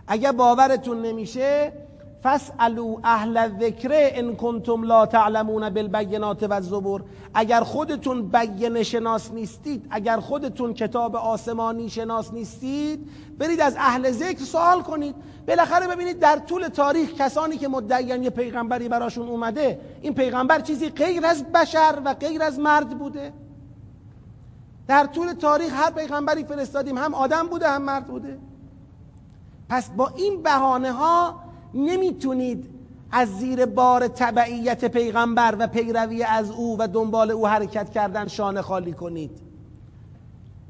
اگه 0.07 0.31
باورتون 0.31 1.01
نمیشه 1.01 1.73
فاسالو 2.23 2.99
اهل 3.03 3.37
الذکر 3.37 3.89
ان 3.93 4.35
کنتم 4.35 4.83
لا 4.83 5.05
تعلمون 5.05 5.69
بالبینات 5.69 6.43
و 6.43 6.53
الزبر 6.53 7.01
اگر 7.33 7.61
خودتون 7.61 8.29
بینه 8.29 8.83
شناس 8.83 9.31
نیستید 9.31 9.87
اگر 9.89 10.19
خودتون 10.19 10.73
کتاب 10.73 11.15
آسمانی 11.15 11.89
شناس 11.89 12.33
نیستید 12.33 13.09
برید 13.39 13.61
از 13.61 13.75
اهل 13.79 14.11
ذکر 14.11 14.43
سوال 14.43 14.81
کنید. 14.81 15.15
بالاخره 15.47 15.87
ببینید 15.87 16.19
در 16.19 16.37
طول 16.37 16.67
تاریخ 16.67 17.13
کسانی 17.13 17.57
که 17.57 17.67
مدعیان 17.67 18.23
یه 18.23 18.29
پیغمبری 18.29 18.89
براشون 18.89 19.27
اومده 19.27 19.79
این 20.01 20.13
پیغمبر 20.13 20.59
چیزی 20.59 20.89
غیر 20.89 21.25
از 21.25 21.43
بشر 21.43 22.01
و 22.05 22.13
غیر 22.13 22.43
از 22.43 22.59
مرد 22.59 22.99
بوده. 22.99 23.33
در 24.87 25.05
طول 25.05 25.33
تاریخ 25.33 25.73
هر 25.73 25.91
پیغمبری 25.91 26.43
فرستادیم 26.43 26.97
هم 26.97 27.13
آدم 27.13 27.47
بوده 27.47 27.69
هم 27.69 27.81
مرد 27.81 28.07
بوده. 28.07 28.39
پس 29.69 29.89
با 29.89 30.07
این 30.07 30.43
بهانه 30.43 30.91
ها 30.91 31.35
نمی‌تونید 31.73 32.69
از 33.11 33.37
زیر 33.39 33.65
بار 33.65 34.07
تبعیت 34.07 34.85
پیغمبر 34.85 35.55
و 35.59 35.67
پیروی 35.67 36.23
از 36.23 36.51
او 36.51 36.77
و 36.79 36.87
دنبال 36.87 37.31
او 37.31 37.47
حرکت 37.47 37.89
کردن 37.89 38.27
شانه 38.27 38.61
خالی 38.61 38.93
کنید. 38.93 39.31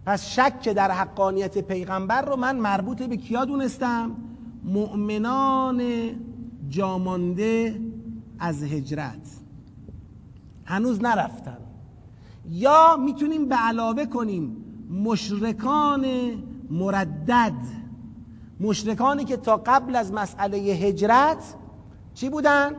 پس 0.06 0.26
شک 0.26 0.70
در 0.70 0.92
حقانیت 0.92 1.58
پیغمبر 1.58 2.22
رو 2.22 2.36
من 2.36 2.56
مربوط 2.56 3.04
به 3.04 3.18
کیا 3.18 3.46
دونستم؟ 3.46 4.12
مؤمنان 4.64 5.82
جامانده 6.70 7.82
از 8.40 8.64
هجرت. 8.64 9.40
هنوز 10.66 11.02
نرفتن. 11.02 11.58
یا 12.50 12.98
می‌تونیم 12.98 13.50
به 13.50 13.56
علاوه 13.56 14.06
کنیم 14.06 14.58
مشرکان 15.04 16.06
مردد. 16.70 17.85
مشرکانی 18.60 19.24
که 19.24 19.38
تا 19.38 19.62
قبل 19.66 19.96
از 19.96 20.14
مسئله 20.14 20.58
هجرت 20.58 21.56
چی 22.14 22.30
بودن؟ 22.30 22.72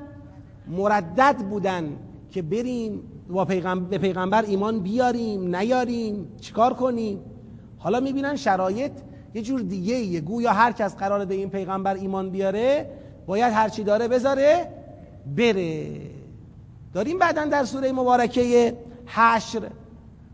مردد 0.68 1.36
بودن 1.36 1.96
که 2.30 2.42
بریم 2.42 3.02
و 3.30 3.44
پیغمبر 3.44 3.88
به 3.88 3.98
پیغمبر 3.98 4.42
ایمان 4.42 4.80
بیاریم 4.80 5.56
نیاریم 5.56 6.28
چیکار 6.40 6.74
کنیم؟ 6.74 7.20
حالا 7.78 8.00
می‌بینن 8.00 8.36
شرایط 8.36 8.92
یه 9.34 9.42
جور 9.42 9.60
دیگه 9.60 9.94
یه 9.94 10.20
گویا 10.20 10.52
هر 10.52 10.72
کس 10.72 10.96
قراره 10.96 11.24
به 11.24 11.34
این 11.34 11.50
پیغمبر 11.50 11.94
ایمان 11.94 12.30
بیاره 12.30 12.90
باید 13.26 13.52
هرچی 13.52 13.84
داره 13.84 14.08
بذاره 14.08 14.68
بره. 15.36 16.00
داریم 16.94 17.18
بعدا 17.18 17.44
در 17.44 17.64
سوره 17.64 17.92
مبارکه 17.92 18.76
حشر 19.06 19.62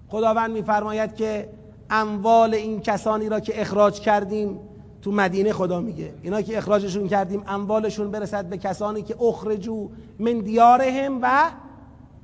خداوند 0.09 0.51
میفرماید 0.51 1.15
که 1.15 1.49
اموال 1.91 2.55
این 2.55 2.81
کسانی 2.81 3.29
را 3.29 3.41
که 3.41 3.61
اخراج 3.61 4.01
کردیم 4.01 4.59
تو 5.03 5.13
مدینه 5.13 5.53
خدا 5.53 5.81
میگه. 5.81 6.15
اینا 6.23 6.43
که 6.43 6.59
اخراجشون 6.59 7.09
کردیم 7.09 7.43
اموالشون 7.47 8.11
برسد 8.11 8.45
به 8.45 8.59
کسانی 8.59 9.03
که 9.03 9.23
اخرجو 9.23 9.89
من 10.19 10.39
دیارهم 10.39 11.19
و 11.23 11.51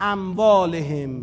اموالهم. 0.01 1.23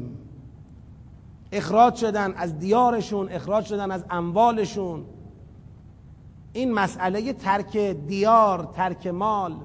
اخراج 1.52 1.96
شدن 1.96 2.34
از 2.34 2.60
دیارشون 2.60 3.30
اخراج 3.30 3.66
شدن 3.66 3.92
از 3.92 4.04
اموالشون. 4.10 5.06
این 6.54 6.74
مسئله 6.74 7.34
ترک 7.34 7.78
دیار 8.08 8.70
ترک 8.76 9.08
مال. 9.08 9.56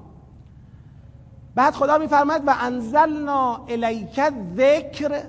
بعد 1.55 1.73
خدا 1.73 1.97
میفرماید 1.97 2.41
و 2.47 2.55
انزلنا 2.59 3.65
الیک 3.69 4.21
ذکر 4.57 5.23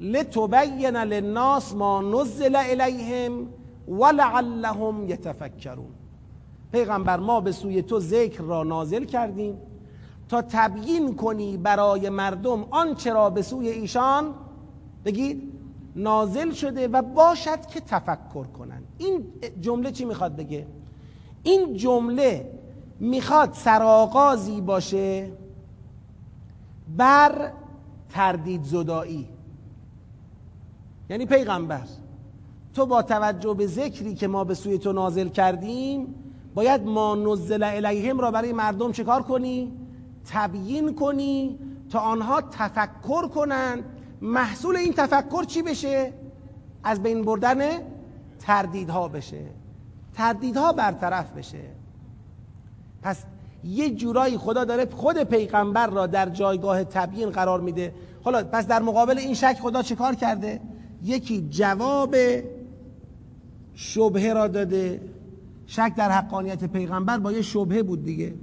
لتبین 0.00 0.96
للناس 0.96 1.74
ما 1.74 2.02
نزل 2.02 2.56
الیهم. 2.56 3.48
ولعلهم 3.88 5.08
یتفکرون. 5.08 5.94
پیغمبر 6.72 7.20
ما 7.20 7.40
به 7.40 7.52
سوی 7.52 7.82
تو 7.82 8.00
ذکر 8.00 8.42
را 8.42 8.62
نازل 8.62 9.04
کردیم 9.04 9.58
تا 10.28 10.42
تبیین 10.42 11.16
کنی 11.16 11.56
برای 11.56 12.08
مردم 12.08 12.64
آنچه 12.70 13.12
را 13.12 13.30
به 13.30 13.42
سوی 13.42 13.68
ایشان 13.68 14.34
بگید 15.04 15.52
نازل 15.96 16.52
شده 16.52 16.88
و 16.88 17.02
باشد 17.02 17.66
که 17.66 17.80
تفکر 17.80 18.44
کنند. 18.44 18.86
این 18.98 19.24
جمله 19.60 19.92
چی 19.92 20.04
می‌خواد 20.04 20.36
بگه؟ 20.36 20.66
این 21.42 21.76
جمله 21.76 22.58
می‌خواد 23.00 23.52
سرآغازی 23.52 24.60
باشه 24.60 25.32
بر 26.96 27.52
تردید 28.10 28.62
زدایی. 28.62 29.28
یعنی 31.10 31.26
پیغمبر 31.26 31.82
تو 32.74 32.86
با 32.86 33.02
توجه 33.02 33.54
به 33.54 33.66
ذکری 33.66 34.14
که 34.14 34.28
ما 34.28 34.44
به 34.44 34.54
سوی 34.54 34.78
تو 34.78 34.92
نازل 34.92 35.28
کردیم 35.28 36.14
باید 36.54 36.82
ما 36.82 37.14
نزل 37.14 37.62
الیهم 37.62 38.18
را 38.18 38.30
برای 38.30 38.52
مردم 38.52 38.92
چکار 38.92 39.22
کنی؟ 39.22 39.72
تبیین 40.32 40.94
کنی 40.94 41.58
تا 41.90 41.98
آنها 41.98 42.40
تفکر 42.40 43.28
کنند 43.28 43.84
محصول 44.22 44.76
این 44.76 44.92
تفکر 44.92 45.44
چی 45.44 45.62
بشه؟ 45.62 46.12
از 46.84 47.02
بین 47.02 47.22
بردن 47.22 47.58
تردیدها 48.38 49.08
بشه 49.08 49.42
تردیدها 50.14 50.72
برطرف 50.72 51.32
بشه 51.32 51.62
پس 53.02 53.24
یه 53.64 53.90
جورایی 53.90 54.38
خدا 54.38 54.64
داره 54.64 54.88
خود 54.90 55.22
پیغمبر 55.22 55.86
را 55.86 56.06
در 56.06 56.28
جایگاه 56.28 56.84
تبیین 56.84 57.30
قرار 57.30 57.60
میده 57.60 57.94
حالا 58.22 58.44
پس 58.44 58.66
در 58.66 58.82
مقابل 58.82 59.18
این 59.18 59.34
شک 59.34 59.58
خدا 59.62 59.82
چه 59.82 59.94
کار 59.94 60.14
کرده؟ 60.14 60.60
یکی 61.02 61.48
جواب 61.50 62.14
شبهه 63.74 64.32
را 64.32 64.48
داده. 64.48 65.00
شک 65.66 65.92
در 65.96 66.10
حقانیت 66.10 66.64
پیغمبر 66.64 67.18
با 67.18 67.32
یه 67.32 67.42
شبهه 67.42 67.82
بود 67.82 68.04
دیگه. 68.04 68.34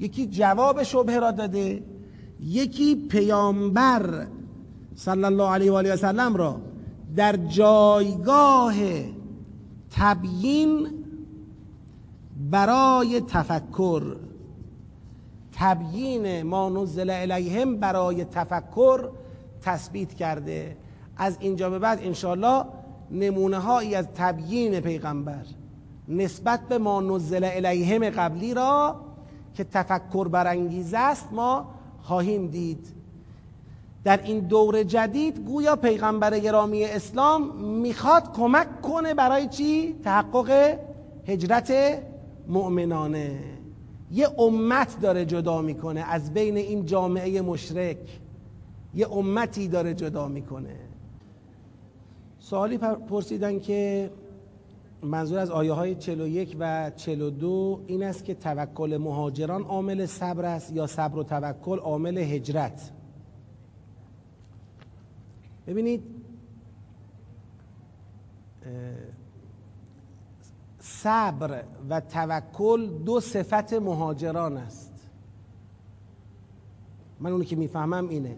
یکی 0.00 0.26
جواب 0.26 0.82
شبهه 0.82 1.18
را 1.18 1.30
داده. 1.30 1.82
یکی 2.40 2.94
پیامبر 2.94 4.26
صلی 4.94 5.24
الله 5.24 5.48
علیه 5.48 5.72
و 5.72 5.74
آله 5.74 5.96
سلم 5.96 6.36
را 6.36 6.60
در 7.16 7.36
جایگاه 7.36 8.74
تبیین 9.90 10.88
برای 12.50 13.20
تفکر. 13.20 14.16
تبیین 15.52 16.42
ما 16.42 16.68
نزل 16.68 17.10
الیهم 17.10 17.76
برای 17.76 18.24
تفکر 18.24 19.08
تثبیت 19.62 20.14
کرده. 20.14 20.76
از 21.16 21.36
اینجا 21.40 21.70
به 21.70 21.78
بعد 21.78 21.98
انشاءالله 22.02 22.64
نمونه 23.10 23.58
هایی 23.58 23.94
از 23.94 24.08
تبیین 24.14 24.80
پیغمبر 24.80 25.44
نسبت 26.08 26.60
به 26.68 26.78
ما 26.78 27.00
نزل 27.00 27.44
الیهم 27.52 28.10
قبلی 28.10 28.54
را 28.54 28.96
که 29.54 29.64
تفکر 29.64 30.28
برانگیز 30.28 30.94
است 30.94 31.28
ما 31.32 31.66
خواهیم 32.02 32.46
دید. 32.46 32.86
در 34.04 34.22
این 34.22 34.38
دور 34.38 34.82
جدید 34.82 35.38
گویا 35.38 35.76
پیغمبر 35.76 36.38
گرامی 36.38 36.84
اسلام 36.84 37.56
می‌خواد 37.56 38.32
کمک 38.32 38.82
کنه 38.82 39.14
برای 39.14 39.48
چی؟ 39.48 39.94
تحقق 40.04 40.78
هجرت 41.26 41.72
مؤمنانه. 42.48 43.40
یه 44.12 44.28
امت 44.38 45.00
داره 45.00 45.24
جدا 45.24 45.62
می‌کنه 45.62 46.00
از 46.00 46.34
بین 46.34 46.56
این 46.56 46.86
جامعه 46.86 47.40
مشرک. 47.40 48.20
یه 48.94 49.12
امتی 49.12 49.68
داره 49.68 49.94
جدا 49.94 50.28
می‌کنه. 50.28 50.87
سوالی 52.48 52.78
پرسیدن 52.78 53.58
که 53.58 54.10
منظور 55.02 55.38
از 55.38 55.50
آیه 55.50 55.72
های 55.72 55.94
41 55.94 56.56
و 56.58 56.90
42 56.96 57.80
این 57.86 58.02
است 58.02 58.24
که 58.24 58.34
توکل 58.34 58.96
مهاجران 58.96 59.62
عامل 59.62 60.06
صبر 60.06 60.44
است 60.44 60.72
یا 60.72 60.86
صبر 60.86 61.18
و 61.18 61.22
توکل 61.22 61.78
عامل 61.78 62.18
هجرت؟ 62.18 62.92
ببینید 65.66 66.02
صبر 70.80 71.64
و 71.90 72.00
توکل 72.00 72.86
دو 72.98 73.20
صفت 73.20 73.72
مهاجران 73.72 74.56
است. 74.56 74.92
من 77.20 77.32
اونی 77.32 77.44
که 77.44 77.56
می‌فهمم 77.56 78.08
اینه. 78.08 78.36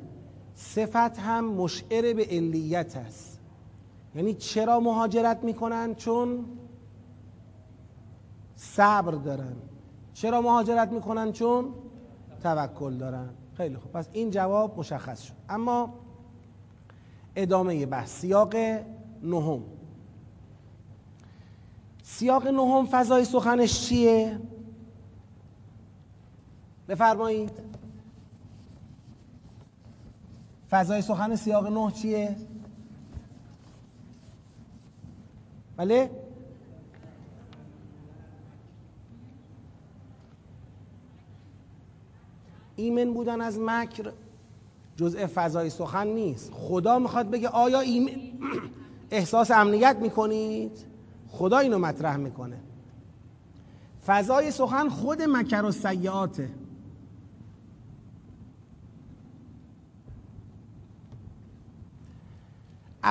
صفت 0.54 1.18
هم 1.18 1.44
مشعر 1.44 2.14
به 2.14 2.24
علیت 2.24 2.96
است. 2.96 3.29
یعنی 4.14 4.34
چرا 4.34 4.80
مهاجرت 4.80 5.44
می‌کنن؟ 5.44 5.94
چون 5.94 6.44
صبر 8.56 9.12
دارن. 9.12 9.56
چرا 10.14 10.40
مهاجرت 10.40 10.92
می‌کنن؟ 10.92 11.32
چون 11.32 11.74
توکل 12.42 12.96
دارن. 12.96 13.28
خیلی 13.56 13.76
خوب. 13.76 13.92
پس 13.92 14.08
این 14.12 14.30
جواب 14.30 14.78
مشخص 14.78 15.22
شد. 15.22 15.34
اما 15.48 15.94
ادامه 17.36 17.86
بحث. 17.86 18.10
سیاق 18.20 18.54
نهم. 19.22 19.62
سیاق 22.02 22.46
نهم 22.46 22.86
فضای 22.86 23.24
سخنش 23.24 23.88
چیه؟ 23.88 24.40
بفرمایید. 26.88 27.50
فضای 30.70 31.02
سخن 31.02 31.36
سیاق 31.36 31.66
نه 31.66 31.92
چیه؟ 31.92 32.36
بله؟ 35.80 36.10
ایمن 42.76 43.14
بودن 43.14 43.40
از 43.40 43.58
مکر 43.58 44.12
جزء 44.96 45.26
فضای 45.26 45.70
سخن 45.70 46.06
نیست. 46.06 46.52
خدا 46.52 46.98
می‌خواد 46.98 47.30
بگه 47.30 47.48
آیا 47.48 47.80
ایمن 47.80 48.10
احساس 49.10 49.50
امنیت 49.50 49.96
می‌کنید؟ 50.00 50.86
خدا 51.28 51.58
اینو 51.58 51.78
مطرح 51.78 52.16
می‌کنه. 52.16 52.56
فضای 54.06 54.50
سخن 54.50 54.88
خود 54.88 55.22
مکر 55.22 55.64
و 55.64 55.72
سیعاته 55.72 56.48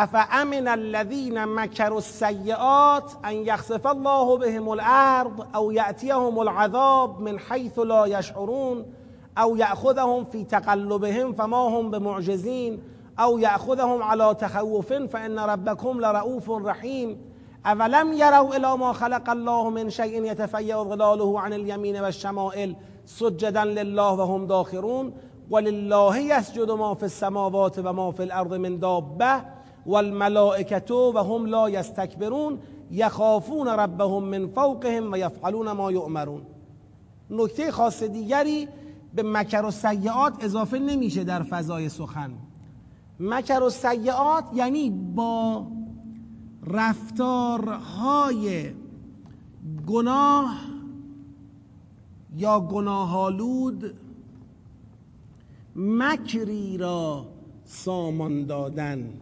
افامن 0.01 0.67
الذین 0.67 1.45
مکروا 1.45 1.97
السیئات 1.97 3.15
ان 3.25 3.33
یخسف 3.33 3.87
الله 3.87 4.37
بهم 4.37 4.69
الارض 4.69 5.41
او 5.55 5.71
یأتیهم 5.73 6.39
العذاب 6.39 7.21
من 7.21 7.39
حیث 7.39 7.79
لا 7.79 8.07
یشعرون 8.07 8.85
او 9.37 9.57
یأخذهم 9.57 10.25
فی 10.25 10.45
تقلبهم 10.45 11.33
فما 11.33 11.79
هم 11.79 11.91
بمعجزین 11.91 12.79
او 13.19 13.39
یأخذهم 13.39 14.03
على 14.03 14.33
تخوف 14.33 14.93
فان 14.93 15.39
ربکم 15.39 15.99
لرؤوف 15.99 16.49
رحیم 16.49 17.19
اولم 17.65 18.13
یروا 18.13 18.55
الى 18.55 18.77
ما 18.77 18.93
خلق 18.93 19.29
الله 19.29 19.69
من 19.69 19.89
شیء 19.89 20.25
یتفیأ 20.25 20.83
ظلاله 20.83 21.39
عن 21.39 21.53
الیمین 21.53 22.01
والشمائل 22.01 22.75
سجدا 23.05 23.63
لله 23.63 24.13
وهم 24.13 24.47
داخرون 24.47 25.13
ولله 25.51 26.19
یسجد 26.19 26.71
ما 26.71 26.93
فی 26.93 27.05
السماوات 27.05 27.79
و 27.79 27.93
ما 27.93 28.13
الارض 28.19 28.53
من 28.53 28.79
دابه 28.79 29.58
والملائکه 29.85 30.93
و 30.93 31.17
هم 31.17 31.45
لا 31.45 31.69
یستکبرون 31.69 32.59
یخافون 32.91 33.67
ربهم 33.67 34.23
من 34.23 34.47
فوقهم 34.47 35.11
و 35.11 35.17
یفعلون 35.17 35.71
ما 35.71 35.91
یؤمرون. 35.91 36.41
نکته 37.29 37.71
خاص 37.71 38.03
دیگری 38.03 38.67
به 39.15 39.23
مکر 39.23 39.65
و 39.65 39.71
سیعات 39.71 40.43
اضافه 40.43 40.79
نمیشه 40.79 41.23
در 41.23 41.43
فضای 41.43 41.89
سخن. 41.89 42.31
مکر 43.19 43.63
و 43.63 43.69
سیعات 43.69 44.43
یعنی 44.53 44.89
با 45.15 45.67
رفتارهای 46.67 47.91
گناه 49.87 50.55
یا 52.37 52.59
گناهالود 52.59 53.93
مکری 55.75 56.77
را 56.77 57.25
سامان 57.65 58.45
دادن. 58.45 59.13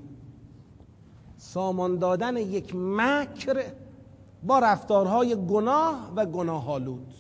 سامان 1.57 1.97
دادن 1.97 2.37
یک 2.37 2.75
مکر 2.75 3.63
با 4.43 4.59
رفتارهای 4.59 5.35
گناه 5.35 6.11
و 6.15 6.25
گناهالود 6.25 7.13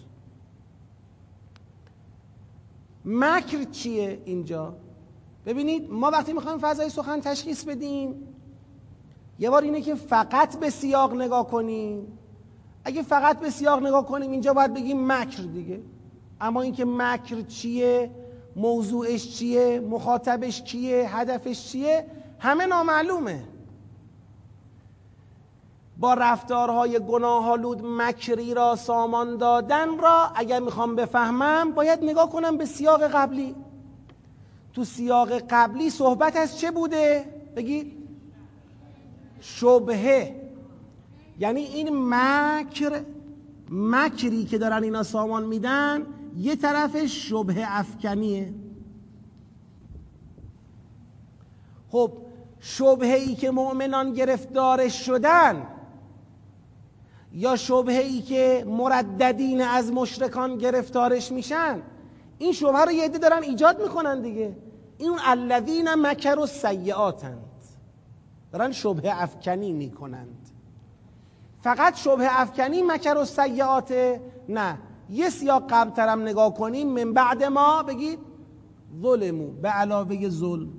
مکر 3.05 3.63
چیه 3.63 4.21
اینجا؟ 4.25 4.73
ببینید 5.45 5.91
ما 5.91 6.11
وقتی 6.11 6.33
می‌خوایم 6.33 6.57
فضای 6.57 6.89
سخن 6.89 7.19
تشخیص 7.21 7.63
بدیم 7.63 8.27
یه 9.39 9.49
بار 9.49 9.61
اینه 9.61 9.81
که 9.81 9.95
فقط 9.95 10.59
به 10.59 10.69
سیاق 10.69 11.13
نگاه 11.13 11.47
کنیم. 11.47 12.07
اگه 12.83 13.01
فقط 13.01 13.39
به 13.39 13.49
سیاق 13.49 13.83
نگاه 13.83 14.05
کنیم 14.05 14.31
اینجا 14.31 14.53
باید 14.53 14.73
بگیم 14.73 15.11
مکر 15.11 15.43
دیگه. 15.43 15.81
اما 16.41 16.61
اینکه 16.61 16.85
مکر 16.85 17.41
چیه 17.41 18.11
موضوعش 18.55 19.37
چیه 19.37 19.79
مخاطبش 19.79 20.61
کیه 20.61 21.17
هدفش 21.17 21.71
چیه 21.71 22.05
همه 22.39 22.65
نامعلومه. 22.65 23.56
با 25.99 26.13
رفتارهای 26.13 26.99
گناهالود 26.99 27.81
مکری 27.85 28.53
را 28.53 28.75
سامان 28.75 29.37
دادن 29.37 29.97
را 29.97 30.31
اگر 30.35 30.59
می‌خوام 30.59 30.95
بفهمم 30.95 31.71
باید 31.71 32.03
نگاه 32.03 32.29
کنم 32.29 32.57
به 32.57 32.65
سیاق 32.65 33.07
قبلی. 33.07 33.55
تو 34.73 34.83
سیاق 34.83 35.31
قبلی 35.49 35.89
صحبت 35.89 36.35
از 36.35 36.59
چه 36.59 36.71
بوده؟ 36.71 37.25
بگید 37.55 37.93
شبهه. 39.41 40.41
یعنی 41.39 41.61
این 41.61 41.89
مکر 41.91 43.01
مکری 43.71 44.45
که 44.45 44.57
دارن 44.57 44.83
اینا 44.83 45.03
سامان 45.03 45.43
میدن 45.43 46.05
یه 46.37 46.55
طرف 46.55 47.05
شبه 47.05 47.55
افکنیه. 47.67 48.53
خب 51.91 52.11
شبهه 52.59 53.15
ای 53.15 53.35
که 53.35 53.51
مؤمنان 53.51 54.13
گرفتارش 54.13 55.05
شدن 55.05 55.67
یا 57.33 57.55
شبهه 57.55 58.03
ای 58.03 58.21
که 58.21 58.65
مرددین 58.67 59.61
از 59.61 59.91
مشرکان 59.91 60.57
گرفتارش 60.57 61.31
میشن 61.31 61.81
این 62.37 62.53
شبهه 62.53 62.85
رو 62.85 62.91
یه 62.91 63.03
عده 63.03 63.17
دارن 63.17 63.43
ایجاد 63.43 63.81
می‌کنن 63.81 64.21
دیگه. 64.21 64.57
این 64.97 65.19
الذین 65.25 65.89
مکر 65.93 66.39
و 66.39 66.45
سیعاتند 66.45 67.43
دارن 68.51 68.71
شبه 68.71 69.23
افکنی 69.23 69.71
می‌کنند. 69.71 70.49
فقط 71.61 71.95
شبه 71.95 72.41
افکنی 72.41 72.83
مکر 72.83 73.17
و 73.17 73.25
سیعاته 73.25 74.21
نه. 74.49 74.77
یه 75.09 75.29
سیاق 75.29 75.63
قبل 75.69 75.89
ترم 75.89 76.21
نگاه 76.21 76.53
کنیم. 76.53 76.87
من 76.87 77.13
بعد 77.13 77.43
ما 77.43 77.83
بگید 77.83 78.19
ظلمو 79.01 79.47
به 79.47 79.69
علاوه 79.69 80.29
ظلم. 80.29 80.69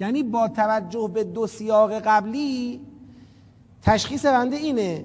یعنی 0.00 0.22
با 0.22 0.48
توجه 0.48 1.10
به 1.14 1.24
دو 1.24 1.46
سیاق 1.46 1.92
قبلی 1.92 2.80
تشخیص 3.82 4.26
بنده 4.26 4.56
اینه 4.56 5.04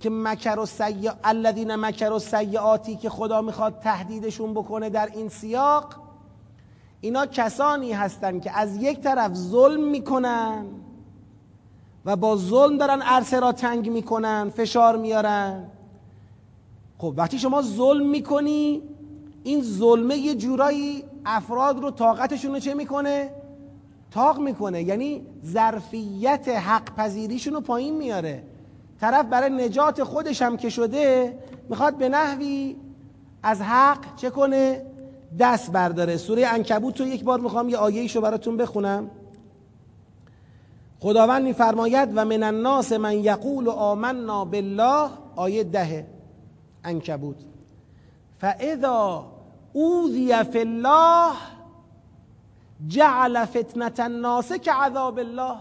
که 0.00 0.10
مکر 0.10 0.58
و 0.58 0.66
سیع 0.66 1.12
الذین 1.24 1.74
مکر 1.74 2.12
و 2.12 2.18
سیعاتی 2.18 2.96
که 2.96 3.10
خدا 3.10 3.42
می‌خواد 3.42 3.78
تهدیدشون 3.78 4.54
بکنه 4.54 4.90
در 4.90 5.08
این 5.14 5.28
سیاق 5.28 5.94
اینا 7.00 7.26
کسانی 7.26 7.92
هستند 7.92 8.42
که 8.42 8.58
از 8.58 8.76
یک 8.76 9.00
طرف 9.00 9.34
ظلم 9.34 9.84
می‌کنن 9.84 10.66
و 12.04 12.16
با 12.16 12.36
ظلم 12.36 12.78
دارن 12.78 13.02
عرصه 13.02 13.40
را 13.40 13.52
تنگ 13.52 13.90
می‌کنن 13.90 14.50
فشار 14.56 14.96
میارن. 14.96 15.64
خب 16.98 17.14
وقتی 17.16 17.38
شما 17.38 17.62
ظلم 17.62 18.08
می‌کنی 18.08 18.82
این 19.44 19.62
ظلمه 19.62 20.16
یه 20.16 20.34
جورایی 20.34 21.04
افراد 21.24 21.78
رو 21.82 21.90
طاقتشون 21.90 22.52
رو 22.52 22.58
چه 22.58 22.74
می‌کنه؟ 22.74 23.30
تاق 24.14 24.40
می‌کنه. 24.40 24.82
یعنی 24.82 25.26
ظرفیت 25.46 26.48
حق 26.48 26.94
پذیریشون 26.94 27.54
رو 27.54 27.60
پایین 27.60 27.96
میاره. 27.96 28.42
طرف 29.00 29.26
برای 29.26 29.50
نجات 29.50 30.02
خودش 30.02 30.42
هم 30.42 30.56
که 30.56 30.68
شده 30.68 31.38
می‌خواد 31.68 31.96
به 31.96 32.08
نحوی 32.08 32.76
از 33.42 33.62
حق 33.62 34.16
چه 34.16 34.30
کنه؟ 34.30 34.86
دست 35.38 35.72
برداره. 35.72 36.16
سوره 36.16 36.46
انکبوت 36.46 37.00
رو 37.00 37.06
یک 37.06 37.24
بار 37.24 37.40
می‌خوام 37.40 37.68
یه 37.68 37.76
آیه 37.76 38.20
براتون 38.20 38.56
بخونم. 38.56 39.10
خداوند 41.00 41.42
میفرماید 41.42 42.08
و 42.14 42.24
من 42.24 42.42
الناس 42.42 42.92
من 42.92 43.24
یقول 43.24 43.68
آمنا 43.68 44.44
بالله. 44.44 45.08
آیه 45.36 45.64
ده 45.64 46.06
انکبوت 46.84 47.36
فاذا 48.38 49.26
اوذی 49.72 50.34
فی 50.52 50.58
الله 50.58 51.32
جعل 52.88 53.44
فتنة 53.44 53.92
الناس 53.98 54.52
که 54.52 54.72
عذاب 54.72 55.18
الله. 55.18 55.56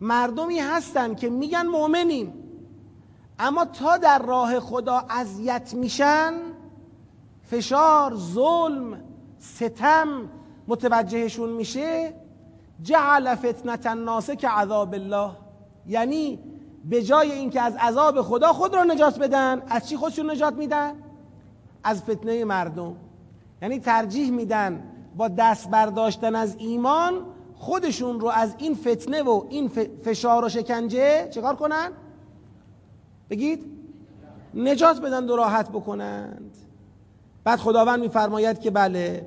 مردمی 0.00 0.58
هستن 0.58 1.14
که 1.14 1.30
میگن 1.30 1.66
مؤمنیم. 1.66 2.32
اما 3.38 3.64
تا 3.64 3.96
در 3.96 4.18
راه 4.18 4.60
خدا 4.60 5.04
اذیت 5.10 5.74
میشن 5.74 6.34
فشار 7.50 8.16
ظلم 8.16 9.00
ستم 9.38 10.28
متوجهشون 10.68 11.50
میشه 11.50 12.14
جعل 12.82 13.34
فتنة 13.34 13.78
الناس 13.84 14.30
که 14.30 14.48
عذاب 14.48 14.94
الله. 14.94 15.30
یعنی 15.86 16.38
به 16.84 17.02
جای 17.02 17.32
اینکه 17.32 17.60
از 17.60 17.76
عذاب 17.76 18.22
خدا 18.22 18.52
خود 18.52 18.74
را 18.74 18.84
نجات 18.84 19.18
بدن 19.18 19.62
از 19.68 19.88
چی 19.88 19.96
خودشون 19.96 20.30
نجات 20.30 20.54
میدن؟ 20.54 20.94
از 21.84 22.02
فتنه 22.02 22.44
مردم. 22.44 22.96
یعنی 23.62 23.78
ترجیح 23.78 24.30
میدن 24.30 24.82
با 25.16 25.28
دست 25.28 25.70
برداشتن 25.70 26.34
از 26.34 26.56
ایمان 26.58 27.14
خودشون 27.54 28.20
رو 28.20 28.28
از 28.28 28.54
این 28.58 28.74
فتنه 28.74 29.22
و 29.22 29.44
این 29.50 29.68
فشار 30.04 30.44
و 30.44 30.48
شکنجه 30.48 31.28
چکار 31.30 31.56
کنن؟ 31.56 31.92
بگید؟ 33.30 33.64
نجات 34.54 35.00
بدن 35.00 35.30
و 35.30 35.36
راحت 35.36 35.68
بکنند. 35.68 36.56
بعد 37.44 37.58
خداوند 37.58 38.00
میفرماید 38.00 38.60
که 38.60 38.70
بله 38.70 39.26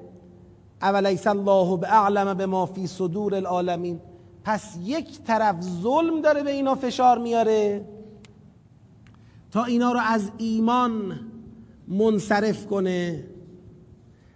اولیس 0.81 1.27
الله 1.27 1.77
به 1.77 1.93
اعلم 1.93 2.33
به 2.33 2.45
ما 2.45 2.65
فی 2.65 2.87
صدور 2.87 3.35
العالمین. 3.35 3.99
پس 4.43 4.77
یک 4.83 5.21
طرف 5.23 5.61
ظلم 5.61 6.21
داره 6.21 6.43
به 6.43 6.51
اینا 6.51 6.75
فشار 6.75 7.17
میاره. 7.17 7.85
تا 9.51 9.63
اینا 9.63 9.91
رو 9.91 9.99
از 9.99 10.31
ایمان 10.37 11.19
منصرف 11.87 12.67
کنه. 12.67 13.23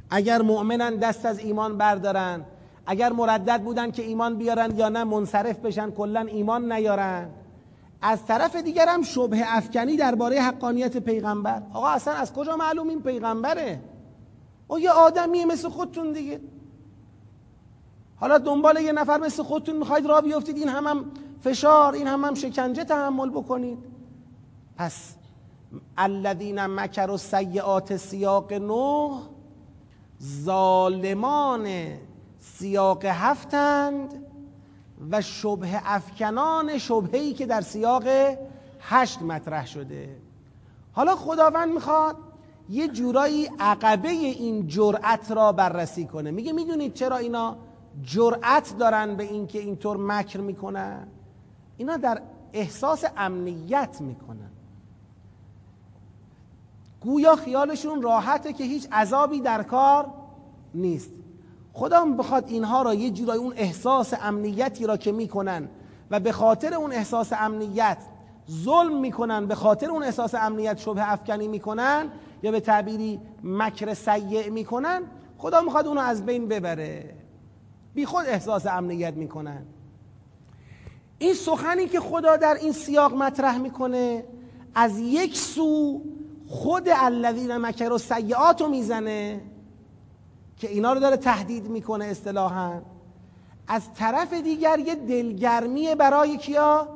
اگر 0.09 0.41
مؤمنن 0.41 0.95
دست 0.95 1.25
از 1.25 1.39
ایمان 1.39 1.77
بردارن 1.77 2.45
اگر 2.87 3.13
مردد 3.13 3.61
بودن 3.61 3.91
که 3.91 4.03
ایمان 4.03 4.37
بیارن 4.37 4.77
یا 4.77 4.89
نه 4.89 5.03
منصرف 5.03 5.59
بشن 5.59 5.91
کلا 5.91 6.21
ایمان 6.21 6.71
نیارن. 6.71 7.29
از 8.01 8.25
طرف 8.25 8.55
دیگر 8.55 8.85
هم 8.89 9.03
شبه 9.03 9.43
افکنی 9.47 9.97
درباره 9.97 10.41
حقانیت 10.41 10.97
پیغمبر. 10.97 11.61
آقا 11.73 11.87
اصلا 11.87 12.13
از 12.13 12.33
کجا 12.33 12.55
معلوم 12.55 12.89
این 12.89 13.01
پیغمبره؟ 13.01 13.79
او 14.67 14.79
یه 14.79 14.91
آدمیه 14.91 15.45
مثل 15.45 15.69
خودتون 15.69 16.11
دیگه. 16.11 16.39
حالا 18.15 18.37
دنبال 18.37 18.77
یه 18.77 18.91
نفر 18.91 19.17
مثل 19.17 19.43
خودتون 19.43 19.75
می‌خواید 19.75 20.05
را 20.05 20.21
بیفتید 20.21 20.57
این 20.57 20.69
هم, 20.69 20.87
هم 20.87 21.05
فشار 21.41 21.93
این 21.93 22.07
هم, 22.07 22.25
هم 22.25 22.33
شکنجه 22.33 22.83
تحمل 22.83 23.29
بکنید. 23.29 23.77
پس 24.77 25.15
الذین 25.97 26.65
مکر 26.65 27.11
و 27.11 27.17
سیعات 27.17 27.97
سیاق 27.97 28.53
نه 28.53 29.36
ظالمان 30.23 31.67
سیاق 32.39 33.05
هفتند 33.05 34.25
و 35.11 35.21
شبه 35.21 35.81
افکنان 35.85 36.77
شبهی 36.77 37.33
که 37.33 37.45
در 37.45 37.61
سیاق 37.61 38.03
هشت 38.79 39.21
مطرح 39.21 39.65
شده. 39.65 40.17
حالا 40.91 41.15
خداوند 41.15 41.73
می‌خواد 41.73 42.17
یه 42.69 42.87
جورایی 42.87 43.49
عقبه 43.59 44.09
این 44.09 44.67
جرأت 44.67 45.31
را 45.31 45.51
بررسی 45.51 46.05
کنه. 46.05 46.31
میگه 46.31 46.53
می‌دونید 46.53 46.93
چرا 46.93 47.17
اینا 47.17 47.57
جرأت 48.03 48.77
دارن 48.77 49.15
به 49.15 49.23
اینکه 49.23 49.59
اینطور 49.59 49.97
مکر 49.97 50.39
می‌کنن؟ 50.39 51.07
اینا 51.77 51.97
در 51.97 52.21
احساس 52.53 53.03
امنیت 53.17 53.97
می‌کنن. 54.01 54.51
گویا 57.01 57.35
خیالشون 57.35 58.01
راحته 58.01 58.53
که 58.53 58.63
هیچ 58.63 58.87
عذابی 58.91 59.39
در 59.39 59.63
کار 59.63 60.13
نیست. 60.73 61.09
خدا 61.73 62.05
بخواد 62.05 62.47
اینها 62.47 62.81
را 62.81 62.93
یه 62.93 63.09
جورایی 63.09 63.41
اون 63.41 63.53
احساس 63.55 64.13
امنیتی 64.21 64.85
را 64.85 64.97
که 64.97 65.11
می‌کنن 65.11 65.69
و 66.11 66.19
به 66.19 66.31
خاطر 66.31 66.73
اون 66.73 66.91
احساس 66.91 67.33
امنیت 67.33 67.97
ظلم 68.51 68.99
می‌کنن 68.99 69.45
به 69.45 69.55
خاطر 69.55 69.91
اون 69.91 70.03
احساس 70.03 70.35
امنیت 70.35 70.77
شبه 70.77 71.11
افکنی 71.11 71.47
می‌کنن 71.47 72.09
یا 72.43 72.51
به 72.51 72.59
تعبیری 72.59 73.19
مکر 73.43 73.93
سیع 73.93 74.49
می‌کنن 74.49 75.01
خدا 75.37 75.61
می‌خواد 75.61 75.87
اونو 75.87 76.01
از 76.01 76.25
بین 76.25 76.47
ببره. 76.47 77.15
بی 77.93 78.05
خود 78.05 78.25
احساس 78.25 78.65
امنیت 78.65 79.13
می‌کنن. 79.13 79.65
این 81.19 81.33
سخنی 81.33 81.87
که 81.87 81.99
خدا 81.99 82.37
در 82.37 82.53
این 82.53 82.71
سیاق 82.71 83.13
مطرح 83.13 83.57
می‌کنه 83.57 84.23
از 84.75 84.99
یک 84.99 85.37
سو 85.37 86.01
خود 86.49 86.89
الذین 86.89 87.57
مکر 87.57 87.91
و 87.91 87.97
سیعات 87.97 88.61
رو 88.61 88.67
می‌زنه 88.67 89.41
که 90.57 90.69
اینا 90.69 90.93
رو 90.93 90.99
داره 90.99 91.17
تهدید 91.17 91.69
می‌کنه 91.69 92.05
اصطلاحا. 92.05 92.81
از 93.67 93.93
طرف 93.93 94.33
دیگر 94.33 94.79
یه 94.79 94.95
دلگرمی 94.95 95.95
برای 95.95 96.37
کیا؟ 96.37 96.87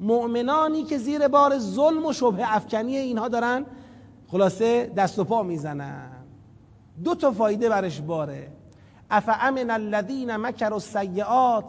مؤمنانی 0.00 0.84
که 0.84 0.98
زیر 0.98 1.28
بار 1.28 1.58
ظلم 1.58 2.06
و 2.06 2.12
شبه 2.12 2.56
افکنی 2.56 2.96
اینها 2.96 3.28
دارن 3.28 3.66
خلاصه 4.28 4.92
دست 4.96 5.18
و 5.18 5.24
پا 5.24 5.42
می‌زنن. 5.42 6.10
دو 7.04 7.14
تا 7.14 7.30
فایده 7.30 7.68
برش 7.68 8.00
باره. 8.00 8.48
افامن 9.10 9.70
الذین 9.70 10.36
مکروا 10.36 10.74
السیئات 10.76 11.64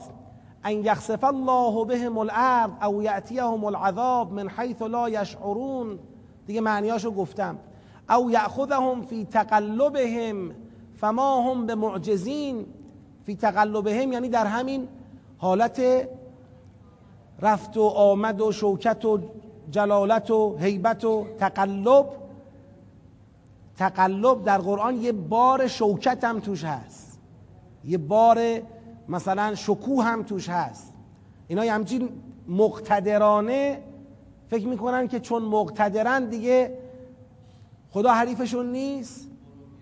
ان 0.64 0.72
یخسف 0.72 1.24
الله 1.24 1.86
بهم 1.86 2.18
الارض 2.18 2.72
او 2.84 3.04
یاتیهم 3.04 3.64
العذاب 3.64 4.34
من 4.34 4.50
حیث 4.50 4.82
لا 4.82 5.10
یشعرون. 5.10 6.00
دیگه 6.48 6.62
معنیاشو 6.62 7.12
گفتم. 7.12 7.58
او 8.10 8.32
یاخذهم 8.32 9.02
فی 9.02 9.26
تقلبهم 9.26 10.52
فما 10.98 11.52
هم 11.52 11.66
به 11.66 11.76
معجزین. 11.76 12.66
فی 13.26 13.36
تقلبهم 13.36 14.12
یعنی 14.12 14.30
در 14.30 14.46
همین 14.46 14.88
حالت 15.38 15.82
رفت 17.42 17.78
و 17.78 17.82
آمد 17.84 18.42
و 18.42 18.52
شوکت 18.52 19.06
و 19.06 19.20
جلالت 19.72 20.32
و 20.32 20.58
حیبت 20.58 21.06
و 21.06 21.26
تقلب. 21.40 22.06
تقلب 23.78 24.44
در 24.44 24.58
قرآن 24.58 24.96
یه 24.96 25.12
بار 25.12 25.68
شوکت 25.68 26.24
هم 26.24 26.40
توش 26.40 26.64
هست. 26.64 27.20
یه 27.86 27.98
بار 27.98 28.40
مثلا 29.10 29.56
شکوه 29.56 30.06
هم 30.06 30.24
توش 30.24 30.50
هست. 30.50 30.94
اینا 31.48 31.62
همچین 31.62 32.10
مقتدرانه 32.48 33.80
فکر 34.50 34.68
می‌کنن 34.68 35.08
که 35.08 35.20
چون 35.20 35.44
مقتدرن 35.44 36.26
دیگه 36.26 36.78
خدا 37.92 38.12
حریفشون 38.12 38.72
نیست؟ 38.72 39.30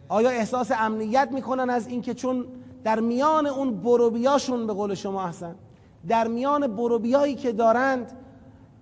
آیا 0.10 0.30
احساس 0.30 0.72
امنیت 0.72 1.30
می‌کنن 1.32 1.70
از 1.70 1.88
اینکه 1.88 2.14
چون 2.14 2.46
در 2.84 3.00
میان 3.00 3.46
اون 3.48 3.82
بروبیاشون 3.82 4.68
به 4.68 4.74
قول 4.74 4.94
شما 4.94 5.22
هستن؟ 5.22 5.56
در 6.08 6.28
میان 6.28 6.68
بروبیایی 6.68 7.36
که 7.36 7.52
دارند 7.52 8.12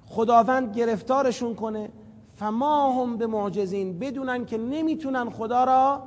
خداوند 0.07 0.77
گرفتارشون 0.77 1.55
کنه. 1.55 1.89
فما 2.35 3.03
هم 3.03 3.17
به 3.17 3.27
معجزین 3.27 3.99
بدونن 3.99 4.45
که 4.45 4.57
نمی‌تونن 4.57 5.29
خدا 5.29 5.63
را 5.63 6.03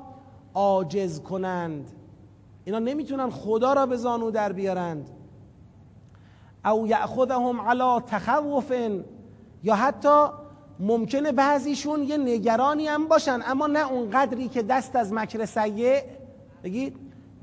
عاجز 0.54 1.20
کنند. 1.20 1.92
اینا 2.64 2.78
نمی‌تونن 2.78 3.30
خدا 3.30 3.72
را 3.72 3.86
به 3.86 3.96
زانو 3.96 4.30
در 4.30 4.52
بیارند. 4.52 5.10
او 6.64 6.86
یأخذهم 6.86 7.60
علی 7.60 8.00
تخوف. 8.06 8.72
یا 9.62 9.74
حتی 9.74 10.26
ممکنه 10.80 11.32
بعضیشون 11.32 12.02
یه 12.02 12.16
نگرانی 12.16 12.86
هم 12.86 13.08
باشن 13.08 13.40
اما 13.46 13.66
نه 13.66 13.92
اون 13.92 14.10
قدری 14.10 14.48
که 14.48 14.62
دست 14.62 14.96
از 14.96 15.12
مکر 15.12 15.44
سیع 15.44 16.02
بگید 16.64 16.96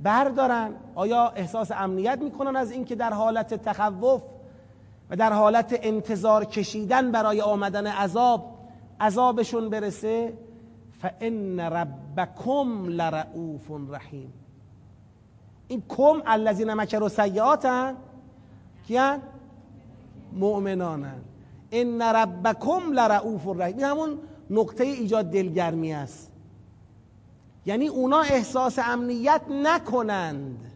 بردارن. 0.04 0.76
آیا 0.96 1.30
احساس 1.30 1.72
امنیت 1.72 2.20
می‌کنن 2.22 2.56
از 2.56 2.72
اینکه 2.72 2.96
در 2.96 3.14
حالت 3.14 3.54
تخوف 3.54 4.22
و 5.10 5.16
در 5.16 5.34
حالت 5.34 5.80
انتظار 5.82 6.46
کشیدن 6.46 7.12
برای 7.12 7.42
آمدن 7.42 7.88
عذاب 7.88 8.54
عذابشون 9.00 9.70
برسه؟ 9.70 10.34
فان 11.02 11.60
ربکم 11.60 12.86
لرؤوف 12.88 13.72
رحیم. 13.90 14.34
این 15.68 15.84
کم 15.90 16.22
الذین 16.26 16.74
مکروا 16.74 17.10
سیئات 17.10 17.68
کیان؟ 18.88 19.22
مؤمنانن. 20.34 21.33
ان 21.74 22.02
ربکم 22.02 22.92
لرؤوف 22.92 23.48
رحیم. 23.48 23.78
این 23.78 23.86
همون 23.86 24.18
نقطه 24.50 24.84
ایجاد 24.84 25.26
دلگرمی 25.26 25.94
است. 25.94 26.32
یعنی 27.66 27.88
اونا 27.88 28.22
احساس 28.22 28.80
امنیت 28.80 29.42
نکنند. 29.50 30.72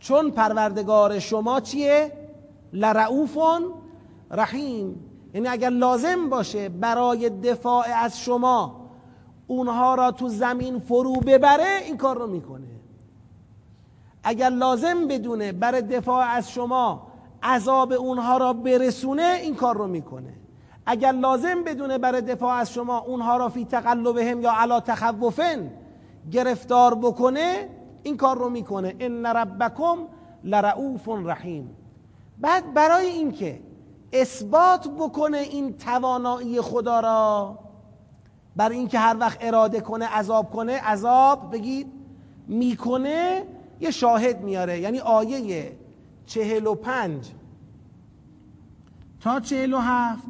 چون 0.00 0.30
پروردگار 0.30 1.18
شما 1.18 1.60
چیه؟ 1.60 2.12
لرؤوف 2.72 3.38
رحیم. 4.30 5.00
یعنی 5.34 5.48
اگر 5.48 5.70
لازم 5.70 6.28
باشه 6.28 6.68
برای 6.68 7.30
دفاع 7.30 7.86
از 7.96 8.20
شما 8.20 8.90
اونها 9.46 9.94
را 9.94 10.10
تو 10.10 10.28
زمین 10.28 10.78
فرو 10.78 11.12
ببره 11.12 11.82
این 11.84 11.96
کار 11.96 12.18
رو 12.18 12.26
می‌کنه. 12.26 12.80
اگر 14.22 14.48
لازم 14.48 15.08
بدونه 15.08 15.52
برای 15.52 15.82
دفاع 15.82 16.26
از 16.26 16.50
شما 16.50 17.13
عذاب 17.44 17.92
اونها 17.92 18.36
را 18.36 18.52
برسونه 18.52 19.38
این 19.42 19.54
کار 19.54 19.76
رو 19.76 19.86
می‌کنه. 19.86 20.34
اگر 20.86 21.12
لازم 21.12 21.64
بدونه 21.64 21.98
برای 21.98 22.20
دفاع 22.20 22.54
از 22.54 22.72
شما 22.72 22.98
اونها 22.98 23.36
را 23.36 23.48
فی 23.48 23.64
تقلبهم 23.64 24.40
یا 24.40 24.52
علا 24.52 24.80
تخوفن 24.80 25.70
گرفتار 26.32 26.94
بکنه 26.94 27.68
این 28.02 28.16
کار 28.16 28.38
رو 28.38 28.50
می‌کنه. 28.50 28.94
ان 29.00 29.26
ربکم 29.26 29.96
لرعوف 30.44 31.08
رحیم. 31.08 31.76
بعد 32.38 32.74
برای 32.74 33.06
اینکه 33.06 33.60
اثبات 34.12 34.88
بکنه 34.88 35.38
این 35.38 35.76
توانایی 35.76 36.60
خدا 36.60 37.00
را 37.00 37.58
برای 38.56 38.76
اینکه 38.76 38.98
هر 38.98 39.16
وقت 39.20 39.38
اراده 39.40 39.80
کنه 39.80 40.06
عذاب 40.06 40.50
کنه 40.50 40.80
عذاب 40.80 41.52
بگید 41.52 41.92
می‌کنه 42.48 43.44
یه 43.80 43.90
شاهد 43.90 44.40
میاره. 44.40 44.80
یعنی 44.80 45.00
آیه 45.00 45.72
چهل 46.26 46.66
و 46.66 46.74
پنج. 46.74 47.30
تا 49.20 49.40
چهل 49.40 49.72
و 49.72 49.78
هفت 49.78 50.22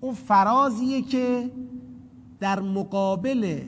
اون 0.00 0.14
فرازیه 0.14 1.02
که 1.02 1.50
در 2.40 2.60
مقابل 2.60 3.62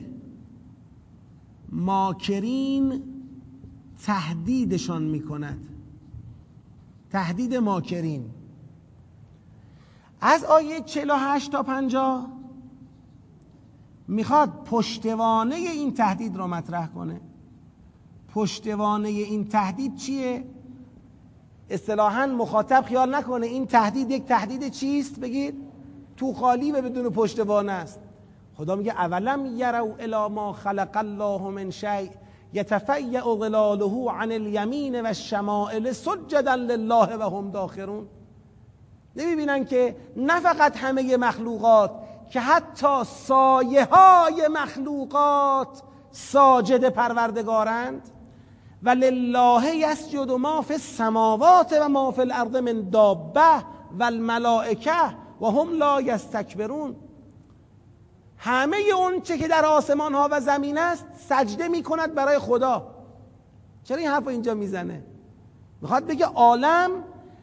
ماکرین 1.71 3.03
تهدیدشان 4.03 5.03
می‌کند. 5.03 5.67
تهدید 7.11 7.55
ماکرین. 7.55 8.25
از 10.21 10.43
آیه 10.43 10.81
48 10.81 11.51
تا 11.51 11.63
50 11.63 12.27
می‌خواد 14.07 14.63
پشتوانه 14.65 15.55
این 15.55 15.93
تهدید 15.93 16.35
را 16.35 16.47
مطرح 16.47 16.87
کنه. 16.87 17.21
پشتوانه 18.33 19.09
این 19.09 19.45
تهدید 19.45 19.95
چیه؟ 19.95 20.45
اصطلاحا 21.69 22.25
مخاطب 22.25 22.85
خیال 22.87 23.15
نکنه 23.15 23.47
این 23.47 23.67
تهدید 23.67 24.11
یک 24.11 24.25
تهدید 24.25 24.71
چیست؟ 24.71 25.19
بگید 25.19 25.55
تو 26.17 26.33
خالی 26.33 26.71
و 26.71 26.81
بدون 26.81 27.09
پشتوانه 27.09 27.71
است. 27.71 27.99
خدا 28.57 28.75
میگه 28.75 28.91
اولم 28.91 29.45
یرو 29.45 29.95
الی 29.99 30.33
ما 30.33 30.53
خلق 30.53 30.89
الله 30.95 31.41
من 31.41 31.69
شیء 31.69 32.09
یتفیع 32.53 33.21
ظلاله 33.21 34.11
عن 34.11 34.31
الیمین 34.31 35.01
و 35.01 35.05
الشمائل 35.05 35.91
سجدا 35.91 36.55
لله 36.55 37.17
و 37.17 37.37
هم 37.37 37.51
داخرون. 37.51 38.07
نمی‌بینن 39.15 39.65
که 39.65 39.95
نه 40.15 40.39
فقط 40.39 40.77
همه 40.77 41.17
مخلوقات 41.17 41.91
که 42.29 42.39
حتی 42.39 43.03
سایه 43.03 43.85
های 43.85 44.47
مخلوقات 44.47 45.81
ساجد 46.11 46.89
پروردگارند. 46.89 48.09
و 48.83 48.89
لله 48.89 49.75
یسجد 49.75 50.31
ما 50.31 50.61
فی 50.61 50.73
السماوات 50.73 51.73
و 51.81 51.89
ما 51.89 52.11
فی 52.11 52.21
الارض 52.21 52.55
من 52.55 52.89
دابه 52.89 53.59
و 53.99 54.03
الملائکه 54.03 55.15
و 55.41 55.45
هم 55.45 55.77
لا 55.77 56.01
یستکبرون. 56.01 56.95
همه 58.37 58.77
اون 58.97 59.21
چه 59.21 59.37
که 59.37 59.47
در 59.47 59.65
آسمان 59.65 60.13
ها 60.13 60.29
و 60.31 60.39
زمین 60.39 60.77
است 60.77 61.05
سجده 61.29 61.67
می 61.67 61.83
کند 61.83 62.15
برای 62.15 62.39
خدا. 62.39 62.87
چرا 63.83 63.97
این 63.97 64.07
حرف 64.07 64.27
اینجا 64.27 64.53
می‌زنه؟ 64.53 65.03
می‌خواد 65.81 66.05
بگه 66.05 66.25
عالم 66.25 66.89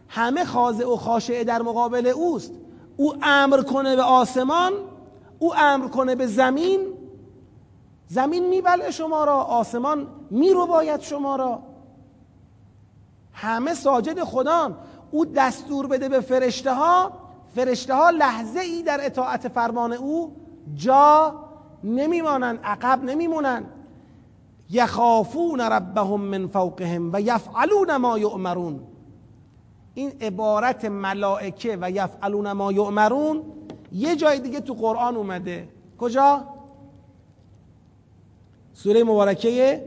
همه 0.09 0.45
خاضع 0.45 0.86
و 0.86 0.97
خاشعه 0.97 1.45
در 1.45 1.62
مقابل 1.62 2.07
اوست. 2.07 2.53
او 2.97 3.14
امر 3.22 3.62
کنه 3.62 3.97
به 3.97 4.03
آسمان 4.03 4.72
او 5.38 5.55
امر 5.57 5.88
کنه 5.88 6.14
به 6.14 6.26
زمین 6.26 6.80
زمین 8.11 8.49
میبله 8.49 8.91
شما 8.91 9.25
را 9.25 9.37
آسمان 9.37 10.07
میرو 10.31 10.67
باید 10.67 11.01
شما 11.01 11.37
را. 11.37 11.63
همه 13.33 13.75
ساجد 13.75 14.25
خدان 14.25 14.77
او 15.11 15.25
دستور 15.25 15.87
بده 15.87 16.09
به 16.09 16.21
فرشته 16.21 16.75
ها 16.75 17.13
فرشته 17.55 17.95
ها 17.95 18.11
لحظه 18.11 18.61
ای 18.61 18.83
در 18.83 19.07
اطاعت 19.07 19.49
فرمان 19.49 19.93
او 19.93 20.37
جا 20.75 21.35
نمیمانند 21.85 22.59
عقب 22.65 23.05
نمیمونند. 23.05 23.71
یخافون 24.71 25.61
ربهم 25.61 26.21
من 26.21 26.47
فوقهم 26.47 27.11
و 27.13 27.21
یفعلون 27.21 27.97
ما 27.97 28.19
یؤمرون. 28.19 28.81
این 29.95 30.13
عبارت 30.21 30.85
ملائکه 30.85 31.79
و 31.81 31.91
یفعلون 31.91 32.53
ما 32.53 32.73
یؤمرون 32.73 33.43
یه 33.93 34.17
جای 34.17 34.39
دیگه 34.39 34.61
تو 34.61 34.75
قرآن 34.75 35.17
اومده. 35.17 35.69
کجا؟ 35.99 36.45
سوره 38.83 39.05
مبارکه 39.05 39.83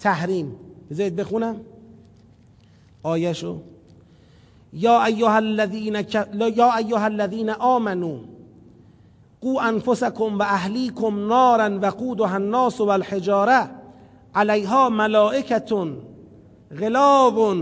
تحریم. 0.00 0.56
بذارید 0.90 1.16
بخونم. 1.16 1.60
آیشو 3.02 3.56
یا 4.72 5.04
ایها 5.04 5.36
الذین 5.36 6.04
یا 6.56 6.76
ایها 6.76 7.04
الذین 7.04 7.50
آمنو 7.50 8.18
قو 9.40 9.58
انفسکم 9.58 10.38
و 10.38 10.42
اهلیکم 10.42 11.26
نارا 11.26 11.78
وقودها 11.82 12.34
الناس 12.34 12.80
والحجاره 12.80 13.70
علیها 14.34 14.88
ملائکتون 14.88 15.96
غلاب 16.80 17.56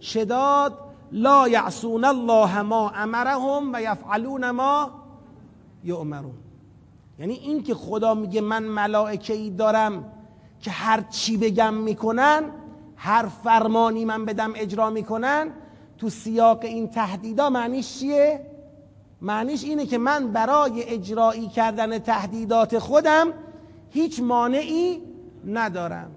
شداد 0.00 0.72
لا 1.12 1.48
یعصون 1.48 2.04
الله 2.04 2.62
ما 2.62 2.90
امرهم 2.90 3.72
و 3.72 3.82
یفعلون 3.82 4.50
ما 4.50 4.90
یؤمرون. 5.84 6.47
یعنی 7.18 7.34
این 7.34 7.62
که 7.62 7.74
خدا 7.74 8.14
میگه 8.14 8.40
من 8.40 8.62
ملائکه 8.62 9.34
ای 9.34 9.50
دارم 9.50 10.04
که 10.60 10.70
هر 10.70 11.00
چی 11.00 11.36
بگم 11.36 11.74
می‌کنن 11.74 12.42
هر 12.96 13.26
فرمانی 13.44 14.04
من 14.04 14.24
بدم 14.24 14.52
اجرا 14.56 14.90
می‌کنن 14.90 15.50
تو 15.98 16.08
سیاق 16.08 16.64
این 16.64 16.88
تهدیدا 16.88 17.50
معنیش 17.50 17.98
چیه؟ 17.98 18.46
معنیش 19.22 19.64
اینه 19.64 19.86
که 19.86 19.98
من 19.98 20.32
برای 20.32 20.82
اجرایی 20.82 21.48
کردن 21.48 21.98
تهدیدات 21.98 22.78
خودم 22.78 23.32
هیچ 23.90 24.20
مانعی 24.20 25.02
ندارم 25.46 26.10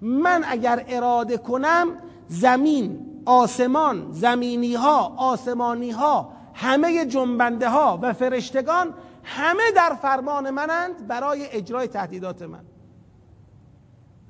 من 0.00 0.44
اگر 0.48 0.84
اراده 0.88 1.36
کنم 1.36 1.86
زمین 2.28 3.06
آسمان 3.26 4.12
زمینی 4.12 4.74
ها 4.74 5.14
آسمانی 5.16 5.90
ها 5.90 6.32
همه 6.54 7.06
جنبنده 7.06 7.68
ها 7.68 7.98
و 8.02 8.12
فرشتگان 8.12 8.94
همه 9.30 9.62
در 9.76 9.94
فرمان 10.02 10.50
منند 10.50 11.06
برای 11.06 11.46
اجرای 11.46 11.88
تهدیدات 11.88 12.42
من. 12.42 12.64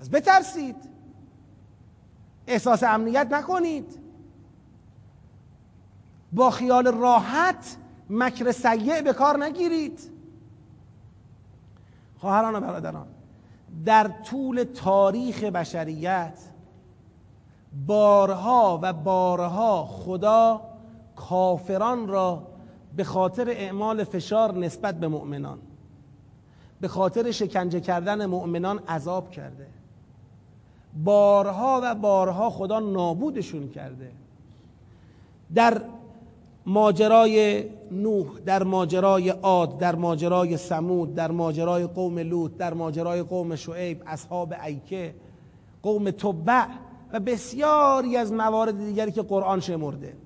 از 0.00 0.10
بترسید. 0.10 0.76
احساس 2.46 2.82
امنیت 2.82 3.26
نکنید. 3.30 4.00
با 6.32 6.50
خیال 6.50 6.86
راحت 6.86 7.76
مکر 8.10 8.52
سیع 8.52 9.00
به 9.00 9.12
کار 9.12 9.44
نگیرید. 9.44 10.00
خواهران 12.18 12.54
و 12.54 12.60
برادران 12.60 13.06
در 13.84 14.08
طول 14.08 14.64
تاریخ 14.64 15.44
بشریت 15.44 16.38
بارها 17.86 18.78
و 18.82 18.92
بارها 18.92 19.84
خدا 19.84 20.60
کافران 21.16 22.08
را 22.08 22.49
به 22.96 23.04
خاطر 23.04 23.50
اعمال 23.50 24.04
فشار 24.04 24.58
نسبت 24.58 25.00
به 25.00 25.08
مؤمنان. 25.08 25.58
به 26.80 26.88
خاطر 26.88 27.30
شکنجه 27.30 27.80
کردن 27.80 28.26
مؤمنان 28.26 28.78
عذاب 28.78 29.30
کرده. 29.30 29.66
بارها 31.04 31.80
و 31.84 31.94
بارها 31.94 32.50
خدا 32.50 32.80
نابودشون 32.80 33.68
کرده. 33.68 34.12
در 35.54 35.82
ماجرای 36.66 37.64
نوح 37.90 38.26
در 38.46 38.62
ماجرای 38.62 39.28
عاد 39.28 39.78
در 39.78 39.94
ماجرای 39.96 40.56
سمود 40.56 41.14
در 41.14 41.30
ماجرای 41.30 41.86
قوم 41.86 42.18
لوط 42.18 42.56
در 42.56 42.74
ماجرای 42.74 43.22
قوم 43.22 43.56
شعیب 43.56 44.02
اصحاب 44.06 44.54
ایکه 44.64 45.14
قوم 45.82 46.10
تبع 46.10 46.66
و 47.12 47.20
بسیاری 47.20 48.16
از 48.16 48.32
موارد 48.32 48.78
دیگری 48.78 49.12
که 49.12 49.22
قرآن 49.22 49.60
شمرده. 49.60 50.16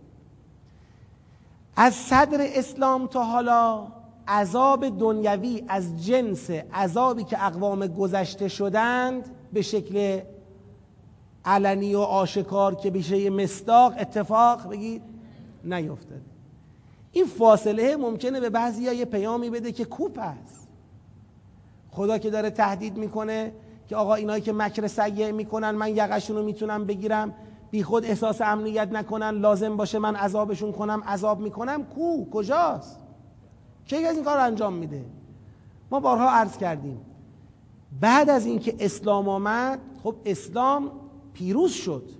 از 1.77 1.95
صدر 1.95 2.39
اسلام 2.41 3.07
تا 3.07 3.25
حالا 3.25 3.87
عذاب 4.29 4.99
دنیوی 4.99 5.65
از 5.69 6.07
جنس 6.07 6.51
عذابی 6.51 7.25
که 7.25 7.47
اقوام 7.47 7.87
گذشته 7.87 8.49
شدند 8.49 9.31
به 9.53 9.63
شکل 9.63 10.21
علنی 11.45 11.95
و 11.95 11.99
آشکار 11.99 12.75
که 12.75 12.91
بشه 12.91 13.31
مستاق 13.31 13.95
اتفاق 13.99 14.71
بگید 14.71 15.03
نیفتاده. 15.65 16.21
این 17.13 17.27
فاصله 17.27 17.97
ممکنه 17.97 18.41
به 18.41 18.51
بعضی 18.51 18.83
یه 18.83 19.05
پیامی 19.05 19.51
بده 19.51 19.73
که 19.73 19.85
کوپ 19.85 20.19
است. 20.19 20.69
خدا 21.91 22.19
که 22.19 22.31
داره 22.31 22.51
تهدید 22.51 22.97
می‌کنه 22.97 23.53
که 23.89 23.97
آقا 23.97 24.15
اینایی 24.15 24.43
که 24.43 24.53
مکر 24.53 24.87
سیع 24.87 25.31
می‌کنن 25.31 25.71
من 25.71 25.97
یقشون 25.97 26.37
رو 26.37 26.43
می‌تونم 26.43 26.85
بگیرم 26.87 27.35
بی 27.75 27.83
خود 27.83 28.05
احساس 28.05 28.41
امنیت 28.41 28.89
نکنن 28.93 29.31
لازم 29.31 29.77
باشه 29.77 29.99
من 29.99 30.17
عذابشون 30.17 30.73
کنم 30.73 31.03
عذاب 31.07 31.41
می‌کنم؟ 31.41 31.85
کو؟ 31.85 32.25
کجاست؟ 32.31 33.01
کی 33.87 34.07
از 34.07 34.17
این 34.17 34.25
کار 34.25 34.39
انجام 34.39 34.73
میده؟ 34.73 35.05
ما 35.91 36.01
بارها 36.01 36.31
عرض 36.31 36.57
کردیم. 36.57 37.01
بعد 38.01 38.31
از 38.31 38.47
اینکه 38.47 38.77
اسلام 38.81 39.29
آمد 39.29 39.79
خب 40.03 40.15
اسلام 40.25 40.91
پیروز 41.33 41.73
شد. 41.73 42.11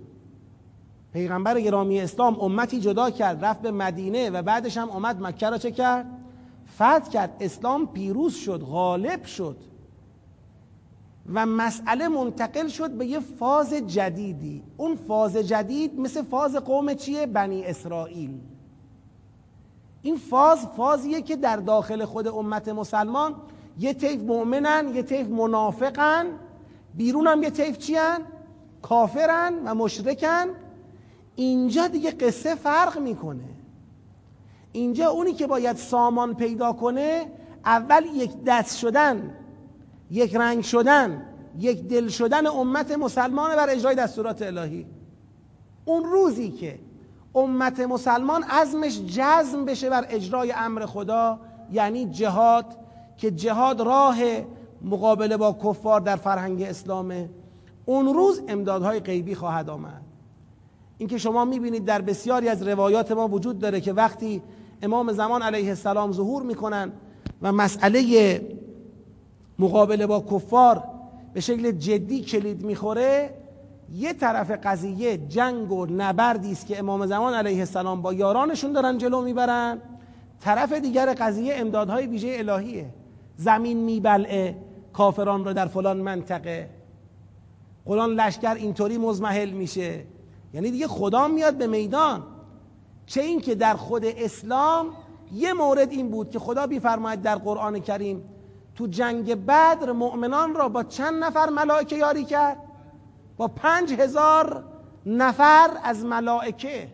پیغمبر 1.13 1.61
گرامی 1.61 1.99
اسلام 1.99 2.39
امتی 2.39 2.79
جدا 2.79 3.09
کرد 3.09 3.45
رفت 3.45 3.61
به 3.61 3.71
مدینه 3.71 4.29
و 4.29 4.41
بعدش 4.41 4.77
هم 4.77 4.89
اومد 4.89 5.21
مکه 5.21 5.49
را 5.49 5.57
چه 5.57 5.71
کرد؟ 5.71 6.05
فتح 6.75 7.09
کرد. 7.09 7.37
اسلام 7.39 7.87
پیروز 7.87 8.35
شد 8.35 8.59
غالب 8.59 9.25
شد. 9.25 9.57
و 11.33 11.45
مسئله 11.45 12.07
منتقل 12.07 12.67
شد 12.67 12.91
به 12.91 13.05
یه 13.05 13.19
فاز 13.19 13.73
جدیدی. 13.73 14.63
اون 14.77 14.95
فاز 14.95 15.37
جدید 15.37 15.99
مثل 15.99 16.21
فاز 16.23 16.55
قوم 16.55 16.93
چیه؟ 16.93 17.25
بنی 17.25 17.63
اسرائیل. 17.63 18.39
این 20.01 20.17
فاز 20.17 20.65
فازیه 20.77 21.21
که 21.21 21.35
در 21.35 21.57
داخل 21.57 22.05
خود 22.05 22.27
امت 22.27 22.67
مسلمان 22.67 23.35
یه 23.79 23.93
طیف 23.93 24.21
مؤمنن 24.21 24.95
یه 24.95 25.01
طیف 25.01 25.27
منافقن 25.27 26.25
بیرون 26.95 27.27
هم 27.27 27.43
یه 27.43 27.49
طیف 27.49 27.77
چیان؟ 27.77 28.21
کافرن 28.81 29.53
و 29.65 29.75
مشرکن. 29.75 30.45
اینجا 31.35 31.87
دیگه 31.87 32.11
قصه 32.11 32.55
فرق 32.55 32.99
می‌کنه. 32.99 33.49
اینجا 34.71 35.09
اونی 35.09 35.33
که 35.33 35.47
باید 35.47 35.75
سامان 35.75 36.35
پیدا 36.35 36.73
کنه 36.73 37.31
اول 37.65 38.05
یک 38.05 38.31
دست 38.45 38.77
شدن. 38.77 39.33
یک 40.11 40.35
رنگ 40.35 40.63
شدن 40.63 41.21
یک 41.59 41.87
دل 41.87 42.07
شدن 42.07 42.47
امت 42.47 42.91
مسلمان 42.91 43.55
بر 43.55 43.69
اجرای 43.69 43.95
دستورات 43.95 44.41
الهی. 44.41 44.85
اون 45.85 46.03
روزی 46.03 46.51
که 46.51 46.79
امت 47.35 47.79
مسلمان 47.79 48.43
عزمش 48.43 49.01
جزم 49.01 49.65
بشه 49.65 49.89
بر 49.89 50.05
اجرای 50.09 50.51
امر 50.51 50.85
خدا 50.85 51.39
یعنی 51.71 52.05
جهاد 52.05 52.65
که 53.17 53.31
جهاد 53.31 53.81
راه 53.81 54.17
مقابله 54.81 55.37
با 55.37 55.57
کفار 55.63 56.01
در 56.01 56.15
فرهنگ 56.15 56.61
اسلامه 56.61 57.29
اون 57.85 58.13
روز 58.13 58.41
امدادهای 58.47 58.99
غیبی 58.99 59.35
خواهد 59.35 59.69
آمد. 59.69 60.01
اینکه 60.97 61.17
شما 61.17 61.45
می‌بینید 61.45 61.85
در 61.85 62.01
بسیاری 62.01 62.49
از 62.49 62.67
روایات 62.67 63.11
ما 63.11 63.27
وجود 63.27 63.59
داره 63.59 63.81
که 63.81 63.93
وقتی 63.93 64.41
امام 64.81 65.11
زمان 65.11 65.41
علیه 65.41 65.69
السلام 65.69 66.11
ظهور 66.11 66.43
می‌کنن 66.43 66.91
و 67.41 67.51
مسئله 67.51 68.41
مقابله 69.59 70.07
با 70.07 70.19
کفار 70.31 70.83
به 71.33 71.41
شکل 71.41 71.71
جدی 71.71 72.21
کلید 72.21 72.65
می‌خوره 72.65 73.29
یه 73.93 74.13
طرف 74.13 74.51
قضیه 74.51 75.17
جنگ 75.17 75.71
و 75.71 75.85
نبردی 75.85 76.51
است 76.51 76.67
که 76.67 76.79
امام 76.79 77.05
زمان 77.05 77.33
علیه 77.33 77.59
السلام 77.59 78.01
با 78.01 78.13
یارانشون 78.13 78.71
دارن 78.71 78.97
جلو 78.97 79.21
می‌برن. 79.21 79.81
طرف 80.39 80.73
دیگر 80.73 81.13
قضیه 81.13 81.55
امدادهای 81.57 82.07
ویژه 82.07 82.35
الهیه. 82.39 82.85
زمین 83.37 83.77
میبلعه 83.77 84.57
کافران 84.93 85.45
رو 85.45 85.53
در 85.53 85.67
فلان 85.67 85.97
منطقه. 85.97 86.69
قرآن 87.85 88.09
لشکر 88.09 88.53
اینطوری 88.55 88.97
مزمحل 88.97 89.49
میشه. 89.49 90.03
یعنی 90.53 90.71
دیگه 90.71 90.87
خدا 90.87 91.27
میاد 91.27 91.57
به 91.57 91.67
میدان. 91.67 92.23
چه 93.05 93.21
اینکه 93.21 93.55
در 93.55 93.73
خود 93.73 94.05
اسلام 94.05 94.87
یه 95.33 95.53
مورد 95.53 95.91
این 95.91 96.09
بود 96.09 96.29
که 96.29 96.39
خدا 96.39 96.67
بیفرماید 96.67 97.21
در 97.21 97.35
قرآن 97.35 97.79
کریم 97.79 98.23
تو 98.75 98.87
جنگ 98.87 99.45
بدر 99.45 99.91
مؤمنان 99.91 100.55
را 100.55 100.69
با 100.69 100.83
چند 100.83 101.23
نفر 101.23 101.49
ملائکه 101.49 101.95
یاری 101.95 102.25
کرد؟ 102.25 102.57
با 103.37 103.47
پنج 103.47 103.93
هزار 103.93 104.63
نفر 105.05 105.69
از 105.83 106.05
ملائکه. 106.05 106.87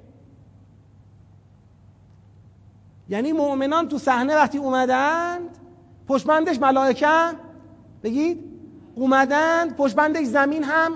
یعنی 3.10 3.32
مؤمنان 3.32 3.88
تو 3.88 3.98
صحنه 3.98 4.36
وقتی 4.36 4.58
اومدند 4.58 5.58
پشمندش 6.08 6.60
ملائکه 6.60 7.32
بگید 8.04 8.52
اومدند 8.96 9.76
پشمندش 9.76 10.26
زمین 10.26 10.64
هم 10.64 10.92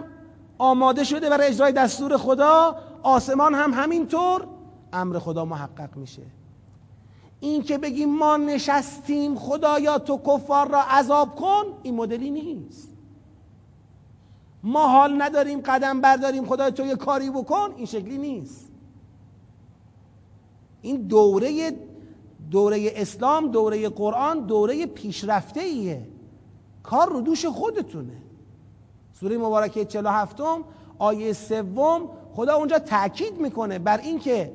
آماده 0.58 1.04
شده 1.04 1.30
برای 1.30 1.48
اجرای 1.48 1.72
دستور 1.72 2.18
خدا 2.18 2.76
آسمان 3.04 3.54
هم 3.54 3.74
همینطور 3.74 4.48
امر 4.94 5.20
خدا 5.20 5.46
محقق 5.46 5.98
میشه. 5.98 6.22
این 7.40 7.64
که 7.64 7.78
بگیم 7.78 8.10
ما 8.10 8.38
نشستیم 8.38 9.36
خدایا 9.36 10.00
تو 10.00 10.18
کفار 10.26 10.68
را 10.68 10.82
عذاب 10.82 11.36
کن 11.36 11.64
این 11.84 11.96
مدلی 11.96 12.30
نیست. 12.30 12.90
ما 14.64 14.88
حال 14.88 15.22
نداریم 15.22 15.62
قدم 15.62 16.02
برداریم 16.02 16.46
خدای 16.46 16.72
تو 16.72 16.86
یه 16.86 16.96
کاری 16.96 17.30
بکن 17.30 17.74
این 17.78 17.86
شکلی 17.86 18.18
نیست. 18.18 18.68
این 20.82 21.02
دوره 21.02 21.74
دوره 22.52 22.92
اسلام 22.96 23.52
دوره 23.52 23.90
قرآن 23.90 24.40
دوره 24.40 24.86
پیشرفته 24.86 25.60
ایه 25.62 26.08
کار 26.84 27.10
رو 27.10 27.22
دوش 27.22 27.46
خودتونه. 27.46 28.18
سوره 29.20 29.38
مبارکه 29.38 29.86
47 29.86 30.42
آیه 31.00 31.34
سوم 31.34 32.10
خدا 32.34 32.56
اونجا 32.56 32.80
تاکید 32.80 33.42
می‌کنه 33.42 33.80
بر 33.80 33.98
اینکه 33.98 34.54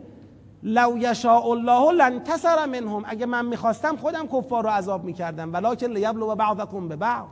لو 0.63 0.99
یشاء 0.99 1.47
الله 1.51 1.93
لانتصر 1.93 2.67
منهم. 2.67 3.03
اگه 3.07 3.27
من 3.27 3.47
می‌خواستم 3.47 3.97
خودم 3.97 4.27
کفار 4.27 4.65
رو 4.65 4.71
عذاب 4.71 5.05
می‌کردم. 5.05 5.53
ولکن 5.53 5.87
لیبلو 5.87 6.35
بعضکم 6.35 6.89
به 6.89 6.97
بعض. 6.97 7.29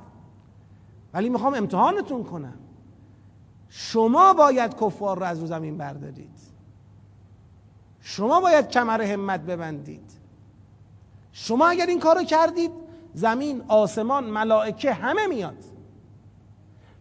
ولی 1.14 1.28
می‌خوام 1.28 1.54
امتحانتون 1.54 2.24
کنم. 2.24 2.58
شما 3.68 4.34
باید 4.34 4.76
کفار 4.76 5.18
رو 5.18 5.24
از 5.24 5.40
رو 5.40 5.46
زمین 5.46 5.78
بردارید. 5.78 6.38
شما 8.00 8.40
باید 8.40 8.68
کمر 8.68 9.02
همت 9.02 9.40
ببندید. 9.40 10.10
شما 11.32 11.66
اگر 11.68 11.86
این 11.86 12.00
کارو 12.00 12.22
کردید 12.22 12.70
زمین 13.14 13.62
آسمان 13.68 14.24
ملائکه 14.24 14.92
همه 14.92 15.26
میاد. 15.26 15.64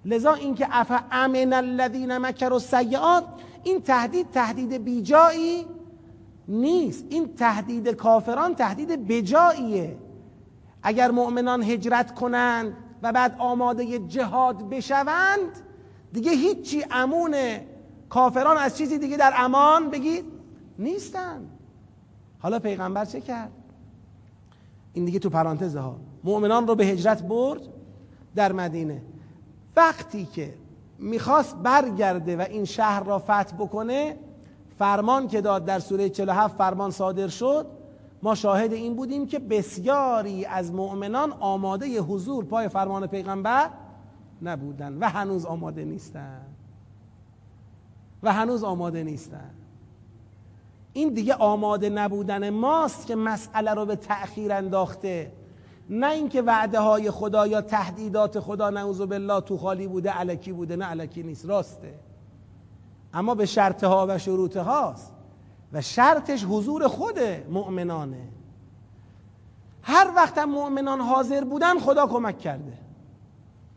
لذا 0.05 0.33
اینکه 0.33 0.67
اف 0.71 1.03
امن 1.11 1.53
الذین 1.53 2.17
مکروا 2.17 2.55
السیئات 2.55 3.23
این 3.63 3.81
تهدید 3.81 4.31
تهدید 4.31 4.73
بیجایی 4.73 5.65
نیست. 6.47 7.05
این 7.09 7.35
تهدید 7.35 7.89
کافران 7.89 8.55
تهدید 8.55 9.07
بجاییه. 9.07 9.97
اگر 10.83 11.11
مؤمنان 11.11 11.63
هجرت 11.63 12.15
کنند 12.15 12.73
و 13.03 13.11
بعد 13.11 13.35
آماده 13.39 13.99
جهاد 13.99 14.69
بشوند 14.69 15.51
دیگه 16.13 16.31
هیچی 16.31 16.85
امون 16.91 17.35
کافران 18.09 18.57
از 18.57 18.77
چیزی 18.77 18.97
دیگه 18.97 19.17
در 19.17 19.33
امان 19.35 19.89
بگید 19.89 20.25
نیستن. 20.79 21.47
حالا 22.39 22.59
پیغمبر 22.59 23.05
چه 23.05 23.21
کرد؟ 23.21 23.51
این 24.93 25.05
دیگه 25.05 25.19
تو 25.19 25.29
پرانتزه 25.29 25.79
ها. 25.79 25.95
مؤمنان 26.23 26.67
رو 26.67 26.75
به 26.75 26.85
هجرت 26.85 27.23
برد 27.23 27.61
در 28.35 28.51
مدینه. 28.51 29.01
وقتی 29.75 30.25
که 30.25 30.53
می‌خواست 30.99 31.55
برگرده 31.55 32.37
و 32.37 32.41
این 32.41 32.65
شهر 32.65 33.03
را 33.03 33.19
فتح 33.19 33.55
بکنه 33.59 34.17
فرمان 34.77 35.27
که 35.27 35.41
داد 35.41 35.65
در 35.65 35.79
سوره 35.79 36.09
47 36.09 36.57
فرمان 36.57 36.91
صادر 36.91 37.27
شد 37.27 37.65
ما 38.23 38.35
شاهد 38.35 38.73
این 38.73 38.95
بودیم 38.95 39.27
که 39.27 39.39
بسیاری 39.39 40.45
از 40.45 40.71
مؤمنان 40.71 41.31
آماده 41.31 42.01
حضور 42.01 42.45
پای 42.45 42.67
فرمان 42.67 43.07
پیغمبر 43.07 43.69
نبودن 44.41 44.97
و 44.97 45.09
هنوز 45.09 45.45
آماده 45.45 45.85
نیستن. 45.85 46.41
و 48.23 48.33
هنوز 48.33 48.63
آماده 48.63 49.03
نیستن. 49.03 49.49
این 50.93 51.13
دیگه 51.13 51.33
آماده 51.33 51.89
نبودن 51.89 52.49
ماست 52.49 53.07
که 53.07 53.15
مسئله 53.15 53.73
رو 53.73 53.85
به 53.85 53.95
تأخیر 53.95 54.53
انداخته. 54.53 55.31
نه 55.89 56.11
اینکه 56.11 56.41
وعده 56.41 56.79
های 56.79 57.11
خدا 57.11 57.47
یا 57.47 57.61
تهدیدات 57.61 58.39
خدا 58.39 58.69
نعوذ 58.69 59.01
بالله 59.01 59.41
تو 59.41 59.57
خالی 59.57 59.87
بوده 59.87 60.11
علکی 60.11 60.51
بوده 60.51 60.75
نه 60.75 60.85
علکی 60.85 61.23
نیست 61.23 61.45
راسته. 61.45 61.93
اما 63.17 63.35
به 63.35 63.45
شرط 63.45 63.83
ها 63.83 64.05
و 64.09 64.17
شروط 64.17 64.57
هاست 64.57 65.13
و 65.73 65.81
شرطش 65.81 66.43
حضور 66.43 66.87
خود 66.87 67.19
مؤمنانه. 67.49 68.27
هر 69.81 70.11
وقت 70.15 70.37
مؤمنان 70.37 71.01
حاضر 71.01 71.43
بودن 71.43 71.79
خدا 71.79 72.07
کمک 72.07 72.39
کرده. 72.39 72.73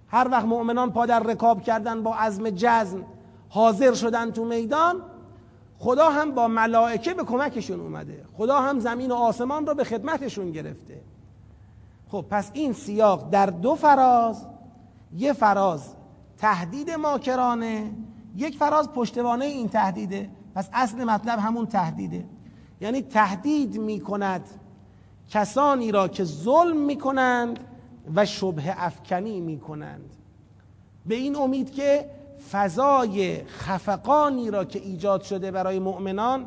هر 0.08 0.28
وقت 0.30 0.44
مؤمنان 0.44 0.92
پا 0.92 1.06
در 1.06 1.20
رکاب 1.20 1.62
کردن 1.62 2.02
با 2.02 2.14
عزم 2.14 2.50
جزم 2.50 3.04
حاضر 3.48 3.94
شدن 3.94 4.30
تو 4.30 4.44
میدان 4.44 5.02
خدا 5.78 6.10
هم 6.10 6.34
با 6.34 6.48
ملائکه 6.48 7.14
به 7.14 7.24
کمکشون 7.24 7.80
اومده. 7.80 8.24
خدا 8.36 8.60
هم 8.60 8.78
زمین 8.78 9.10
و 9.10 9.14
آسمان 9.14 9.66
رو 9.66 9.74
به 9.74 9.84
خدمتشون 9.84 10.50
گرفته. 10.50 11.02
خب 12.08 12.24
پس 12.30 12.50
این 12.54 12.72
سیاق 12.72 13.30
در 13.30 13.46
دو 13.46 13.74
فراز. 13.74 14.46
یه 15.16 15.32
فراز 15.32 15.94
تهدید 16.38 16.90
ماکرانه 16.90 17.90
یک 18.36 18.56
فراز 18.56 18.92
پشتوانه 18.92 19.44
این 19.44 19.68
تهدیده. 19.68 20.30
پس 20.54 20.68
اصل 20.72 21.04
مطلب 21.04 21.38
همون 21.38 21.66
تهدیده. 21.66 22.24
یعنی 22.80 23.02
تهدید 23.02 23.80
می‌کند 23.80 24.44
کسانی 25.30 25.92
را 25.92 26.08
که 26.08 26.24
ظلم 26.24 26.76
می‌کنند 26.76 27.60
و 28.14 28.26
شبه 28.26 28.84
افکنی 28.84 29.40
می‌کنند. 29.40 30.16
به 31.06 31.14
این 31.14 31.36
امید 31.36 31.72
که 31.72 32.10
فضای 32.50 33.44
خفقانی 33.44 34.50
را 34.50 34.64
که 34.64 34.78
ایجاد 34.78 35.22
شده 35.22 35.50
برای 35.50 35.78
مؤمنان 35.78 36.46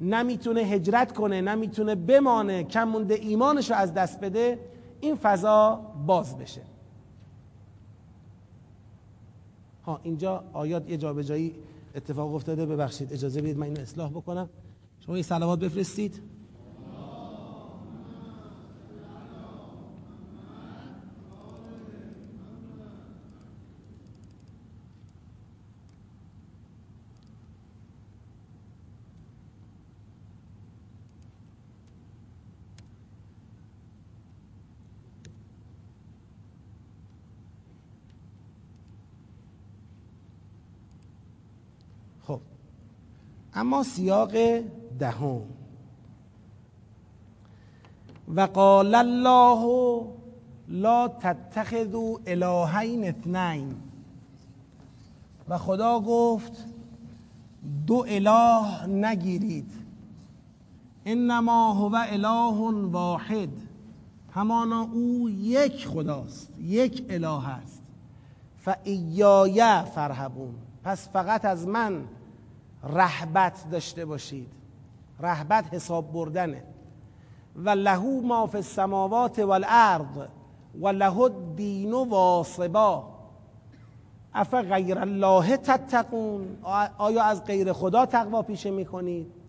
نمی‌تونه 0.00 0.60
هجرت 0.60 1.12
کنه 1.12 1.40
نمی‌تونه 1.40 1.94
بمانه 1.94 2.64
کم 2.64 3.06
ایمانش 3.10 3.70
رو 3.70 3.76
از 3.76 3.94
دست 3.94 4.20
بده 4.20 4.58
این 5.00 5.16
فضا 5.16 5.80
باز 6.06 6.38
بشه. 6.38 6.62
ها 9.84 10.00
اینجا 10.02 10.44
آیات 10.52 10.90
یه 10.90 10.96
جابجایی 10.96 11.54
اتفاق 11.94 12.34
افتاده 12.34 12.66
ببخشید 12.66 13.12
اجازه 13.12 13.42
بدید 13.42 13.58
من 13.58 13.66
اینو 13.66 13.80
اصلاح 13.80 14.10
بکنم. 14.10 14.48
شما 15.00 15.14
این 15.14 15.24
سلوات 15.24 15.58
بفرستید. 15.58 16.31
اما 43.62 43.82
سیاق 43.82 44.32
دهم. 44.98 45.42
و 48.34 48.40
قال 48.40 48.94
الله 48.94 50.02
لا 50.68 51.08
تتخذوا 51.08 52.18
الهین 52.26 53.04
اثنین. 53.08 53.74
و 55.48 55.58
خدا 55.58 56.00
گفت 56.00 56.66
دو 57.86 58.04
اله 58.08 58.86
نگیرید. 58.86 59.72
انما 61.06 61.72
هو 61.72 61.96
اله 62.08 62.88
واحد. 62.90 63.48
همانا 64.34 64.82
او 64.92 65.30
یک 65.30 65.86
خداست 65.86 66.50
یک 66.60 67.06
اله 67.10 67.48
است. 67.48 67.82
ایای 68.84 69.82
فرهبون 69.94 70.54
پس 70.84 71.08
فقط 71.08 71.44
از 71.44 71.66
من 71.66 72.04
رهبت 72.84 73.64
داشته 73.70 74.04
باشید. 74.04 74.48
رهبت 75.20 75.74
حساب 75.74 76.12
بردنه. 76.12 76.62
و 77.56 77.70
لهو 77.70 78.20
ما 78.20 78.46
فی 78.46 78.56
السماوات 78.56 79.38
والارض 79.38 80.18
و 80.80 80.88
له 80.88 81.18
الدین 81.18 81.92
واصبا. 81.92 83.04
اف 84.34 84.54
غیر 84.54 84.98
الله 84.98 85.56
تتقون؟ 85.56 86.56
آیا 86.98 87.22
از 87.22 87.44
غیر 87.44 87.72
خدا 87.72 88.06
تقوا 88.06 88.42
پیشه 88.42 88.70
می‌کنید؟ 88.70 89.42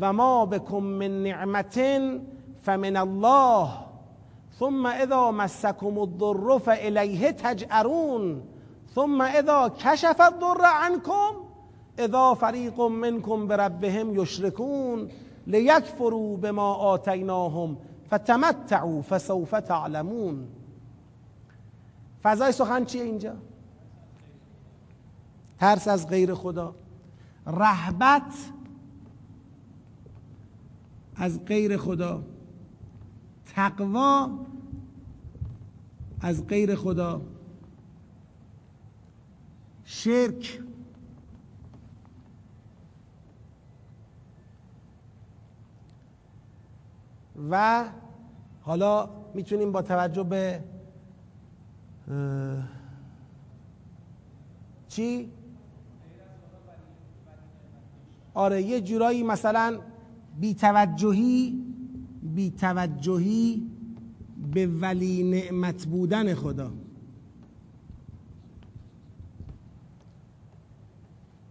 و 0.00 0.12
ما 0.12 0.46
بکم 0.46 0.82
من 0.82 1.22
نعمت 1.22 1.80
فمن 2.62 2.96
الله 2.96 3.68
ثم 4.58 4.86
اذا 4.86 5.30
مسکم 5.30 5.98
الضر 5.98 6.58
فالیه 6.58 7.32
تجعرون 7.32 8.42
ثم 8.94 9.20
اذا 9.20 9.68
کشف 9.68 10.20
الضر 10.20 10.64
عنکم 10.64 11.49
اذا 12.00 12.34
فریق 12.34 12.80
منکم 12.80 13.46
بربهم 13.46 14.20
یشرکون 14.20 15.08
لیکفروا 15.46 16.36
بما 16.36 16.74
آتیناهم 16.74 17.76
فتمتعوا 18.10 19.02
فسوف 19.02 19.50
تعلمون. 19.50 20.48
فضای 22.22 22.52
سخن 22.52 22.84
چیه 22.84 23.02
اینجا؟ 23.02 23.36
ترس 25.58 25.88
از 25.88 26.08
غیر 26.08 26.34
خدا. 26.34 26.74
رهبت 27.46 28.34
از 31.16 31.44
غیر 31.44 31.76
خدا. 31.76 32.22
تقوا 33.54 34.30
از 36.20 36.46
غیر 36.46 36.74
خدا. 36.74 37.20
شرک 39.84 40.60
و 47.50 47.84
حالا 48.62 49.08
می‌تونیم 49.34 49.72
با 49.72 49.82
توجه 49.82 50.22
به 50.22 50.64
چی؟ 54.88 55.32
آره 58.34 58.62
یه 58.62 58.80
جورایی 58.80 59.22
مثلا 59.22 59.78
بیتوجهی 60.40 61.64
بیتوجهی 62.22 63.70
به 64.54 64.66
ولی 64.66 65.22
نعمت 65.22 65.86
بودن 65.86 66.34
خدا 66.34 66.72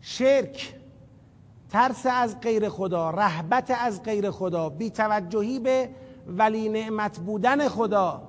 شرک 0.01 0.78
ترس 1.69 2.05
از 2.05 2.39
غیر 2.39 2.69
خدا 2.69 3.09
رهبت 3.09 3.71
از 3.81 4.03
غیر 4.03 4.31
خدا 4.31 4.69
بیتوجهی 4.69 5.59
به 5.59 5.89
ولی 6.27 6.69
نعمت 6.69 7.19
بودن 7.19 7.67
خدا. 7.67 8.21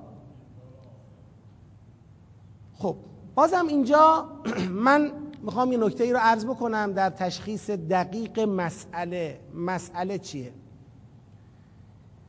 خب 2.77 2.95
بازم 3.35 3.67
اینجا 3.67 4.27
من 4.85 5.11
می‌خوام 5.41 5.71
یه 5.71 5.77
نکته 5.77 6.03
ای 6.03 6.13
رو 6.13 6.19
عرض 6.21 6.45
بکنم 6.45 6.93
در 6.93 7.09
تشخیص 7.09 7.69
دقیق 7.69 8.39
مسئله. 8.39 9.39
مسئله 9.55 10.17
چیه؟ 10.17 10.53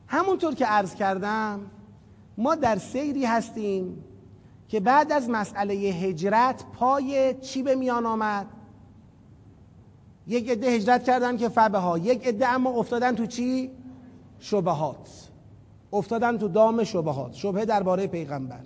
همونطور 0.07 0.55
که 0.55 0.65
عرض 0.65 0.95
کردم 0.95 1.59
ما 2.37 2.55
در 2.55 2.77
سیری 2.77 3.25
هستیم 3.25 4.03
که 4.67 4.79
بعد 4.79 5.11
از 5.11 5.29
مسئله 5.29 5.73
هجرت 5.73 6.65
پای 6.73 7.33
چی 7.33 7.63
به 7.63 7.75
میان 7.75 8.05
آمد؟ 8.05 8.47
یک 10.27 10.49
عده 10.49 10.67
هجرت 10.67 11.03
کردن 11.03 11.37
که 11.37 11.49
فبه 11.49 11.77
ها. 11.77 11.97
یک 11.97 12.27
عده 12.27 12.47
اما 12.47 12.69
افتادن 12.69 13.15
تو 13.15 13.25
چی؟ 13.25 13.71
شبهات. 14.39 15.29
افتادن 15.93 16.37
تو 16.37 16.47
دام 16.47 16.83
شبهات. 16.83 17.33
شبهه 17.33 17.65
درباره 17.65 18.07
پیغمبر. 18.07 18.59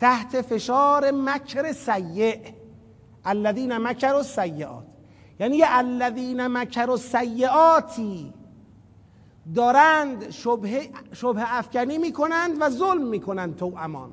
تحت 0.00 0.40
فشار 0.40 1.10
مکر 1.10 1.72
سیع. 1.72 2.36
الذین 3.24 3.78
مکر 3.78 4.14
و 4.14 4.22
سیعات 4.22 4.84
یعنی 5.40 5.62
الذین 5.64 6.46
مکر 6.46 6.90
و 6.90 6.96
سیعاتی 6.96 8.32
دارند 9.54 10.30
شبه, 10.30 10.88
شبه 11.12 11.58
افکنی 11.58 11.98
می‌کنند 11.98 12.56
و 12.60 12.70
ظلم 12.70 13.06
می‌کنند 13.06 13.56
تو 13.56 13.72
امان. 13.76 14.12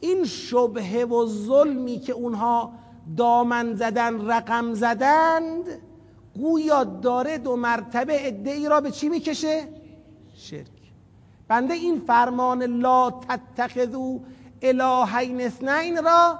این 0.00 0.24
شبه 0.24 1.04
و 1.04 1.26
ظلمی 1.26 1.98
که 1.98 2.12
اونها 2.12 2.72
دامن 3.16 3.74
زدن 3.74 4.28
رقم 4.30 4.74
زدند. 4.74 5.64
گویا 6.36 6.84
داره 6.84 7.38
دو 7.38 7.56
مرتبه 7.56 8.26
ادعی 8.26 8.68
را 8.68 8.80
به 8.80 8.90
چی 8.90 9.08
می‌کشه؟ 9.08 9.68
شرک. 10.34 10.66
بنده 11.48 11.74
این 11.74 12.00
فرمان 12.00 12.62
لا 12.62 13.10
تتخذو 13.10 14.20
الهین 14.62 15.40
اثنین 15.40 16.04
را 16.04 16.38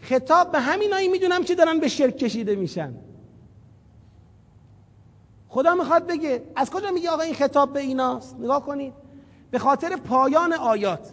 خطاب 0.00 0.52
به 0.52 0.60
همینایی 0.60 1.08
می‌دونم 1.08 1.44
که 1.44 1.54
دارن 1.54 1.80
به 1.80 1.88
شرک 1.88 2.16
کشیده 2.16 2.54
میشن. 2.56 2.94
خدا 5.48 5.74
می‌خواد 5.74 6.06
بگه. 6.06 6.42
از 6.56 6.70
کجا 6.70 6.90
میگه 6.90 7.10
آقا 7.10 7.22
این 7.22 7.34
خطاب 7.34 7.72
به 7.72 7.80
ایناست؟ 7.80 8.36
نگاه 8.40 8.66
کنید. 8.66 8.92
به 9.50 9.58
خاطر 9.58 9.96
پایان 9.96 10.52
آیات. 10.52 11.12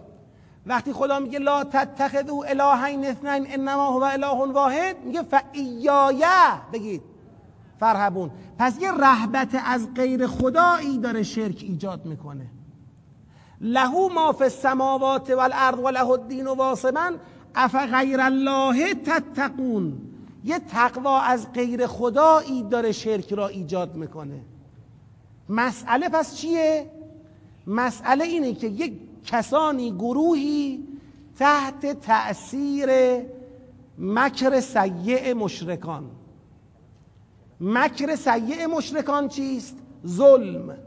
وقتی 0.66 0.94
خدا 0.94 1.20
میگه 1.20 1.40
لا 1.40 1.64
تتخذوا 1.64 2.44
الهین 2.44 3.06
اثنین 3.06 3.48
انما 3.54 3.88
هو 3.88 4.04
اله 4.04 4.52
واحد 4.52 5.06
میگه 5.06 5.24
فایایه 5.24 6.72
بگید. 6.74 7.02
فرهبون 7.80 8.32
پس 8.60 8.82
یه 8.82 8.92
رهبت 8.92 9.62
از 9.66 9.94
غیر 9.94 10.28
خدایی 10.28 10.98
داره 10.98 11.24
شرک 11.24 11.58
ایجاد 11.62 12.06
می‌کنه. 12.06 12.46
لهو 13.62 14.10
ما 14.10 14.32
فی 14.32 14.44
السماوات 14.44 15.30
والارض 15.30 15.80
و 15.80 15.90
له 15.90 16.10
الدین 16.10 16.48
واصبا 16.48 17.12
اف 17.56 17.76
غیر 17.76 18.22
الله 18.22 18.94
تتقون. 18.94 20.02
یه 20.44 20.60
تقوا 20.60 21.20
از 21.20 21.54
غیر 21.54 21.88
خدایی 21.88 22.64
داره 22.64 22.92
شرک 22.92 23.34
را 23.34 23.48
ایجاد 23.48 23.96
می‌کنه. 23.96 24.40
مسئله 25.50 26.10
پس 26.10 26.36
چیه؟ 26.36 26.92
مسئله 27.68 28.24
اینه 28.24 28.54
که 28.54 28.68
یک 28.68 28.94
کسانی 29.26 29.92
گروهی 29.92 30.88
تحت 31.40 32.02
تأثیر 32.02 32.90
مکر 33.98 34.60
سیع 34.60 35.34
مشرکان 35.34 36.10
مکر 37.62 38.16
سیع 38.16 38.66
مشرکان 38.66 39.28
چیست؟ 39.28 39.78
ظلم 40.08 40.78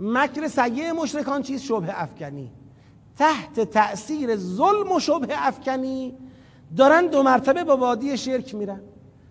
مکر 0.00 0.48
سیع 0.48 0.92
مشرکان 0.92 1.42
چیست؟ 1.42 1.64
شبه 1.64 2.02
افکنی 2.02 2.50
تحت 3.18 3.60
تأثیر 3.60 4.36
ظلم 4.36 4.92
و 4.92 5.00
شبه 5.00 5.46
افکنی 5.46 6.14
دارن 6.76 7.06
دو 7.06 7.22
مرتبه 7.22 7.64
با 7.64 7.76
وادی 7.76 8.16
شرک 8.16 8.54
میرن 8.54 8.80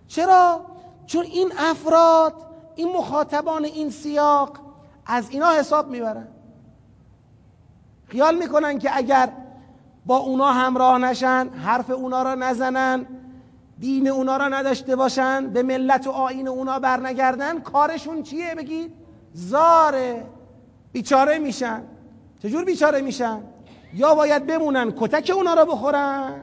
چرا؟ 0.08 0.62
چون 1.06 1.26
این 1.26 1.52
افراد 1.58 2.34
این 2.76 2.98
مخاطبان 2.98 3.66
این 3.66 3.90
سیاق 3.90 4.60
از 5.06 5.30
اینا 5.30 5.52
حساب 5.52 5.90
می‌برن 5.90 6.28
خیال 8.08 8.38
می‌کنن 8.38 8.80
که 8.80 8.98
اگر 8.98 9.30
با 10.06 10.18
اونا 10.18 10.52
همراه 10.52 10.98
نشن 10.98 11.50
حرف 11.50 11.90
اونا 11.90 12.24
را 12.24 12.36
نزنن 12.36 13.06
دین 13.80 14.08
اونا 14.08 14.38
را 14.38 14.48
نداشته 14.48 14.96
باشن 14.96 15.50
به 15.50 15.64
ملت 15.64 16.08
و 16.08 16.12
آین 16.12 16.48
اونا 16.48 16.80
برنگردن 16.80 17.60
کارشون 17.60 18.24
چیه؟ 18.24 18.56
بگید 18.56 18.94
زاره. 19.34 20.26
بیچاره 20.92 21.40
میشن. 21.40 21.82
چجور 22.44 22.64
بیچاره 22.64 23.02
میشن؟ 23.02 23.42
یا 23.94 24.16
باید 24.16 24.48
بمونن 24.48 24.92
کتک 24.92 25.32
اونا 25.36 25.54
را 25.54 25.66
بخورن 25.66 26.42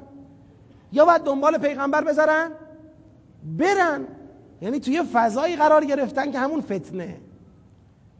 یا 0.93 1.05
باید 1.05 1.23
دنبال 1.23 1.59
پیغمبر 1.59 2.05
بذارن 2.05 2.51
برن. 3.59 4.05
یعنی 4.63 4.81
توی 4.81 5.03
فضایی 5.13 5.57
قرار 5.57 5.85
گرفتن 5.85 6.33
که 6.33 6.39
همون 6.39 6.61
فتنه. 6.61 7.17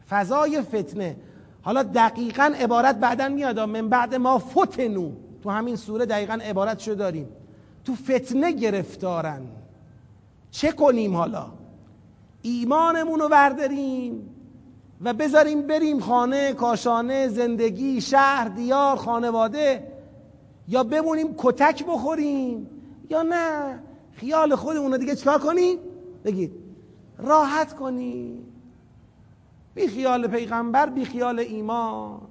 فضای 0.09 0.61
فتنه. 0.61 1.15
حالا 1.63 1.83
دقیقا 1.83 2.53
عبارت 2.59 2.95
بعدا 2.95 3.29
میاد 3.29 3.59
من 3.59 3.89
بعد 3.89 4.15
ما 4.15 4.37
فتنو. 4.39 5.11
تو 5.43 5.49
همین 5.49 5.75
سوره 5.75 6.05
دقیقا 6.05 6.33
عبارت 6.33 6.79
شو 6.79 6.93
داریم. 6.93 7.27
تو 7.85 7.95
فتنه 7.95 8.51
گرفتارن. 8.51 9.41
چه 10.51 10.71
کنیم 10.71 11.15
حالا؟ 11.15 11.45
ایمانمون 12.41 13.19
رو 13.19 13.27
ورداریم 13.27 14.29
و 15.01 15.13
بذاریم 15.13 15.61
بریم 15.61 15.99
خانه 15.99 16.53
کاشانه 16.53 17.27
زندگی 17.27 18.01
شهر 18.01 18.47
دیار 18.47 18.95
خانواده. 18.95 19.87
یا 20.67 20.83
بمونیم 20.83 21.35
کتک 21.37 21.85
بخوریم. 21.85 22.69
یا 23.09 23.21
نه؟ 23.21 23.79
خیال 24.11 24.55
خودمون 24.55 24.97
دیگه 24.97 25.15
چکار 25.15 25.39
کنیم؟ 25.39 25.77
بگید. 26.25 26.51
راحت 27.17 27.75
کنیم. 27.75 28.52
بی 29.75 29.87
خیال 29.87 30.27
پیغمبر 30.27 30.89
بی 30.89 31.05
خیال 31.05 31.39
ایمان. 31.39 32.21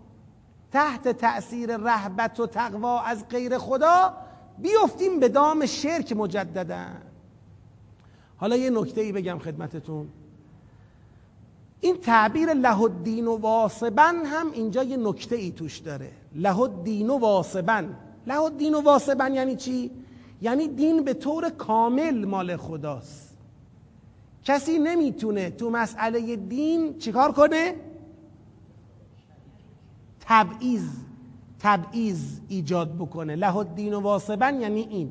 تحت 0.73 1.09
تأثیر 1.09 1.77
رهبت 1.77 2.41
و 2.41 2.47
تقوا 2.47 3.01
از 3.01 3.29
غیر 3.29 3.59
خدا 3.59 4.15
بیفتیم 4.59 5.21
به 5.21 5.29
دام 5.29 5.67
شرک 5.67 6.13
مجددا. 6.13 6.87
حالا 8.37 8.57
یه 8.57 8.71
نکته 8.71 9.01
ای 9.01 9.13
بگم 9.13 9.39
خدمتتون. 9.39 10.09
این 11.81 11.97
تعبیر 11.97 12.53
له 12.53 12.81
الدین 12.81 13.27
و 13.27 13.37
واسبن 13.37 14.25
هم 14.25 14.53
اینجا 14.53 14.83
یه 14.83 14.97
نکته 14.97 15.37
ای 15.37 15.51
توش 15.51 15.79
داره. 15.79 16.11
له 16.35 16.61
الدین 16.61 17.11
و 17.11 17.19
واسبن 17.19 17.97
له 18.27 18.41
الدین 18.43 18.75
و 18.75 18.81
واسبن 18.81 19.35
یعنی 19.35 19.57
چی؟ 19.57 19.91
یعنی 20.43 20.69
دین 20.69 21.05
به 21.05 21.15
طور 21.15 21.51
کامل 21.51 22.25
مال 22.25 22.57
خداست. 22.57 23.32
کسی 24.45 24.79
نمی‌تونه 24.79 25.51
تو 25.51 25.71
مسئله 25.71 26.37
دین 26.37 26.99
چیکار 26.99 27.33
کنه؟ 27.33 27.75
تبعیض 30.21 30.89
تبعیض 31.61 32.41
ایجاد 32.49 32.95
بکنه. 32.95 33.37
له 33.37 33.57
الدین 33.57 33.95
و 33.95 34.01
واسبن 34.01 34.61
یعنی 34.61 34.81
این. 34.81 35.11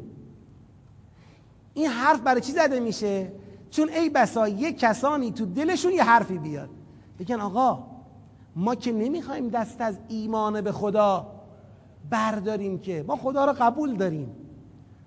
این 1.73 1.87
حرف 1.87 2.19
برای 2.19 2.41
چی 2.41 2.51
زده 2.51 2.79
میشه؟ 2.79 3.31
چون 3.69 3.89
ای 3.89 4.09
بسا 4.09 4.47
یه 4.47 4.73
کسانی 4.73 5.31
تو 5.31 5.45
دلشون 5.45 5.91
یه 5.91 6.03
حرفی 6.03 6.37
بیاد. 6.37 6.69
بگن 7.19 7.39
آقا 7.41 7.83
ما 8.55 8.75
که 8.75 8.91
نمی‌خوایم 8.91 9.49
دست 9.49 9.81
از 9.81 9.97
ایمان 10.07 10.61
به 10.61 10.71
خدا 10.71 11.27
برداریم 12.09 12.79
که 12.79 13.05
ما 13.07 13.15
خدا 13.15 13.45
رو 13.45 13.53
قبول 13.59 13.95
داریم. 13.95 14.35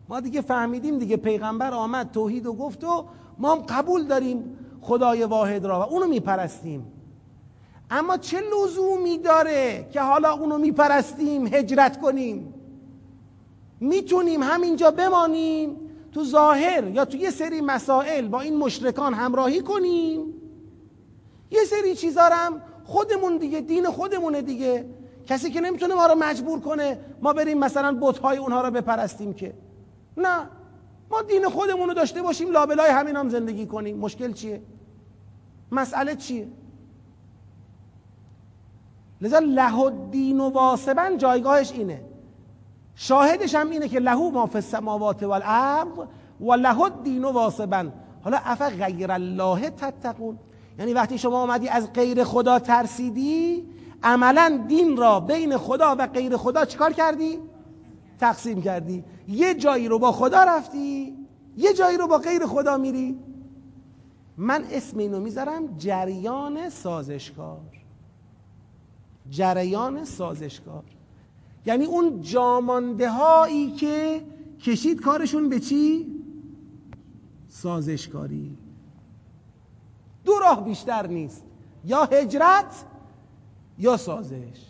ما 0.09 0.21
دیگه 0.21 0.41
فهمیدیم 0.41 0.99
دیگه 0.99 1.17
پیغمبر 1.17 1.75
آمد 1.75 2.11
توحید 2.11 2.47
و 2.47 2.53
گفت 2.53 2.85
و 2.85 3.05
ما 3.39 3.55
هم 3.55 3.59
قبول 3.69 4.05
داریم 4.05 4.59
خدای 4.81 5.25
واحد 5.25 5.65
را 5.65 5.81
و 5.81 5.83
اونو 5.83 6.07
میپرستیم. 6.07 6.87
اما 7.91 8.17
چه 8.17 8.39
لزومی 8.41 9.19
داره 9.19 9.89
که 9.93 10.01
حالا 10.01 10.33
اونو 10.33 10.59
میپرستیم 10.59 11.47
هجرت 11.47 12.01
کنیم؟ 12.01 12.55
می‌تونیم 13.81 14.43
همینجا 14.43 14.91
بمانیم 14.91 15.77
تو 16.13 16.25
ظاهر 16.25 16.85
یا 16.85 17.05
تو 17.05 17.17
یه 17.17 17.31
سری 17.31 17.61
مسائل 17.61 18.29
با 18.29 18.41
این 18.41 18.57
مشرکان 18.57 19.15
همراهی 19.15 19.61
کنیم؟ 19.61 20.35
یه 21.51 21.65
سری 21.65 21.95
چیزا 21.95 22.23
هم 22.23 22.63
خودمون 22.85 23.37
دیگه 23.37 23.61
دین 23.61 23.87
خودمونه 23.87 24.43
دیگه. 24.43 24.85
کسی 25.27 25.51
که 25.51 25.61
نمی‌تونه 25.61 25.95
ما 25.95 26.07
رو 26.07 26.15
مجبور 26.15 26.61
کنه 26.61 26.99
ما 27.23 27.33
بریم 27.33 27.59
مثلا 27.59 27.99
بتهای 28.01 28.39
اونها 28.39 28.61
رو 28.61 28.71
بپرستیم 28.71 29.33
که. 29.33 29.55
نه. 30.17 30.49
ما 31.11 31.23
دین 31.23 31.49
خودمون 31.49 31.89
رو 31.89 31.95
داشته 31.95 32.23
باشیم 32.23 32.51
لابلای 32.51 32.91
همین 32.91 33.17
هم 33.17 33.29
زندگی 33.29 33.67
کنیم. 33.67 33.99
مشکل 33.99 34.33
چیه؟ 34.33 34.63
مسئله 35.73 36.17
چیه؟ 36.17 36.49
لذا 39.21 39.39
له 39.39 39.79
الدین 39.79 40.41
و 40.41 40.51
واسبن 40.51 41.19
جایگاهش 41.19 41.73
اینه. 41.73 42.05
شاهدش 42.95 43.55
هم 43.55 43.71
اینه 43.71 43.89
که 43.89 44.01
لهو 44.01 44.31
ما 44.31 44.47
فی 44.47 44.55
السماوات 44.59 45.23
والارض 45.23 45.99
و 46.41 46.53
له 46.53 46.81
الدین 46.81 47.25
و 47.25 47.33
واسبن 47.33 47.93
حالا 48.25 48.39
اف 48.45 48.63
غیر 48.63 49.13
الله 49.13 49.71
تتقون؟ 49.71 50.39
یعنی 50.79 50.93
وقتی 50.93 51.19
شما 51.19 51.43
آمدی 51.43 51.69
از 51.69 51.93
غیر 51.93 52.25
خدا 52.25 52.59
ترسیدی 52.59 53.65
عملا 54.03 54.65
دین 54.69 54.97
را 54.97 55.21
بین 55.21 55.57
خدا 55.57 55.97
و 55.99 56.07
غیر 56.07 56.37
خدا 56.37 56.65
چیکار 56.65 56.93
کردی؟ 56.93 57.39
تقسیم 58.21 58.63
کردی. 58.63 59.05
یه 59.29 59.55
جایی 59.55 59.89
رو 59.89 59.99
با 59.99 60.13
خدا 60.13 60.45
رفتی 60.45 61.17
یه 61.57 61.73
جایی 61.73 61.99
رو 61.99 62.07
با 62.07 62.19
غیر 62.19 62.47
خدا 62.47 62.77
میری. 62.77 63.19
من 64.37 64.65
اسم 64.71 64.99
اینو 64.99 65.21
می‌ذارم 65.21 65.79
جریان 65.79 66.71
سازشکار. 66.71 67.61
جریان 69.31 70.05
سازشکار. 70.05 70.83
یعنی 71.67 71.85
اون 71.85 72.21
جامانده 72.21 73.11
هایی 73.11 73.71
که 73.71 74.23
کشید 74.61 75.01
کارشون 75.01 75.49
به 75.49 75.61
چی؟ 75.61 76.07
سازشکاری. 77.49 78.57
دو 80.25 80.33
راه 80.39 80.65
بیشتر 80.65 81.07
نیست. 81.07 81.43
یا 81.85 82.05
هجرت 82.05 82.85
یا 83.79 83.97
سازش. 83.97 84.61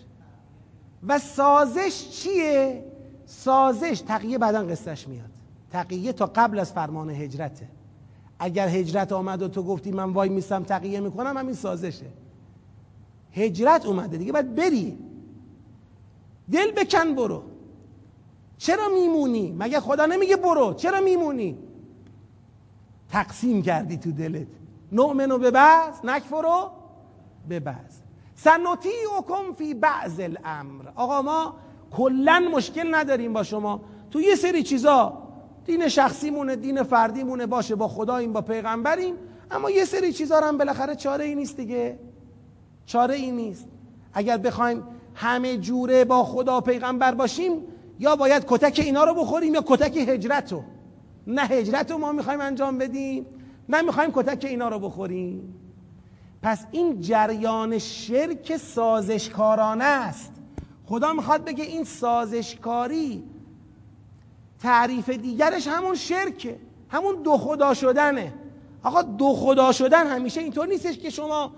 و 1.08 1.18
سازش 1.18 2.08
چیه؟ 2.10 2.84
سازش 3.26 4.02
تقیه 4.06 4.38
بعدا 4.38 4.64
قصهش 4.64 5.08
میاد. 5.08 5.30
تقیه 5.70 6.12
تا 6.12 6.26
قبل 6.26 6.58
از 6.58 6.72
فرمان 6.72 7.10
هجرته. 7.10 7.68
اگر 8.38 8.68
هجرت 8.68 9.12
آمد 9.12 9.42
و 9.42 9.48
تو 9.48 9.62
گفتی 9.62 9.92
من 9.92 10.12
وای 10.12 10.28
میستم 10.28 10.62
تقیه 10.62 11.00
می‌کنم 11.00 11.36
همین 11.36 11.54
سازشه. 11.54 12.06
هجرت 13.32 13.86
اومده 13.86 14.16
دیگه 14.16 14.32
باید 14.32 14.54
بری. 14.54 14.98
دل 16.52 16.72
بکن 16.72 17.14
برو. 17.14 17.42
چرا 18.58 18.88
میمونی؟ 18.88 19.56
مگه 19.58 19.80
خدا 19.80 20.06
نمیگه 20.06 20.36
برو. 20.36 20.74
چرا 20.74 21.00
میمونی؟ 21.00 21.58
تقسیم 23.10 23.62
کردی 23.62 23.96
تو 23.96 24.12
دلت. 24.12 24.46
نؤمنو 24.92 25.38
به 25.38 25.50
بعض 25.50 25.94
نکفرو 26.04 26.70
به 27.48 27.60
سنوتی 28.34 28.88
کم 29.28 29.54
فی 29.58 29.74
بعض 29.74 30.20
الامر. 30.20 30.84
آقا 30.94 31.22
ما 31.22 31.56
کلا 31.96 32.48
مشکل 32.54 32.94
نداریم 32.94 33.32
با 33.32 33.42
شما. 33.42 33.80
تو 34.10 34.20
یه 34.20 34.34
سری 34.34 34.62
چیزا 34.62 35.22
دین 35.64 35.88
شخصیمونه 35.88 36.56
دین 36.56 36.82
فردیمونه 36.82 37.46
باشه 37.46 37.74
با 37.74 37.88
خداییم 37.88 38.32
با 38.32 38.40
پیغمبریم 38.40 39.14
اما 39.50 39.70
یه 39.70 39.84
سری 39.84 40.12
چیزا 40.12 40.40
هم 40.40 40.58
بالاخره 40.58 40.96
چاره 40.96 41.24
ای 41.24 41.34
نیست 41.34 41.56
دیگه. 41.56 41.98
چاره 42.86 43.14
ای 43.14 43.30
نیست. 43.30 43.66
اگر 44.12 44.36
بخوایم 44.36 44.82
همه 45.14 45.56
جوره 45.56 46.04
با 46.04 46.24
خدا 46.24 46.60
پیغمبر 46.60 47.14
باشیم 47.14 47.52
یا 47.98 48.16
باید 48.16 48.44
کتک 48.48 48.80
اینا 48.84 49.04
رو 49.04 49.14
بخوریم 49.14 49.54
یا 49.54 49.64
کتک 49.66 49.96
هجرت 49.96 50.52
رو. 50.52 50.62
نه 51.26 51.42
هجرت 51.42 51.90
رو 51.90 51.98
ما 51.98 52.12
می‌خوایم 52.12 52.40
انجام 52.40 52.78
بدیم 52.78 53.26
نه 53.68 53.82
می‌خوایم 53.82 54.10
کتک 54.14 54.44
اینا 54.44 54.68
رو 54.68 54.78
بخوریم. 54.78 55.54
پس 56.42 56.66
این 56.70 57.00
جریان 57.00 57.78
شرک 57.78 58.56
سازشکارانه 58.56 59.84
است. 59.84 60.33
خدا 60.86 61.12
می‌خواد 61.12 61.44
بگه 61.44 61.64
این 61.64 61.84
سازشکاری 61.84 63.22
تعریف 64.62 65.10
دیگرش 65.10 65.68
همون 65.68 65.94
شرکه 65.94 66.56
همون 66.88 67.22
دو 67.22 67.36
خدا 67.36 67.74
شدنه. 67.74 68.32
آقا 68.82 69.02
دو 69.02 69.32
خدا 69.32 69.72
شدن 69.72 70.06
همیشه 70.06 70.40
اینطور 70.40 70.66
نیستش 70.66 70.98
که 70.98 71.10
شما 71.10 71.52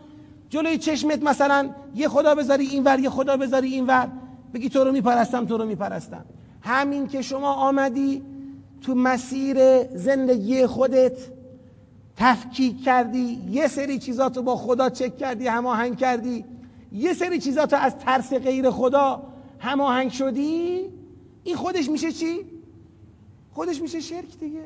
جلوی 0.51 0.79
چشمت 0.79 1.23
مثلا 1.23 1.71
یه 1.95 2.09
خدا 2.09 2.35
بذاری 2.35 2.67
اینور 2.67 2.99
یه 2.99 3.11
خدا 3.11 3.37
بذاری 3.37 3.75
اینور 3.75 4.09
بگی 4.55 4.69
تو 4.69 4.85
رو 4.85 4.93
میپرستم 4.93 5.47
تو 5.47 5.59
رو 5.59 5.65
میپرستم. 5.65 6.25
همین 6.63 7.09
که 7.09 7.23
شما 7.23 7.53
آمدی 7.53 8.23
تو 8.83 8.95
مسیر 8.95 9.85
زندگی 9.85 10.67
خودت 10.67 11.19
تفکیک 12.17 12.85
کردی 12.85 13.43
یه 13.51 13.69
سری 13.69 13.99
چیزاتو 13.99 14.43
با 14.43 14.57
خدا 14.57 14.91
چک 14.91 15.19
کردی 15.19 15.47
هماهنگ 15.47 15.97
کردی. 15.97 16.45
یه 16.93 17.15
سری 17.15 17.39
چیزاتو 17.39 17.77
از 17.77 17.99
ترس 17.99 18.33
غیر 18.33 18.71
خدا 18.71 19.23
هماهنگ 19.59 20.11
شدی 20.11 20.81
این 21.45 21.57
خودش 21.57 21.91
میشه 21.91 22.13
چی؟ 22.13 22.45
خودش 23.53 23.83
میشه 23.83 24.01
شرک 24.01 24.39
دیگه. 24.41 24.65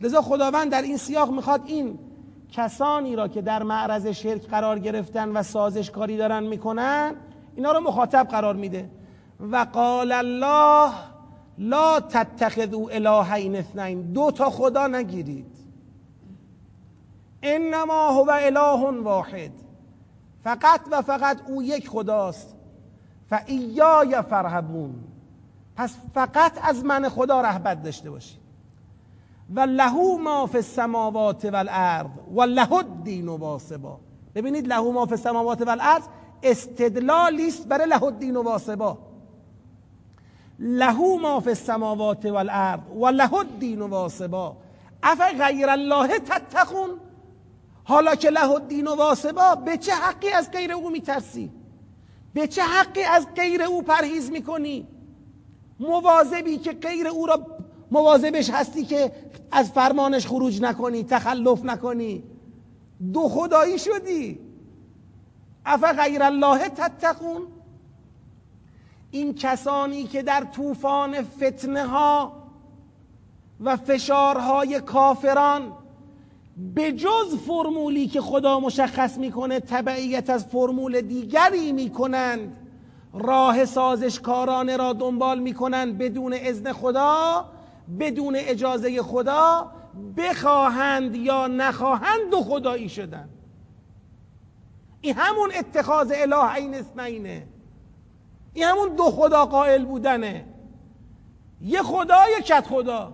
لذا 0.00 0.22
خداوند 0.22 0.72
در 0.72 0.82
این 0.82 0.96
سیاق 0.96 1.32
می‌خواد 1.32 1.62
این 1.66 1.98
کسانی 2.52 3.16
را 3.16 3.28
که 3.28 3.42
در 3.42 3.62
معرض 3.62 4.06
شرک 4.06 4.46
قرار 4.46 4.78
گرفتن 4.78 5.28
و 5.28 5.42
سازشکاری 5.42 6.16
دارن 6.16 6.42
می‌کنن 6.42 7.14
اینا 7.56 7.72
رو 7.72 7.80
مخاطب 7.80 8.28
قرار 8.30 8.56
میده. 8.56 8.90
و 9.40 9.66
قال 9.72 10.12
الله 10.12 10.92
لا 11.58 12.00
تتخذوا 12.00 12.88
الهین 12.88 13.56
اثنین. 13.56 14.12
دو 14.12 14.30
تا 14.30 14.50
خدا 14.50 14.86
نگیرید. 14.86 15.55
انما 17.46 18.08
هو 18.08 18.30
اله 18.30 19.02
واحد. 19.02 19.50
فقط 20.44 20.80
و 20.90 21.02
فقط 21.02 21.38
او 21.48 21.62
یک 21.62 21.88
خداست. 21.88 22.54
و 23.30 23.40
ایای 23.46 24.22
فرهبون. 24.22 24.94
پس 25.76 25.94
فقط 26.14 26.52
از 26.62 26.84
من 26.84 27.08
خدا 27.08 27.40
رهبت 27.40 27.82
داشته 27.82 28.10
باشید. 28.10 28.46
و 29.54 29.60
لهو 29.60 30.18
ما 30.18 30.46
فی 30.46 30.56
السماوات 30.56 31.44
والارض 31.44 32.10
و 32.34 32.42
له 32.42 32.72
الدین 32.72 33.28
واسبا. 33.28 34.00
ببینید 34.34 34.66
لهو 34.66 34.92
ما 34.92 35.06
فی 35.06 35.12
السماوات 35.12 35.62
والارض 35.62 36.02
استدلالی 36.42 37.48
است 37.48 37.68
برای 37.68 37.86
له 37.86 38.02
الدین 38.02 38.36
واسبا. 38.36 38.98
لهو 40.58 41.18
ما 41.18 41.40
فی 41.40 41.48
السماوات 41.48 42.26
والارض 42.26 42.80
و 42.96 43.06
له 43.06 43.34
الدین 43.34 43.82
واسبا. 43.82 44.56
اف 45.02 45.20
غیر 45.20 45.70
الله 45.70 46.18
تتقون؟ 46.18 46.90
حالا 47.88 48.14
که 48.14 48.30
له 48.30 48.50
الدین 48.50 48.86
واسبا 48.86 49.54
به 49.54 49.76
چه 49.76 49.92
حقی 49.92 50.28
از 50.30 50.50
غیر 50.50 50.72
او 50.72 50.90
میترسی؟ 50.90 51.50
به 52.34 52.46
چه 52.46 52.62
حقی 52.62 53.02
از 53.02 53.26
غیر 53.36 53.62
او 53.62 53.82
پرهیز 53.82 54.30
می‌کنی؟ 54.30 54.86
مواظبی 55.80 56.58
که 56.58 56.72
غیر 56.72 57.08
او 57.08 57.26
را 57.26 57.46
مواظبش 57.90 58.50
هستی 58.50 58.84
که 58.84 59.12
از 59.50 59.70
فرمانش 59.70 60.26
خروج 60.26 60.62
نکنی 60.62 61.04
تخلف 61.04 61.64
نکنی. 61.64 62.24
دو 63.12 63.28
خدایی 63.28 63.78
شدی. 63.78 64.38
اف 65.66 65.84
غیر 65.84 66.22
الله 66.22 66.68
تتقون؟ 66.68 67.42
این 69.10 69.34
کسانی 69.34 70.04
که 70.04 70.22
در 70.22 70.44
طوفان 70.44 71.22
فتنه 71.22 71.86
ها 71.86 72.32
و 73.60 73.76
فشارهای 73.76 74.80
کافران 74.80 75.72
به 76.56 76.92
جز 76.92 77.36
فرمولی 77.46 78.06
که 78.06 78.20
خدا 78.20 78.60
مشخص 78.60 79.18
می‌کنه 79.18 79.60
تبعیت 79.60 80.30
از 80.30 80.46
فرمول 80.46 81.00
دیگری 81.00 81.72
می‌کنند 81.72 82.56
راه 83.12 83.64
سازشکارانه 83.64 84.76
را 84.76 84.92
دنبال 84.92 85.38
می‌کنند 85.38 85.98
بدون 85.98 86.34
اذن 86.40 86.72
خدا 86.72 87.44
بدون 88.00 88.36
اجازه 88.36 89.02
خدا 89.02 89.72
بخواهند 90.16 91.16
یا 91.16 91.46
نخواهند 91.46 92.30
دو 92.30 92.40
خدایی 92.40 92.88
شدن. 92.88 93.28
این 95.00 95.14
همون 95.14 95.50
اتخاذ 95.58 96.12
اله 96.14 96.54
این 96.54 96.74
اسمینه. 96.74 97.46
این 98.54 98.64
همون 98.64 98.94
دو 98.96 99.04
خدا 99.04 99.46
قائل 99.46 99.84
بودنه. 99.84 100.44
یه 101.60 101.82
خدا 101.82 102.28
یه 102.36 102.42
کت 102.42 102.66
خدا. 102.66 103.12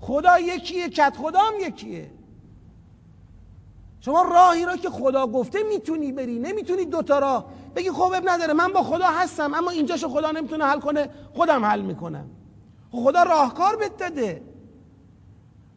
خدا 0.00 0.38
یکیه 0.38 0.88
کت 0.88 1.16
خدا 1.16 1.38
هم 1.38 1.54
یکیه. 1.60 2.10
شما 4.00 4.22
راهی 4.22 4.64
را 4.64 4.76
که 4.76 4.90
خدا 4.90 5.26
گفته 5.26 5.58
می‌تونی 5.62 6.12
بری 6.12 6.38
نمی‌تونی 6.38 6.84
دوتا 6.84 7.18
راه. 7.18 7.46
بگی 7.76 7.90
خب 7.90 8.12
اب 8.14 8.28
نداره 8.28 8.52
من 8.52 8.68
با 8.72 8.82
خدا 8.82 9.06
هستم 9.06 9.54
اما 9.54 9.70
اینجاشو 9.70 10.08
خدا 10.08 10.30
نمی‌تونه 10.30 10.64
حل 10.64 10.80
کنه 10.80 11.10
خودم 11.34 11.64
حل 11.64 11.80
می‌کنم. 11.80 12.30
خب 12.92 12.98
خدا 13.04 13.22
راهکار 13.22 13.76
داده. 13.98 14.42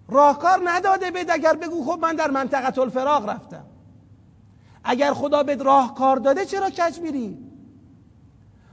راهکار 0.10 0.62
نداده 0.64 1.12
بد 1.12 1.32
اگر 1.32 1.54
بگو 1.54 1.84
خب 1.84 2.00
من 2.02 2.16
در 2.16 2.32
منطقه 2.32 2.82
الفراغ 2.82 3.30
رفتم. 3.30 3.66
اگر 4.84 5.14
خدا 5.14 5.44
بهت 5.44 5.62
راهکار 5.62 6.18
داده 6.18 6.46
چرا 6.46 6.70
کج 6.70 7.00
میری؟ 7.00 7.38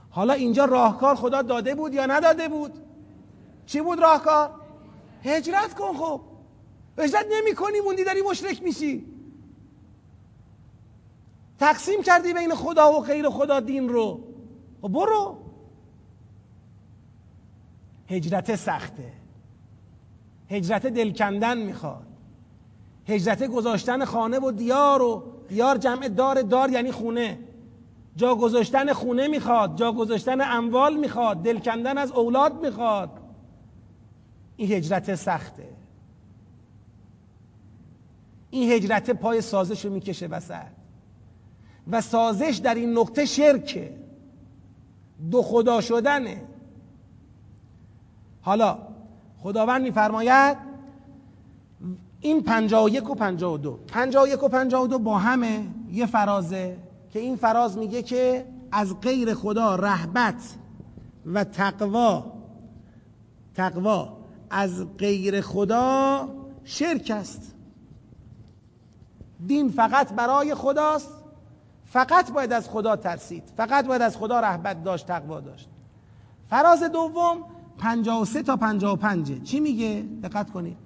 حالا 0.09 0.33
اینجا 0.33 0.65
راهکار 0.65 1.15
خدا 1.15 1.41
داده 1.41 1.75
بود 1.75 1.93
یا 1.93 2.05
نداده 2.05 2.47
بود؟ 2.47 2.73
چی 3.65 3.81
بود 3.81 3.99
راهکار؟ 3.99 4.60
هجرت 5.23 5.73
کن 5.73 5.93
خب. 5.93 6.21
هجرت 6.97 7.25
نمی 7.31 7.55
کنی 7.55 7.79
موندی 7.79 8.03
داری 8.03 8.21
مشرک 8.21 8.63
میشی. 8.63 9.05
تقسیم 11.59 12.01
کردی 12.01 12.33
بین 12.33 12.55
خدا 12.55 12.93
و 12.93 13.01
غیر 13.01 13.29
خدا 13.29 13.59
دین 13.59 13.89
رو. 13.89 14.23
خب 14.81 14.87
برو. 14.87 15.37
هجرت 18.09 18.55
سخته. 18.55 19.13
هجرت 20.49 20.87
دلکندن 20.87 21.57
می‌خواد. 21.57 22.07
هجرت 23.07 23.43
گذاشتن 23.43 24.05
خانه 24.05 24.39
و 24.39 24.51
دیار 24.51 25.01
و 25.01 25.23
دیار 25.49 25.77
جمع 25.77 26.07
دار 26.07 26.41
دار 26.41 26.69
یعنی 26.71 26.91
خونه. 26.91 27.39
جا 28.15 28.35
گذاشتن 28.35 28.93
خونه 28.93 29.27
می‌خواد 29.27 29.75
جا 29.75 29.91
گذاشتن 29.91 30.41
اموال 30.41 30.97
می‌خواد 30.97 31.43
دلکندن 31.43 31.97
از 31.97 32.11
اولاد 32.11 32.65
می‌خواد. 32.65 33.20
این 34.61 34.71
هجرت 34.71 35.15
سخته. 35.15 35.69
این 38.49 38.71
هجرت 38.71 39.09
پای 39.09 39.41
سازش 39.41 39.85
رو 39.85 39.93
می‌کشه 39.93 40.27
وسط. 40.27 40.55
و 41.91 42.01
سازش 42.01 42.59
در 42.63 42.75
این 42.75 42.97
نقطه 42.97 43.25
شرکه. 43.25 43.95
دو 45.31 45.41
خدا 45.41 45.81
شدنه. 45.81 46.43
حالا 48.41 48.77
خداوند 49.37 49.81
میفرماید 49.81 50.57
این 52.19 52.43
پنجا 52.43 52.83
و 52.83 52.89
یک 52.89 53.09
و 53.09 53.15
پنجا 53.15 53.53
و 53.53 53.57
دو. 53.57 53.79
پنجا 53.87 54.23
و 54.23 54.27
یک 54.27 54.43
و 54.43 54.47
پنجا 54.47 54.83
و 54.83 54.87
دو 54.87 54.99
با 54.99 55.17
همه 55.17 55.67
یه 55.91 56.05
فرازه 56.05 56.77
که 57.13 57.19
این 57.19 57.35
فراز 57.35 57.77
میگه 57.77 58.03
که 58.03 58.45
از 58.71 58.99
غیر 58.99 59.33
خدا 59.33 59.75
رهبت 59.75 60.55
و 61.25 61.43
تقوا 61.43 62.25
تقوا 63.55 64.20
از 64.51 64.97
غیر 64.97 65.41
خدا 65.41 66.27
شرک 66.63 67.11
است. 67.15 67.55
دین 69.47 69.69
فقط 69.69 70.13
برای 70.13 70.55
خداست. 70.55 71.09
فقط 71.85 72.31
باید 72.31 72.53
از 72.53 72.69
خدا 72.69 72.95
ترسید. 72.95 73.43
فقط 73.57 73.87
باید 73.87 74.01
از 74.01 74.17
خدا 74.17 74.39
رهبت 74.39 74.83
داشت 74.83 75.07
تقوا 75.07 75.39
داشت. 75.39 75.69
فراز 76.49 76.83
دوم 76.83 77.37
53 77.77 78.43
تا 78.43 78.55
55 78.57 79.43
چی 79.43 79.59
میگه؟ 79.59 80.05
دقت 80.23 80.51
کنید. 80.51 80.77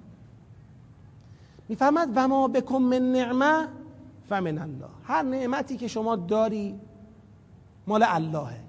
می‌فهمد 1.68 2.08
و 2.14 2.28
ما 2.28 2.48
بکن 2.48 2.82
من 2.82 3.12
نعمه 3.12 3.68
فمن 4.28 4.58
الله. 4.58 4.88
هر 5.04 5.22
نعمتی 5.22 5.76
که 5.76 5.88
شما 5.88 6.16
داری 6.16 6.80
مال 7.86 8.04
اللهه 8.08 8.65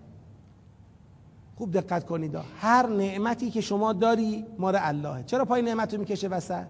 خوب 1.57 1.71
دقت 1.71 2.05
کنید. 2.05 2.37
هر 2.61 2.87
نعمتی 2.87 3.51
که 3.51 3.61
شما 3.61 3.93
داری 3.93 4.45
مال 4.57 4.77
اللهه 4.79 5.23
چرا 5.23 5.45
پای 5.45 5.61
نعمت 5.61 5.93
رو 5.93 5.99
می‌کشه 5.99 6.27
وسط؟ 6.27 6.65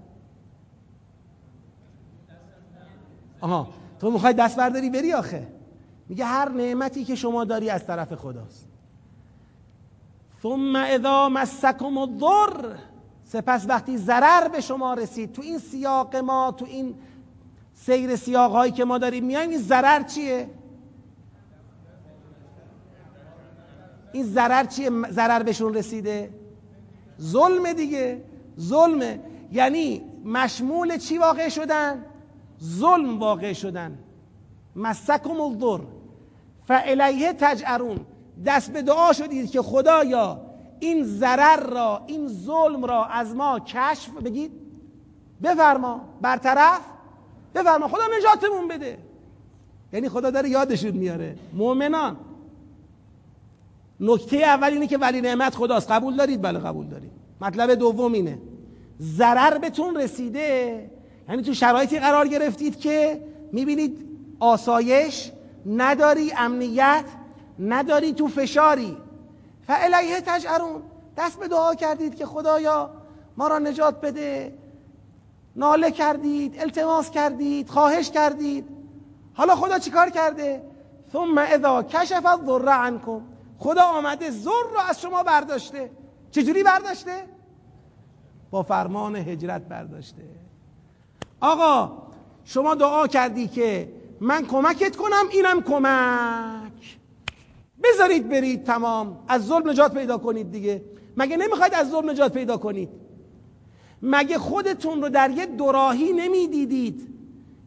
آها 3.41 3.67
تو 3.99 4.11
می‌خوای 4.11 4.33
دست 4.33 4.57
برداری 4.57 4.89
بری 4.89 5.13
آخه. 5.13 5.47
میگه 6.09 6.25
هر 6.25 6.49
نعمتی 6.49 7.03
که 7.03 7.15
شما 7.15 7.45
داری 7.45 7.69
از 7.69 7.87
طرف 7.87 8.13
خداست. 8.13 8.67
ثم 10.43 10.75
اذا 10.75 11.29
مسکم 11.29 11.97
الضر 11.97 12.75
سپس 13.23 13.65
وقتی 13.69 13.97
ضرر 13.97 14.47
به 14.47 14.61
شما 14.61 14.93
رسید 14.93 15.33
تو 15.33 15.41
این 15.41 15.59
سیاق 15.59 16.15
ما 16.15 16.51
تو 16.51 16.65
این 16.65 16.95
سیر 17.73 18.15
سیاق 18.15 18.51
هایی 18.51 18.71
که 18.71 18.85
ما 18.85 18.97
داریم 18.97 19.25
میایم 19.25 19.49
این 19.49 19.59
ضرر 19.59 20.03
چیه؟ 20.03 20.49
این 24.11 24.23
ضرر 24.23 24.63
چیه؟ 24.63 24.89
ضرر 25.11 25.43
بهشون 25.43 25.73
رسیده؟ 25.73 26.29
ظلم 27.21 27.73
دیگه 27.73 28.21
ظلمه 28.59 29.19
یعنی 29.51 30.01
مشمول 30.25 30.97
چی 30.97 31.17
واقع 31.17 31.49
شدن؟ 31.49 32.05
ظلم 32.63 33.19
واقع 33.19 33.53
شدن. 33.53 33.97
مسکم 34.75 35.41
الضر. 35.41 35.83
فالیه 36.67 37.33
تجعرون. 37.33 37.99
دست 38.45 38.71
به 38.71 38.81
دعا 38.81 39.13
شدید 39.13 39.51
که 39.51 39.61
خدایا 39.61 40.41
این 40.79 41.03
ضرر 41.03 41.69
را 41.69 42.01
این 42.07 42.27
ظلم 42.27 42.85
را 42.85 43.05
از 43.05 43.35
ما 43.35 43.59
کشف 43.59 44.09
بگید. 44.09 44.51
بفرما. 45.43 46.01
برطرف. 46.21 46.81
بفرما. 47.55 47.87
خدا 47.87 48.03
نجاتمون 48.17 48.67
بده. 48.67 48.97
یعنی 49.93 50.09
خدا 50.09 50.29
داره 50.29 50.49
یادشون 50.49 50.91
میاره. 50.91 51.35
مؤمنان 51.53 52.17
نکته 53.99 54.37
اول 54.37 54.73
اینه 54.73 54.87
که 54.87 54.97
ولی 54.97 55.21
نعمت 55.21 55.55
خداست. 55.55 55.91
قبول 55.91 56.15
دارید؟ 56.15 56.41
بله 56.41 56.59
قبول 56.59 56.87
دارید 56.87 57.11
مطلب 57.41 57.73
دوم 57.73 58.13
اینه. 58.13 58.39
ضرر 59.01 59.57
بهتون 59.57 59.97
رسیده 59.97 60.89
یعنی 61.29 61.41
تو 61.41 61.53
شرایطی 61.53 61.99
قرار 61.99 62.27
گرفتید 62.27 62.79
که 62.79 63.21
می‌بینید 63.51 64.07
آسایش 64.39 65.31
نداری 65.65 66.33
امنیت 66.37 67.05
نداری 67.59 68.13
تو 68.13 68.27
فشاری. 68.27 68.97
فعلیه 69.67 70.21
تجعرون. 70.25 70.81
دست 71.17 71.39
به 71.39 71.47
دعا 71.47 71.75
کردید 71.75 72.15
که 72.15 72.25
خدایا 72.25 72.89
ما 73.37 73.47
را 73.47 73.59
نجات 73.59 74.01
بده. 74.01 74.53
ناله 75.55 75.91
کردید 75.91 76.59
التماس 76.59 77.11
کردید 77.11 77.69
خواهش 77.69 78.09
کردید. 78.09 78.65
حالا 79.33 79.55
خدا 79.55 79.79
چیکار 79.79 80.09
کرده؟ 80.09 80.61
ثم 81.13 81.37
اذا 81.37 81.83
کشف 81.83 82.25
الضر 82.25 82.69
عنکم. 82.69 83.21
خدا 83.59 83.83
آمده 83.83 84.31
زر 84.31 84.49
رو 84.73 84.79
از 84.89 85.01
شما 85.01 85.23
برداشته. 85.23 85.91
چجوری 86.31 86.63
برداشته؟ 86.63 87.23
با 88.51 88.63
فرمان 88.63 89.15
هجرت 89.15 89.61
برداشته. 89.61 90.23
آقا 91.41 91.91
شما 92.43 92.75
دعا 92.75 93.07
کردی 93.07 93.47
که 93.47 93.93
من 94.21 94.45
کمکت 94.45 94.95
کنم 94.95 95.25
اینم 95.31 95.61
کمک. 95.61 96.97
بذارید 97.83 98.29
برید 98.29 98.63
تمام. 98.63 99.19
از 99.27 99.45
ظلم 99.45 99.69
نجات 99.69 99.93
پیدا 99.93 100.17
کنید 100.17 100.51
دیگه. 100.51 100.81
مگه 101.17 101.37
نمی‌خواید 101.37 101.73
از 101.73 101.89
ظلم 101.89 102.09
نجات 102.09 102.33
پیدا 102.33 102.57
کنید؟ 102.57 102.89
مگه 104.01 104.37
خودتون 104.37 105.01
رو 105.01 105.09
در 105.09 105.29
یه 105.31 105.45
دوراهی 105.45 106.13
نمی‌دیدید 106.13 107.07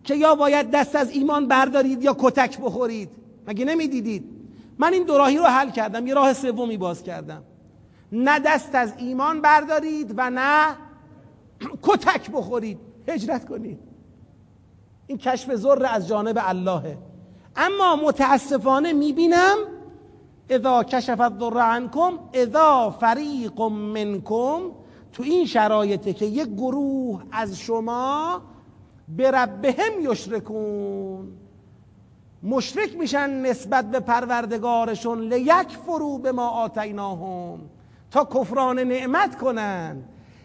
که 0.04 0.14
یا 0.14 0.34
باید 0.34 0.70
دست 0.70 0.96
از 0.96 1.10
ایمان 1.10 1.48
بردارید 1.48 2.02
یا 2.02 2.16
کتک 2.18 2.60
بخورید؟ 2.60 3.10
مگه 3.46 3.64
نمی‌دیدید؟ 3.64 4.39
من 4.80 4.92
این 4.92 5.04
دوراهی 5.04 5.38
رو 5.38 5.44
حل 5.44 5.70
کردم. 5.70 6.06
یه 6.06 6.14
راه 6.14 6.32
سومی 6.32 6.76
باز 6.76 7.02
کردم. 7.02 7.42
نه 8.12 8.38
دست 8.38 8.74
از 8.74 8.94
ایمان 8.98 9.40
بردارید 9.40 10.14
و 10.16 10.30
نه 10.30 10.76
کتک 11.86 12.30
بخورید. 12.30 12.78
هجرت 13.08 13.48
کنید. 13.48 13.78
این 15.06 15.18
کشف 15.18 15.54
ذر 15.54 15.86
از 15.86 16.08
جانب 16.08 16.38
اللهه. 16.40 16.98
اما 17.56 17.96
متاسفانه 17.96 18.92
می‌بینم 18.92 19.56
اذا 20.48 20.82
کشف 20.84 21.20
الضر 21.20 21.58
عنکم 21.58 22.18
اذا 22.32 22.90
فریق 23.00 23.60
منکم 23.60 24.60
تو 25.12 25.22
این 25.22 25.46
شرایطه 25.46 26.12
که 26.12 26.24
یک 26.24 26.48
گروه 26.48 27.22
از 27.32 27.58
شما 27.58 28.42
به 29.08 29.30
ربهم 29.30 30.10
یشرکون. 30.10 31.39
مشرک 32.42 32.96
میشن 32.96 33.30
نسبت 33.30 33.90
به 33.90 34.00
پروردگارشون 34.00 35.32
لیک 35.32 35.68
فرو 35.86 36.18
به 36.18 36.32
ما 36.32 36.48
آتیناهم. 36.48 37.58
تا 38.10 38.24
کفران 38.24 38.78
نعمت 38.78 39.38
کنن. 39.38 39.96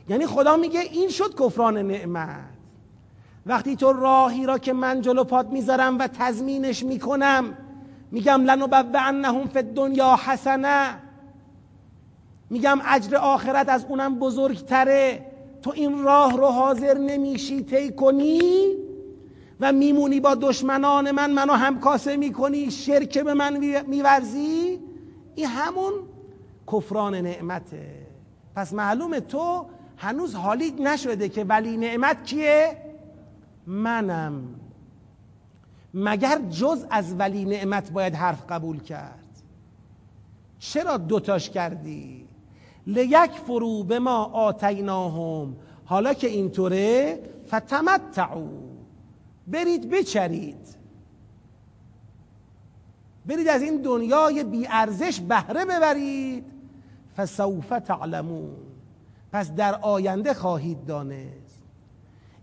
یعنی 0.09 0.25
خدا 0.25 0.57
میگه 0.57 0.79
این 0.79 1.09
شد 1.09 1.39
کفران 1.39 1.77
نعمت. 1.77 2.39
وقتی 3.45 3.75
تو 3.75 3.93
راهی 3.93 4.45
را 4.45 4.57
که 4.57 4.73
من 4.73 5.01
جلو 5.01 5.23
پات 5.23 5.47
می‌ذارم 5.47 5.99
و 5.99 6.07
تضمینش 6.07 6.83
می‌کنم 6.83 7.57
میگم 8.11 8.43
لنبوعنهم 8.43 9.47
فی 9.47 9.59
الدنیا 9.59 10.19
حسنه. 10.25 10.97
میگم 12.49 12.79
اجر 12.85 13.15
آخرت 13.15 13.69
از 13.69 13.85
اونم 13.89 14.19
بزرگتره. 14.19 15.25
تو 15.61 15.71
این 15.75 16.03
راه 16.03 16.37
رو 16.37 16.45
حاضر 16.45 16.97
نمیشی 16.97 17.63
طی 17.63 17.91
کنی؟ 17.91 18.41
و 19.59 19.71
میمونی 19.71 20.19
با 20.19 20.35
دشمنان 20.35 21.11
من 21.11 21.31
منو 21.31 21.53
همکاسه 21.53 22.17
می‌کنی 22.17 22.71
شرک 22.71 23.17
به 23.17 23.33
من 23.33 23.57
میورزی؟ 23.87 24.79
این 25.35 25.47
همون 25.47 25.93
کفران 26.71 27.15
نعمته. 27.15 28.07
پس 28.55 28.73
معلومه 28.73 29.19
تو 29.19 29.65
هنوز 29.97 30.35
حالیت 30.35 30.81
نشده 30.81 31.29
که 31.29 31.43
ولی 31.43 31.77
نعمت 31.77 32.23
کیه؟ 32.23 32.77
منم. 33.67 34.43
مگر 35.93 36.41
جز 36.49 36.85
از 36.89 37.15
ولی 37.19 37.45
نعمت 37.45 37.91
باید 37.91 38.15
حرف 38.15 38.43
قبول 38.49 38.79
کرد؟ 38.79 39.25
چرا 40.59 40.97
دوتاش 40.97 41.49
کردی؟ 41.49 42.27
لیک 42.87 43.31
فرو 43.31 43.83
به 43.83 43.99
ما 43.99 44.23
آتیناهم. 44.23 45.55
حالا 45.85 46.13
که 46.13 46.27
اینطوره 46.27 47.19
فتمتعو. 47.47 48.74
برید 49.47 49.89
بچرید. 49.89 50.75
برید 53.25 53.47
از 53.47 53.61
این 53.61 53.81
دنیای 53.81 54.43
بی 54.43 54.67
ارزش 54.69 55.19
بهره 55.19 55.65
ببرید. 55.65 56.45
فسوف 57.17 57.69
تعلمون. 57.69 58.55
پس 59.31 59.51
در 59.51 59.75
آینده 59.75 60.33
خواهید 60.33 60.85
دانست. 60.85 61.63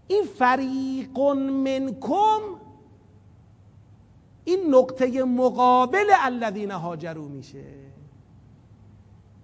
این 0.08 0.24
فریق 0.38 1.18
منکم 1.18 2.40
این 4.44 4.74
نقطه 4.74 5.24
مقابل 5.24 6.06
الذین 6.22 6.70
هاجرو 6.70 7.28
میشه. 7.28 7.64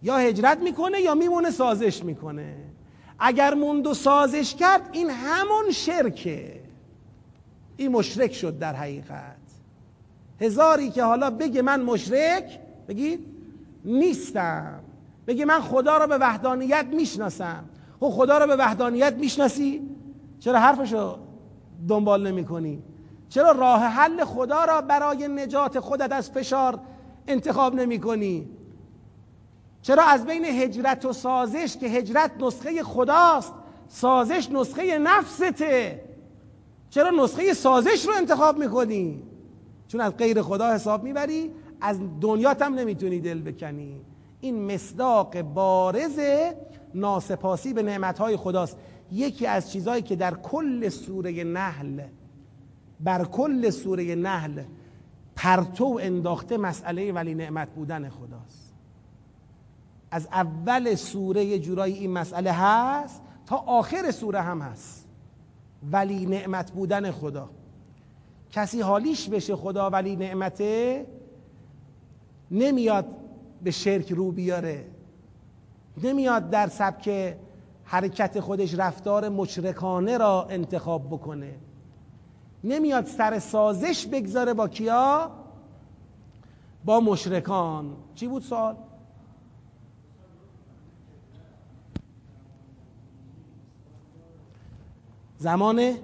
یا 0.03 0.17
هجرت 0.17 0.59
می‌کنه 0.59 1.01
یا 1.01 1.15
میمونه 1.15 1.51
سازش 1.51 2.05
می‌کنه. 2.05 2.57
اگر 3.19 3.55
موند 3.55 3.87
و 3.87 3.95
سازش 3.95 4.55
کرد 4.55 4.91
این 4.93 5.11
همون 5.11 5.71
شرکه. 5.71 6.58
این 7.79 7.93
مشرک 7.93 8.35
شد 8.35 8.59
در 8.59 8.75
حقیقت. 8.75 9.37
هزاری 10.41 10.91
که 10.91 11.03
حالا 11.03 11.31
بگه 11.31 11.63
من 11.63 11.83
مشرک 11.83 12.61
بگید 12.89 13.27
نیستم. 13.85 14.81
بگه 15.27 15.45
من 15.45 15.61
خدا 15.61 15.99
را 15.99 16.07
به 16.07 16.19
وحدانیت 16.19 16.87
می‌شناسم. 16.93 17.65
خب 18.01 18.09
خدا 18.09 18.39
را 18.39 18.47
به 18.47 18.57
وحدانیت 18.57 19.15
می‌شناسی؟ 19.15 19.89
چرا 20.41 20.59
حرفشو 20.59 21.19
دنبال 21.89 22.27
نمی 22.27 22.45
کنی 22.45 22.83
چرا 23.29 23.53
راه 23.53 23.85
حل 23.85 24.25
خدا 24.25 24.65
را 24.65 24.81
برای 24.81 25.29
نجات 25.29 25.81
خودت 25.81 26.13
از 26.13 26.31
فشار 26.31 26.81
انتخاب 27.29 27.75
نمی 27.75 28.01
کنی 28.01 28.49
چرا 29.83 30.03
از 30.03 30.27
بین 30.27 30.45
هجرت 30.45 31.05
و 31.05 31.13
سازش 31.13 31.77
که 31.77 31.87
هجرت 31.87 32.31
نسخه 32.41 32.83
خداست 32.83 33.53
سازش 33.89 34.49
نسخه 34.51 34.99
نفسته؟ 34.99 36.08
چرا 36.91 37.11
نسخه 37.11 37.55
سازش 37.55 38.07
رو 38.07 38.13
انتخاب 38.17 38.59
می‌کنی؟ 38.59 39.23
چون 39.89 40.01
از 40.01 40.17
غیر 40.17 40.43
خدا 40.43 40.75
حساب 40.75 41.03
می‌بری 41.03 41.51
از 41.81 41.99
دنیات 42.21 42.63
هم 42.63 42.75
نمی‌تونی 42.75 43.21
دل 43.21 43.41
بکنی. 43.41 44.01
این 44.41 44.75
مصداق 44.75 45.43
بارز 45.43 46.21
ناسپاسی 46.95 47.73
به 47.73 47.83
نعمتهای 47.83 48.37
خداست. 48.37 48.77
یکی 49.13 49.47
از 49.47 49.73
چیزهایی 49.73 50.03
که 50.03 50.17
در 50.17 50.35
کل 50.35 50.89
سوره 50.89 51.45
نحل 51.45 52.03
بر 53.01 53.25
کل 53.25 53.71
سوره 53.71 54.15
نحل 54.15 54.63
پرتو 55.37 55.99
انداخته 56.03 56.57
مسئله 56.57 57.13
ولی 57.13 57.35
نعمت 57.35 57.69
بودن 57.69 58.09
خداست. 58.09 58.75
از 60.11 60.27
اول 60.27 60.95
سوره 60.95 61.59
جورایی 61.59 61.95
این 61.95 62.11
مسئله 62.11 62.53
هست 62.53 63.23
تا 63.47 63.57
آخر 63.57 64.11
سوره 64.11 64.41
هم 64.41 64.61
هست. 64.61 64.98
ولی 65.93 66.27
نعمت 66.27 66.71
بودن 66.73 67.11
خدا. 67.11 67.51
کسی 68.53 68.81
حالیش 68.81 69.29
بشه 69.29 69.57
خدا 69.57 69.91
ولی 69.91 70.17
نعمته 70.17 71.07
نمیاد 72.51 73.07
به 73.63 73.71
شرک 73.71 74.13
رو 74.13 74.33
بیاره. 74.33 74.85
نمیاد 76.03 76.51
در 76.51 76.69
سبک 76.69 77.37
حرکت 77.85 78.41
خودش 78.41 78.75
رفتار 78.75 79.29
مشرکانه 79.29 80.19
را 80.19 80.47
انتخاب 80.51 81.07
بکنه. 81.07 81.55
نمیاد 82.65 83.07
سر 83.07 83.39
سازش 83.39 84.07
بگذاره 84.07 84.55
با 84.55 84.69
کیا؟ 84.69 85.31
با 86.85 87.01
مشرکان. 87.01 87.97
چی 88.15 88.27
بود 88.27 88.43
سوال؟ 88.43 88.77
زمان 95.39 95.95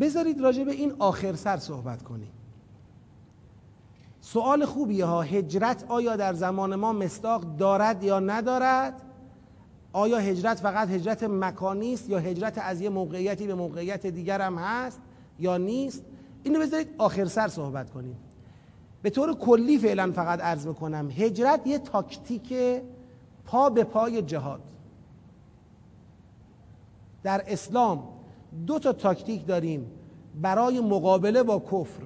بذارید 0.00 0.40
راجع 0.40 0.64
به 0.64 0.72
این 0.72 0.92
آخر 0.98 1.34
سر 1.34 1.56
صحبت 1.56 2.02
کنیم. 2.02 2.30
سوال 4.20 4.64
خوبیه 4.64 5.04
ها 5.04 5.22
هجرت 5.22 5.84
آیا 5.88 6.16
در 6.16 6.34
زمان 6.34 6.74
ما 6.74 6.92
مستاق 6.92 7.56
دارد 7.56 8.04
یا 8.04 8.20
ندارد؟ 8.20 9.02
آیا 9.92 10.18
هجرت 10.18 10.60
فقط 10.60 10.88
هجرت 10.88 11.22
مکانی 11.22 11.94
است 11.94 12.10
یا 12.10 12.18
هجرت 12.18 12.58
از 12.58 12.80
یه 12.80 12.88
موقعیتی 12.88 13.46
به 13.46 13.54
موقعیت 13.54 14.06
دیگر 14.06 14.40
هم 14.40 14.58
هست 14.58 15.00
یا 15.38 15.56
نیست؟ 15.56 16.02
اینو 16.42 16.60
بذارید 16.60 16.88
آخر 16.98 17.24
سر 17.24 17.48
صحبت 17.48 17.90
کنیم. 17.90 18.16
به 19.02 19.10
طور 19.10 19.34
کلی 19.34 19.78
فعلا 19.78 20.12
فقط 20.12 20.40
عرض 20.40 20.66
می‌کنم 20.66 21.10
هجرت 21.10 21.66
یه 21.66 21.78
تاکتیک 21.78 22.54
پا 23.44 23.70
به 23.70 23.84
پای 23.84 24.22
جهاد. 24.22 24.60
در 27.22 27.44
اسلام 27.46 28.08
دو 28.66 28.78
تا 28.78 28.92
تاکتیک 28.92 29.46
داریم 29.46 29.90
برای 30.42 30.80
مقابله 30.80 31.42
با 31.42 31.58
کفر. 31.58 32.02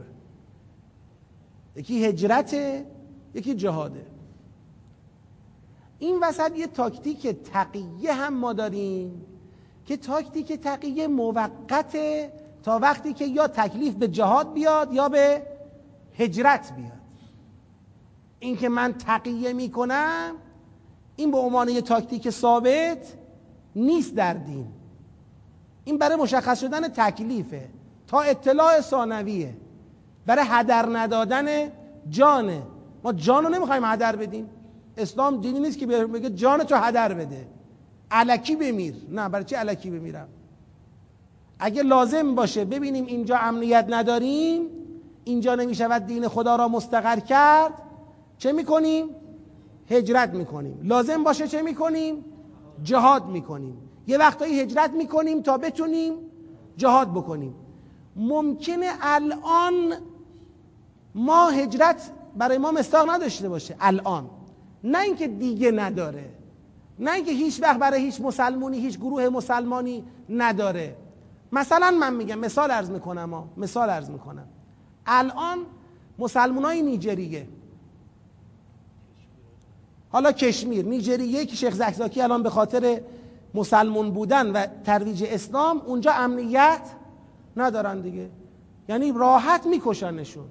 یکی 1.77 2.05
هجرته 2.05 2.87
یکی 3.35 3.55
جهاده 3.55 4.07
این 5.99 6.19
وسط 6.23 6.57
یه 6.57 6.67
تاکتیک 6.67 7.29
تقیه 7.29 8.13
هم 8.13 8.35
ما 8.35 8.53
داریم 8.53 9.27
که 9.87 9.97
تاکتیک 9.97 10.53
تقیه 10.53 11.07
موقته 11.09 12.33
تا 12.63 12.79
وقتی 12.79 13.13
که 13.13 13.25
یا 13.25 13.49
تکلیف 13.49 13.95
به 13.95 14.09
جهاد 14.09 14.53
بیاد 14.53 14.93
یا 14.93 15.09
به 15.09 15.43
هجرت 16.19 16.73
بیاد. 16.77 16.93
این 18.41 18.57
که 18.57 18.69
من 18.69 18.93
تقیه 18.93 19.53
می‌کنم 19.53 20.35
این 21.17 21.31
به 21.31 21.39
عنوان 21.39 21.69
یه 21.69 21.81
تاکتیک 21.81 22.31
ثابت 22.31 23.15
نیست 23.77 24.15
در 24.15 24.35
دین. 24.35 24.67
این 25.85 25.99
برای 25.99 26.17
مشخص 26.17 26.61
شدن 26.61 26.89
تکلیفه. 26.89 27.69
تا 28.07 28.21
اطلاع 28.21 28.81
ثانویه. 28.81 29.55
برای 30.27 30.45
هدر 30.49 30.89
ندادن 30.99 31.69
جانه. 32.11 32.63
ما 33.05 33.13
جان 33.13 33.45
رو 33.45 33.51
نمی‌خوایم 33.51 33.85
هدر 33.85 34.17
بدیم. 34.17 34.51
اسلام 34.97 35.41
دینی 35.41 35.61
نیست 35.61 35.79
که 35.79 35.87
بگه 35.87 36.31
جان 36.31 36.65
تو 36.65 36.77
هدر 36.77 37.15
بده. 37.15 37.47
علکی 38.11 38.57
بمیر. 38.57 38.95
نه 39.11 39.29
برای 39.29 39.45
چی 39.45 39.55
علکی 39.55 39.91
بمیرم؟ 39.91 40.29
اگه 41.59 41.83
لازم 41.83 42.35
باشه 42.35 42.65
ببینیم 42.65 43.07
اینجا 43.07 43.37
امنیت 43.37 43.87
نداریم 43.89 44.63
اینجا 45.25 45.55
نمی‌شود 45.55 46.07
دین 46.07 46.29
خدا 46.29 46.57
را 46.57 46.69
مستقر 46.69 47.21
کرد 47.21 47.73
چه 48.39 48.53
می‌کنیم؟ 48.53 49.07
هجرت 49.91 50.31
می‌کنیم. 50.31 50.81
لازم 50.83 51.25
باشه 51.25 51.49
چه 51.49 51.63
می‌کنیم؟ 51.63 52.25
جهاد 52.83 53.27
می‌کنیم. 53.27 53.77
یه 54.07 54.19
وقتایی 54.19 54.61
هجرت 54.61 54.91
می‌کنیم 54.91 55.43
تا 55.43 55.59
بتونیم 55.59 56.15
جهاد 56.77 57.11
بکنیم. 57.11 57.55
ممکنه 58.17 58.91
الان 59.01 59.75
ما 61.15 61.49
هجرت 61.49 62.11
برای 62.37 62.59
ما 62.59 62.71
مستاق 62.71 63.11
نداشته 63.11 63.49
باشه. 63.49 63.77
الان. 63.81 64.31
نه 64.85 65.01
اینکه 65.01 65.29
دیگه 65.29 65.71
نداره. 65.71 66.31
نه 66.99 67.13
اینکه 67.13 67.31
هیچ 67.31 67.63
وقت 67.63 67.79
برای 67.79 68.01
هیچ 68.01 68.21
مسلمونی 68.21 68.79
هیچ 68.79 68.99
گروه 68.99 69.29
مسلمانی 69.29 70.05
نداره. 70.29 70.97
مثلا 71.53 71.91
من 71.91 72.15
میگم 72.15 72.39
مثال 72.39 72.71
ارز 72.71 72.91
می‌کنم 72.91 73.49
مثال 73.57 73.91
ارز 73.91 74.11
می‌کنم. 74.11 74.49
الان 75.07 75.59
مسلمان 76.19 76.65
های 76.65 76.83
نیجریه. 76.83 77.49
حالا 80.11 80.33
کشمیر 80.33 80.85
نیجریه 80.85 81.47
که 81.47 81.57
شیخ 81.57 81.75
زکزاکی 81.75 82.23
الان 82.23 82.43
به 82.43 82.51
خاطر 82.51 83.01
مسلمون 83.55 84.11
بودن 84.11 84.51
و 84.53 84.67
ترویج 84.85 85.25
اسلام 85.29 85.79
اونجا 85.87 86.13
امنیت 86.13 86.81
ندارن 87.57 88.01
دیگه. 88.01 88.31
یعنی 88.89 89.13
راحت 89.13 89.67
میکشنشون. 89.67 90.47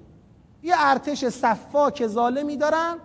یه 0.62 0.74
ارتش 0.78 1.24
صفاک 1.24 2.06
ظالمی 2.06 2.56
دارن. 2.56 2.96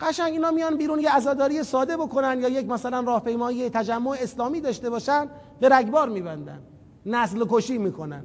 قشنگ 0.00 0.32
اینا 0.32 0.50
میان 0.50 0.76
بیرون 0.76 1.00
یه 1.00 1.10
عزاداری 1.10 1.62
ساده 1.62 1.96
بکنن 1.96 2.40
یا 2.40 2.48
یک 2.48 2.68
مثلا 2.68 3.00
راهپیمایی 3.00 3.70
تجمع 3.70 4.16
اسلامی 4.20 4.60
داشته 4.60 4.90
باشن 4.90 5.28
به 5.60 5.68
رگبار 5.68 6.08
میبندن. 6.08 6.60
نسل 7.06 7.44
کشی 7.50 7.78
می‌کنن. 7.78 8.24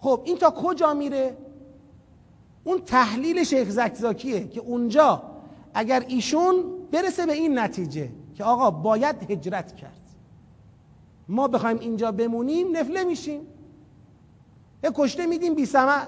خب 0.00 0.20
این 0.24 0.38
تا 0.38 0.50
کجا 0.50 0.94
میره؟ 0.94 1.36
اون 2.64 2.80
تحلیل 2.80 3.44
شیخ 3.44 3.68
زکزاکیه 3.68 4.48
که 4.48 4.60
اونجا 4.60 5.22
اگر 5.74 6.04
ایشون 6.08 6.64
برسه 6.92 7.26
به 7.26 7.32
این 7.32 7.58
نتیجه 7.58 8.10
که 8.34 8.44
آقا 8.44 8.70
باید 8.70 9.30
هجرت 9.30 9.76
کرد. 9.76 10.00
ما 11.28 11.48
بخوایم 11.48 11.78
اینجا 11.78 12.12
بمونیم 12.12 12.76
نفله 12.76 13.04
میشیم. 13.04 13.40
یه 14.84 14.90
کشته 14.94 15.26
میدیم 15.26 15.54
بی 15.54 15.66
سمر 15.66 16.06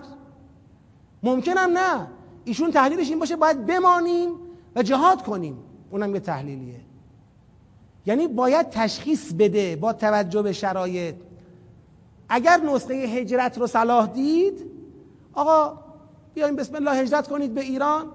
ممکنم 1.23 1.71
نه. 1.79 2.07
ایشون 2.45 2.71
تحلیلش 2.71 3.09
این 3.11 3.19
باشه 3.19 3.37
باید 3.37 3.67
بمانیم 3.67 4.31
و 4.77 4.83
جهاد 4.83 5.23
کنیم. 5.23 5.59
اونم 5.91 6.15
یه 6.15 6.21
تحلیلیه. 6.21 6.81
یعنی 8.07 8.29
باید 8.29 8.71
تشخیص 8.71 9.33
بده 9.33 9.77
با 9.77 9.93
توجه 9.93 10.43
به 10.43 10.53
شرایط. 10.53 11.15
اگر 12.29 12.61
نسخه 12.61 12.95
هجرت 12.95 13.59
رو 13.59 13.67
صلاح 13.67 14.07
دید 14.07 14.71
آقا 15.33 15.79
بیایم 16.35 16.57
بسم 16.57 16.75
الله 16.75 16.91
هجرت 16.91 17.29
کنید 17.29 17.55
به 17.55 17.61
ایران. 17.61 18.07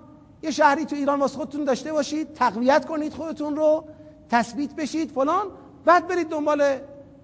یه 0.43 0.51
شهری 0.51 0.85
تو 0.85 0.95
ایران 0.95 1.19
واسه 1.19 1.37
خودتون 1.37 1.63
داشته 1.63 1.93
باشید 1.93 2.33
تقویت 2.33 2.85
کنید 2.85 3.13
خودتون 3.13 3.55
رو 3.55 3.83
تثبیت 4.29 4.75
بشید 4.75 5.11
فلان 5.11 5.45
بعد 5.85 6.07
برید 6.07 6.29
دنبال 6.29 6.63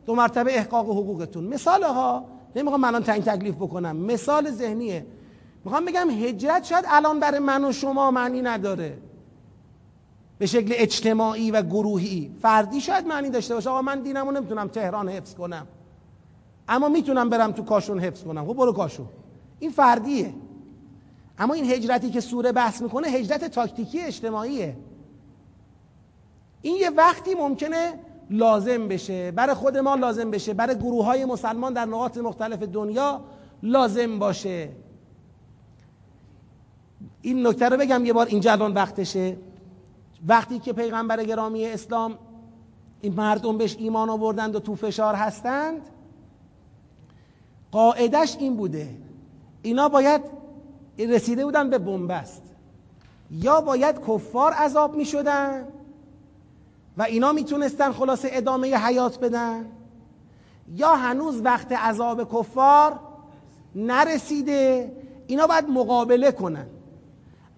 دو 0.06 0.16
مرتبه 0.16 0.58
احقاق 0.58 0.86
حقوقتون. 0.86 1.44
مثال 1.44 1.84
ها 1.84 2.26
نمی‌خوام 2.56 2.82
من 2.82 2.88
الان 2.88 3.04
تعیین 3.04 3.24
تکلیف 3.24 3.56
بکنم. 3.56 3.96
مثال 3.96 4.52
ذهنیه. 4.52 5.06
می‌خوام 5.66 5.86
بگم 5.86 6.10
هجرت 6.10 6.64
شاید 6.64 6.86
الان 6.88 7.20
برای 7.20 7.40
من 7.40 7.66
و 7.66 7.72
شما 7.72 8.12
معنی 8.12 8.42
نداره. 8.42 8.98
به 10.38 10.46
شکل 10.46 10.74
اجتماعی 10.78 11.52
و 11.52 11.62
گروهی. 11.62 12.32
فردی 12.42 12.82
شاید 12.82 13.08
معنی 13.08 13.30
داشته 13.30 13.54
باشه. 13.54 13.70
آقا 13.70 13.82
من 13.82 14.00
دینمو 14.00 14.32
نمی‌تونم 14.32 14.68
تهران 14.68 15.10
حفظ 15.10 15.36
کنم. 15.36 15.68
اما 16.68 16.90
می‌تونم 16.90 17.30
برم 17.30 17.52
تو 17.52 17.64
کاشون 17.64 18.00
حفظ 18.00 18.24
کنم. 18.24 18.46
خب 18.46 18.54
برو 18.54 18.74
کاشون 18.74 19.06
این 19.60 19.72
فردیه. 19.72 20.34
اما 21.38 21.54
این 21.54 21.72
هجرتی 21.72 22.10
که 22.10 22.20
سوره 22.20 22.52
بحث 22.52 22.82
می‌کنه 22.82 23.08
هجرت 23.08 23.46
تاکتیکی 23.46 24.02
اجتماعیه. 24.02 24.76
این 26.62 26.76
یه 26.76 26.90
وقتی 26.90 27.36
ممکنه 27.36 27.94
لازم 28.30 28.88
بشه 28.88 29.32
برای 29.32 29.56
خود 29.56 29.78
ما 29.78 29.96
لازم 29.96 30.32
بشه 30.32 30.54
برای 30.54 30.76
گروه 30.76 31.06
های 31.06 31.26
مسلمان 31.26 31.74
در 31.74 31.86
نقاط 31.86 32.18
مختلف 32.18 32.60
دنیا 32.60 33.22
لازم 33.64 34.20
باشه. 34.20 34.70
این 37.22 37.48
نکته 37.48 37.70
رو 37.70 37.78
بگم 37.78 38.06
یه 38.06 38.14
بار 38.14 38.26
اینجا 38.26 38.52
الان 38.52 38.74
وقتشه. 38.74 39.38
وقتی 40.28 40.60
که 40.60 40.74
پیغمبر 40.74 41.24
گرامی 41.24 41.66
اسلام 41.66 42.18
این 43.02 43.14
مردم 43.14 43.58
بهش 43.58 43.76
ایمان 43.80 44.10
آوردند 44.10 44.56
و 44.56 44.60
تو 44.60 44.76
فشار 44.76 45.16
هستند 45.16 45.82
قاعدش 47.72 48.38
این 48.40 48.56
بوده. 48.56 48.90
اینا 49.62 49.90
باید 49.90 50.22
رسیده 51.00 51.46
بودن 51.46 51.70
به 51.70 51.78
بنبست. 51.78 52.42
یا 53.32 53.62
باید 53.62 54.00
کفار 54.08 54.54
عذاب 54.54 54.96
می 54.96 55.06
شدن 55.06 55.68
و 56.98 57.02
اینا 57.02 57.32
می‌تونستن 57.32 57.92
خلاصه 57.92 58.30
ادامه 58.32 58.78
حیات 58.78 59.20
بدن 59.20 59.66
یا 60.76 60.96
هنوز 60.96 61.42
وقت 61.42 61.72
عذاب 61.72 62.40
کفار 62.40 63.00
نرسیده 63.76 64.92
اینا 65.28 65.48
باید 65.48 65.70
مقابله 65.70 66.32
کنن. 66.32 66.68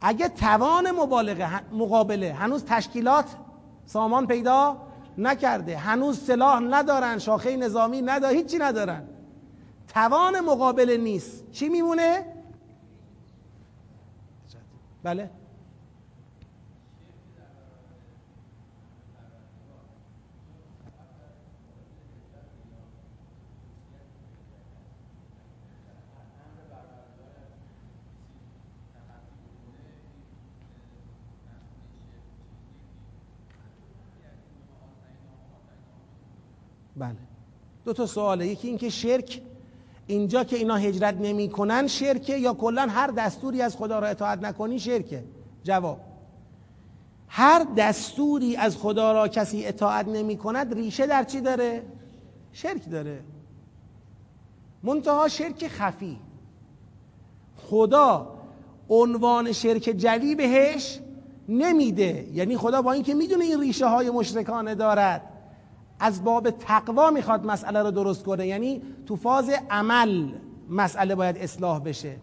اگه 0.02 0.30
توان 0.30 0.91
مقابله 1.72 2.34
هنوز 2.34 2.64
تشکیلات 2.68 3.26
سامان 3.86 4.28
پیدا 4.28 4.78
نکرده 5.18 5.78
هنوز 5.78 6.20
سلاح 6.20 6.60
ندارن 6.60 7.20
شاخه 7.20 7.57
نظامی 7.57 8.02
ندارن 8.02 8.36
هیچی 8.36 8.57
ندارن. 8.57 9.03
توان 9.94 10.40
مقابله 10.40 10.98
نیست. 10.98 11.52
چی 11.52 11.70
میمونه؟ 11.70 12.35
بله. 15.06 15.30
بله. 36.95 37.18
دو 37.86 37.94
تا 37.94 38.06
سواله. 38.07 38.48
یکی 38.48 38.68
اینکه 38.68 38.90
شرک 38.90 39.41
اینجا 40.07 40.44
که 40.44 40.56
اینا 40.56 40.76
هجرت 40.76 41.15
نمی‌کنن 41.22 41.88
شرکه 41.88 42.38
یا 42.38 42.53
کلا 42.53 42.82
هر 42.82 43.07
دستوری 43.07 43.61
از 43.61 43.76
خدا 43.76 43.99
را 43.99 44.07
اطاعت 44.07 44.40
نکنی 44.40 44.80
شرکه. 44.80 45.23
جواب. 45.64 45.99
هر 47.27 47.65
دستوری 47.77 48.56
از 48.56 48.77
خدا 48.77 49.11
را 49.11 49.27
کسی 49.27 49.65
اطاعت 49.65 50.07
نمی 50.07 50.38
کند 50.38 50.73
ریشه 50.73 51.07
در 51.07 51.23
چی 51.23 51.41
داره؟ 51.41 51.84
شرک 52.53 52.90
داره. 52.90 53.19
منتها 54.84 55.27
شرک 55.27 55.68
خفی. 55.68 56.19
خدا 57.57 58.36
عنوان 58.90 59.52
شرک 59.52 59.84
جلی 59.84 60.36
بهش 60.36 60.99
نمیده. 61.49 62.27
یعنی 62.34 62.57
خدا 62.57 62.82
با 62.82 62.91
اینکه 62.91 63.14
می‌دونه 63.14 63.45
این 63.45 63.61
ریشه 63.61 63.86
های 63.86 64.10
مشرکانه 64.10 64.76
دارد. 64.76 65.22
از 66.00 66.24
باب 66.24 66.50
تقوا 66.50 67.10
می‌خواد 67.10 67.46
مسئله 67.46 67.84
رو 67.84 67.92
درست 67.92 68.24
کنه. 68.24 68.48
یعنی 68.48 68.82
تو 69.06 69.16
فاز 69.16 69.50
عمل 69.70 70.30
مسئله 70.70 71.16
باید 71.16 71.38
اصلاح 71.38 71.80
بشه. 71.80 72.16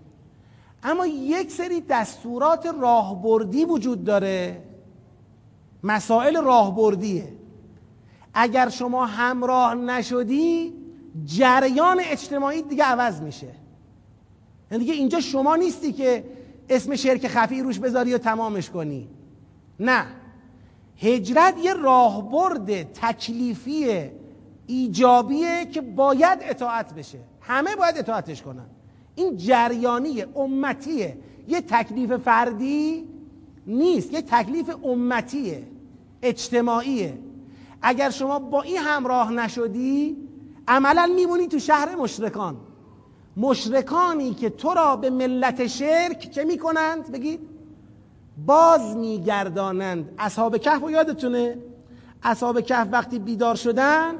اما 0.82 1.06
یک 1.06 1.50
سری 1.50 1.80
دستورات 1.80 2.66
راهبردی 2.80 3.64
وجود 3.64 4.04
داره. 4.04 4.62
مسائل 5.82 6.42
راهبردیه. 6.42 7.32
اگر 8.34 8.68
شما 8.68 9.06
همراه 9.06 9.74
نشدی 9.74 10.72
جریان 11.24 12.00
اجتماعی 12.00 12.62
دیگه 12.62 12.84
عوض 12.84 13.20
میشه. 13.20 13.54
یعنی 14.70 14.84
دیگه 14.84 14.92
اینجا 14.92 15.20
شما 15.20 15.56
نیستی 15.56 15.92
که 15.92 16.24
اسم 16.68 16.96
شرک 16.96 17.28
خفی 17.28 17.62
روش 17.62 17.78
بذاری 17.78 18.14
و 18.14 18.18
تمامش 18.18 18.70
کنی. 18.70 19.08
نه. 19.80 20.06
هجرت 20.98 21.54
یه 21.58 21.74
راهبرد 21.74 22.92
تکلیفی 22.92 24.10
ایجابیه 24.66 25.66
که 25.72 25.80
باید 25.80 26.38
اطاعت 26.42 26.94
بشه. 26.94 27.18
همه 27.40 27.76
باید 27.76 27.98
اطاعتش 27.98 28.42
کنن. 28.42 28.66
این 29.14 29.36
جریانی 29.36 30.22
امتیه 30.36 31.18
یه 31.48 31.60
تکلیف 31.60 32.12
فردی 32.12 33.08
نیست 33.66 34.12
یه 34.12 34.22
تکلیف 34.22 34.70
امتیه 34.84 35.62
اجتماعیه 36.22 37.18
اگر 37.82 38.10
شما 38.10 38.38
با 38.38 38.62
این 38.62 38.76
همراه 38.76 39.32
نشدی 39.32 40.16
عملا 40.68 41.06
میمونی 41.16 41.48
تو 41.48 41.58
شهر 41.58 41.96
مشرکان. 41.96 42.56
مشرکانی 43.36 44.34
که 44.34 44.50
تو 44.50 44.74
را 44.74 44.96
به 44.96 45.10
ملت 45.10 45.66
شرک 45.66 46.30
چه 46.30 46.44
می‌کنند؟ 46.44 47.12
بگید. 47.12 47.40
باز 48.46 48.96
میگردانند. 48.96 50.14
اصحاب 50.18 50.56
کهف 50.58 50.82
و 50.82 50.90
یادتونه؟ 50.90 51.58
اصحاب 52.22 52.60
کهف 52.60 52.88
وقتی 52.92 53.18
بیدار 53.18 53.54
شدن 53.54 54.14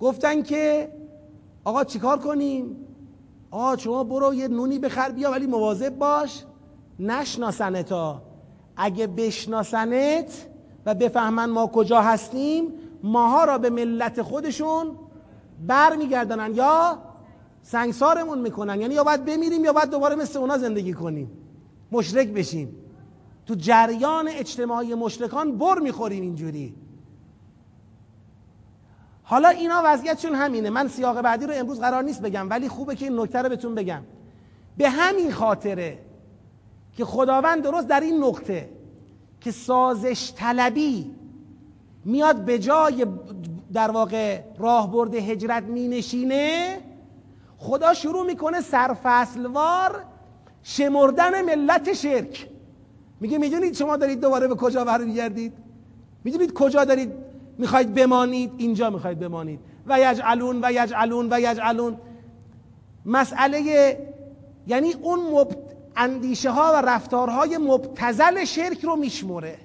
گفتن 0.00 0.42
که 0.42 0.92
آقا 1.64 1.84
چیکار 1.84 2.18
کنیم؟ 2.18 2.76
آقا 3.50 3.76
شما 3.76 4.04
برو 4.04 4.34
یه 4.34 4.48
نونی 4.48 4.78
بخر 4.78 5.10
بیا 5.10 5.30
ولی 5.30 5.46
مواظب 5.46 5.98
باش 5.98 6.44
نشناسنتا 6.98 8.22
اگه 8.76 9.06
بشناسنت 9.06 10.46
و 10.86 10.94
بفهمن 10.94 11.50
ما 11.50 11.66
کجا 11.66 12.00
هستیم 12.00 12.72
ماها 13.02 13.44
را 13.44 13.58
به 13.58 13.70
ملت 13.70 14.22
خودشون 14.22 14.86
بر 15.66 15.96
میگردانن 15.96 16.54
یا 16.54 16.98
سنگسارمون 17.62 18.38
می‌کنن. 18.38 18.80
یعنی 18.80 18.94
یا 18.94 19.04
باید 19.04 19.24
بمیریم 19.24 19.64
یا 19.64 19.72
باید 19.72 19.90
دوباره 19.90 20.16
مثل 20.16 20.38
اونا 20.38 20.58
زندگی 20.58 20.92
کنیم. 20.92 21.30
مشرک 21.92 22.28
بشیم. 22.28 22.76
تو 23.46 23.54
جریان 23.54 24.28
اجتماعی 24.28 24.94
مشرکان 24.94 25.58
بر 25.58 25.78
می‌خوریم 25.78 26.22
اینجوری. 26.22 26.74
حالا 29.22 29.48
اینا 29.48 29.82
وضعیتشون 29.84 30.34
همینه. 30.34 30.70
من 30.70 30.88
سیاق 30.88 31.20
بعدی 31.20 31.46
رو 31.46 31.52
امروز 31.56 31.80
قرار 31.80 32.02
نیست 32.02 32.22
بگم 32.22 32.50
ولی 32.50 32.68
خوبه 32.68 32.94
که 32.96 33.04
این 33.04 33.20
نکته 33.20 33.42
رو 33.42 33.48
بهتون 33.48 33.74
بگم. 33.74 34.02
به 34.76 34.90
همین 34.90 35.32
خاطره 35.32 35.98
که 36.96 37.04
خداوند 37.04 37.62
درست 37.62 37.88
در 37.88 38.00
این 38.00 38.24
نقطه 38.24 38.68
که 39.40 39.50
سازش 39.50 40.32
طلبی 40.36 41.10
میاد 42.04 42.44
به 42.44 42.58
جای 42.58 43.06
در 43.72 43.90
واقع 43.90 44.40
راهبرد 44.58 45.14
هجرت 45.14 45.62
می 45.62 45.88
نشینه 45.88 46.78
خدا 47.58 47.94
شروع 47.94 48.26
می‌کنه 48.26 48.60
سرفصلوار 48.60 50.04
شمردن 50.62 51.42
ملت 51.42 51.92
شرک. 51.92 52.48
میگه 53.22 53.38
می‌دونید 53.38 53.74
شما 53.74 53.96
دارید 53.96 54.20
دوباره 54.20 54.48
به 54.48 54.54
کجا 54.54 54.84
برمیگردید؟ 54.84 55.52
می‌دونید 56.24 56.52
کجا 56.52 56.84
دارید 56.84 57.12
می‌خواید 57.58 57.94
بمانید؟ 57.94 58.52
اینجا 58.56 58.90
می‌خواید 58.90 59.18
بمانید. 59.18 59.60
و 59.86 60.00
یجعلون 60.00 60.60
و 60.64 60.72
یجعلون 60.72 61.28
و 61.30 61.40
یجعلون 61.40 61.96
مسئله 63.06 63.60
یعنی 64.66 64.92
اون 64.92 65.20
مب... 65.20 65.56
اندیشه 65.96 66.50
ها 66.50 66.72
و 66.74 66.76
رفتارهای 66.76 67.58
مبتزل 67.58 68.44
شرک 68.44 68.84
رو 68.84 68.96
میشموره. 68.96 69.58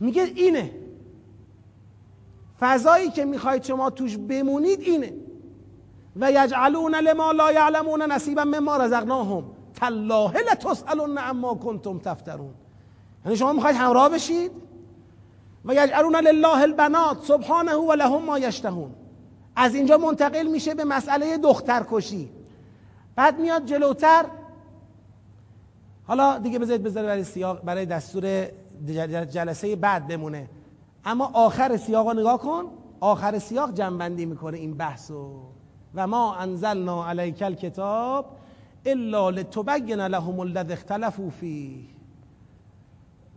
میگه 0.00 0.22
اینه. 0.22 0.70
فضایی 2.60 3.10
که 3.10 3.24
می‌خواید 3.24 3.62
شما 3.62 3.90
توش 3.90 4.16
بمونید 4.16 4.80
اینه. 4.80 5.12
و 6.16 6.32
یجعلون 6.32 6.94
لما 6.94 7.32
لا 7.32 7.52
یعلمون 7.52 8.02
نصیبا 8.02 8.44
مما 8.44 8.76
رزقناهم. 8.76 9.44
تالله 9.80 10.32
لتسالون 10.52 11.18
عما 11.18 11.54
کنتم 11.54 11.98
تفترون. 11.98 12.54
یعنی 13.24 13.36
شما 13.36 13.52
می‌خواید 13.52 13.76
همراه 13.76 14.08
بشید؟ 14.08 14.52
و 15.64 15.72
یجعلون 15.72 16.16
لله 16.16 16.60
البنات 16.62 17.24
سبحانه 17.24 17.74
و 17.74 17.92
لهم 17.92 18.24
ما 18.24 18.38
یشتهون. 18.38 18.90
از 19.56 19.74
اینجا 19.74 19.98
منتقل 19.98 20.46
میشه 20.46 20.74
به 20.74 20.84
مسئله 20.84 21.38
دخترکشی. 21.38 22.30
بعد 23.16 23.38
میاد 23.38 23.64
جلوتر. 23.66 24.24
حالا 26.06 26.38
دیگه 26.38 26.58
بذارید 26.58 26.82
بذارید 26.82 27.08
برای 27.08 27.24
سیاق 27.24 27.64
برای 27.64 27.86
دستور 27.86 28.48
جلسه 29.24 29.76
بعد 29.76 30.06
بمونه. 30.08 30.48
اما 31.04 31.30
آخر 31.34 31.76
سیاق 31.76 32.06
رو 32.06 32.12
نگاه 32.12 32.38
کن. 32.38 32.64
آخر 33.00 33.38
سیاق 33.38 33.74
جنبندی 33.74 34.26
می‌کنه 34.26 34.58
این 34.58 34.74
بحثو. 34.74 35.40
و 35.94 36.06
ما 36.06 36.34
انزلنا 36.34 37.08
علیک 37.08 37.42
الکتاب 37.42 38.26
الا 38.84 39.30
لتبین 39.30 40.00
لهم 40.00 40.40
الذی 40.40 40.72
اختلفوا 40.72 41.30
فیه 41.30 41.78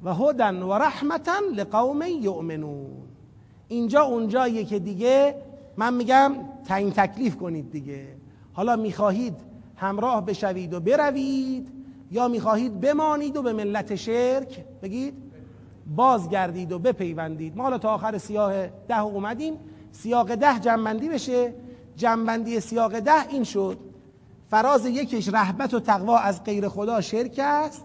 و 0.03 0.14
هدن 0.14 0.61
و 0.61 0.74
رحمتا 0.74 1.40
لقوم 1.56 2.02
یؤمنون 2.02 2.88
اینجا 3.68 4.02
اونجاییه 4.03 4.64
که 4.64 4.80
دیگه 4.80 5.36
من 5.78 5.94
میگم 5.94 6.36
تعیین 6.68 6.91
تکلیف 6.91 7.38
کنید 7.38 7.72
دیگه. 7.72 8.07
حالا 8.53 8.76
می‌خواهید 8.76 9.36
همراه 9.76 10.26
بشوید 10.26 10.74
و 10.74 10.80
بروید 10.80 11.68
یا 12.11 12.28
می‌خواهید 12.28 12.82
بمانید 12.82 13.38
و 13.38 13.41
به 13.41 13.53
ملت 13.53 13.95
شرک 13.95 14.65
بگید؟ 14.82 15.14
بازگردید 15.95 16.72
و 16.72 16.80
بپیوندید. 16.80 17.57
ما 17.57 17.64
حالا 17.64 17.78
تا 17.78 17.94
آخر 17.94 18.18
سیاق 18.18 18.52
ده 18.88 19.02
اومدیم. 19.02 19.53
سیاق 19.91 20.36
ده 20.36 20.60
جنبندی 20.60 21.10
بشه. 21.10 21.53
جنبندی 21.95 22.60
سیاق 22.60 22.99
ده 22.99 23.30
این 23.30 23.44
شد. 23.44 23.78
فراز 24.53 24.85
یکش 24.85 25.27
رهبت 25.27 25.73
و 25.73 25.80
تقوا 25.80 26.17
از 26.17 26.43
غیر 26.43 26.67
خدا 26.67 27.01
شرک 27.01 27.39
است 27.43 27.84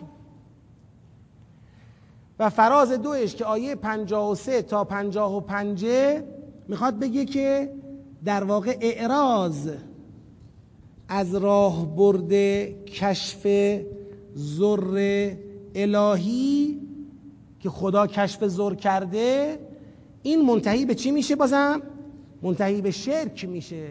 و 2.39 2.51
فراز 2.51 2.93
دوش 2.93 3.35
که 3.35 3.45
آیه 3.45 3.75
53 3.75 4.63
تا 4.63 4.85
55 4.85 5.87
می‌خواد 6.69 6.99
بگه 6.99 7.25
که 7.25 7.73
در 8.25 8.45
واقع 8.45 8.79
اعراض 8.81 9.71
از 11.09 11.35
راه 11.35 11.97
برده 11.97 12.77
کشف 12.87 13.47
زر 14.35 15.31
الهی 15.75 16.81
که 17.61 17.71
خدا 17.71 18.07
کشف 18.07 18.45
زر 18.45 18.75
کرده 18.75 19.59
این 20.23 20.47
منتهی 20.47 20.85
به 20.85 20.95
چی 20.95 21.11
میشه 21.11 21.37
بازم؟ 21.37 21.83
منتهی 22.43 22.83
به 22.83 22.91
شرک 22.91 23.45
میشه 23.45 23.89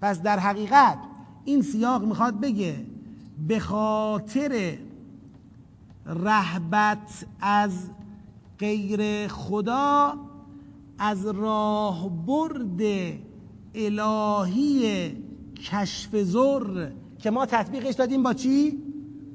پس 0.00 0.22
در 0.22 0.38
حقیقت 0.38 0.98
این 1.46 1.62
سیاق 1.62 2.04
می‌خواد 2.04 2.40
بگه 2.40 2.76
به 3.48 3.58
خاطر 3.58 4.78
رهبت 6.06 7.26
از 7.40 7.72
غیر 8.58 9.28
خدا 9.28 10.14
از 10.98 11.26
راه 11.26 12.08
برد 12.26 12.80
الهی 13.74 15.12
کشف 15.70 16.16
زر 16.16 16.90
که 17.18 17.30
ما 17.30 17.46
تطبیقش 17.46 17.94
دادیم 17.94 18.22
با 18.22 18.34
چی؟ 18.34 18.82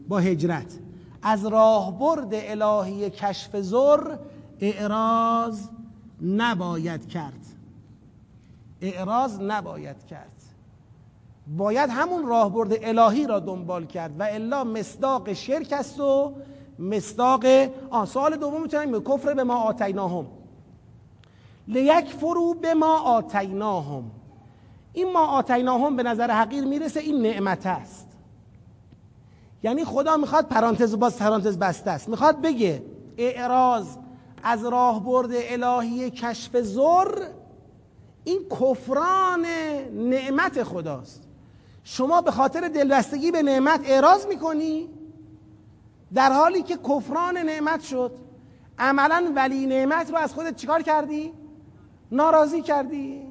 با 0.08 0.20
هجرت. 0.20 0.80
از 1.22 1.46
راه 1.46 2.00
برد 2.00 2.30
الهی 2.34 3.10
کشف 3.10 3.62
زر 3.62 4.18
اعراض 4.60 5.68
نباید 6.22 7.08
کرد. 7.08 7.46
اعراض 8.82 9.40
نباید 9.40 10.06
کرد. 10.06 10.41
باید 11.48 11.90
همون 11.90 12.26
راهبرد 12.26 12.74
الهی 12.82 13.28
را 13.28 13.40
دنبال 13.40 13.86
کرد 13.86 14.20
و 14.20 14.24
الا 14.24 14.64
مصداق 14.64 15.34
شرک 15.34 15.74
است 15.74 16.00
و 16.00 16.34
مصداق 16.80 17.46
آن 17.90 18.06
سوال 18.06 18.36
دوم 18.36 18.62
می‌تونیم 18.62 18.92
به 18.92 19.00
کفر 19.00 19.34
به 19.34 19.44
ما 19.44 19.56
آتیناهم. 19.56 20.28
لیک 21.68 22.06
فرو 22.06 22.54
به 22.54 22.74
ما 22.74 23.00
آتیناهم. 23.00 24.12
این 24.94 25.14
ما 25.14 25.28
آتیناهم 25.28 25.96
به 25.96 26.04
نظر 26.04 26.32
حقیر 26.32 26.66
می‌رسه 26.66 27.00
این 27.00 27.22
نعمت 27.22 27.66
است. 27.66 28.08
یعنی 29.64 29.86
خدا 29.86 30.18
می‌خواد 30.18 30.48
پرانتز 30.48 31.00
باز 31.00 31.18
پرانتز 31.18 31.58
بسته 31.58 31.92
است. 31.92 32.10
می‌خواد 32.10 32.42
بگه 32.42 32.84
اعراض 33.18 33.88
از 34.44 34.66
راهبرد 34.66 35.30
الهی 35.34 36.10
کشف 36.10 36.58
زر 36.58 37.12
این 38.24 38.40
کفران 38.50 39.46
نعمت 39.94 40.64
خداست. 40.64 41.28
شما 41.84 42.22
به 42.22 42.32
خاطر 42.32 42.68
دلبستگی 42.68 43.32
به 43.32 43.42
نعمت 43.42 43.82
اعراض 43.86 44.28
می‌کنی؟ 44.28 44.90
در 46.14 46.32
حالی 46.32 46.62
که 46.62 46.78
کفران 46.78 47.38
نعمت 47.38 47.82
شد. 47.82 48.12
عملا 48.80 49.32
ولی 49.36 49.66
نعمت 49.66 50.10
رو 50.10 50.18
از 50.18 50.34
خودت 50.34 50.56
چیکار 50.56 50.82
کردی؟ 50.82 51.34
ناراضی 52.12 52.62
کردی. 52.62 53.22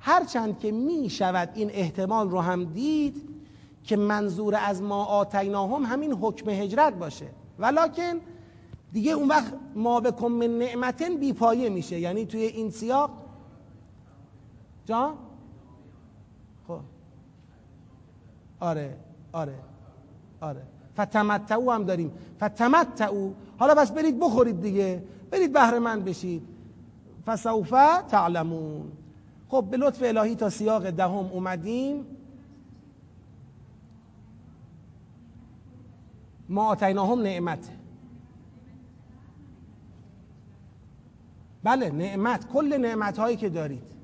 هرچند 0.00 0.58
که 0.58 0.72
می 0.72 1.10
شود 1.10 1.48
این 1.54 1.70
احتمال 1.70 2.30
رو 2.30 2.40
هم 2.40 2.64
دید 2.64 3.28
که 3.84 3.96
منظور 3.96 4.54
از 4.54 4.82
ما 4.82 5.04
آتیناهم 5.04 5.82
همین 5.82 6.12
حکم 6.12 6.50
هجرت 6.50 6.94
باشه. 6.94 7.26
ولکن 7.58 8.20
دیگه 8.92 9.12
اون 9.12 9.28
وقت 9.28 9.52
ما 9.74 10.00
بکن 10.00 10.32
من 10.32 10.58
نعمتن 10.58 11.16
بیپایه 11.16 11.68
میشه. 11.68 12.00
یعنی 12.00 12.26
توی 12.26 12.42
این 12.42 12.70
سیاق 12.70 13.10
جان 14.86 15.14
خب 16.68 16.80
آره 18.60 18.96
آره 19.32 19.58
آره. 20.40 20.62
فتمتعو 20.96 21.70
هم 21.70 21.84
داریم. 21.84 22.12
فتمتعو. 22.40 23.32
حالا 23.58 23.74
بس 23.74 23.90
برید 23.90 24.20
بخورید 24.20 24.60
دیگه. 24.60 25.02
برید 25.30 25.52
بهره 25.52 25.78
من 25.78 26.00
بشید. 26.00 26.42
فسوف 27.26 27.70
تعلمون. 28.08 28.92
خب 29.48 29.66
به 29.70 29.76
لطف 29.76 30.02
الهی 30.02 30.34
تا 30.34 30.50
سیاق 30.50 30.90
دهم 30.90 31.30
اومدیم. 31.32 32.04
ما 36.48 36.66
آتیناهم 36.66 37.22
نعمت. 37.22 37.70
بله 41.64 41.90
نعمت. 41.90 42.48
کل 42.52 42.76
نعمت 42.76 43.18
هایی 43.18 43.36
که 43.36 43.48
دارید. 43.48 43.99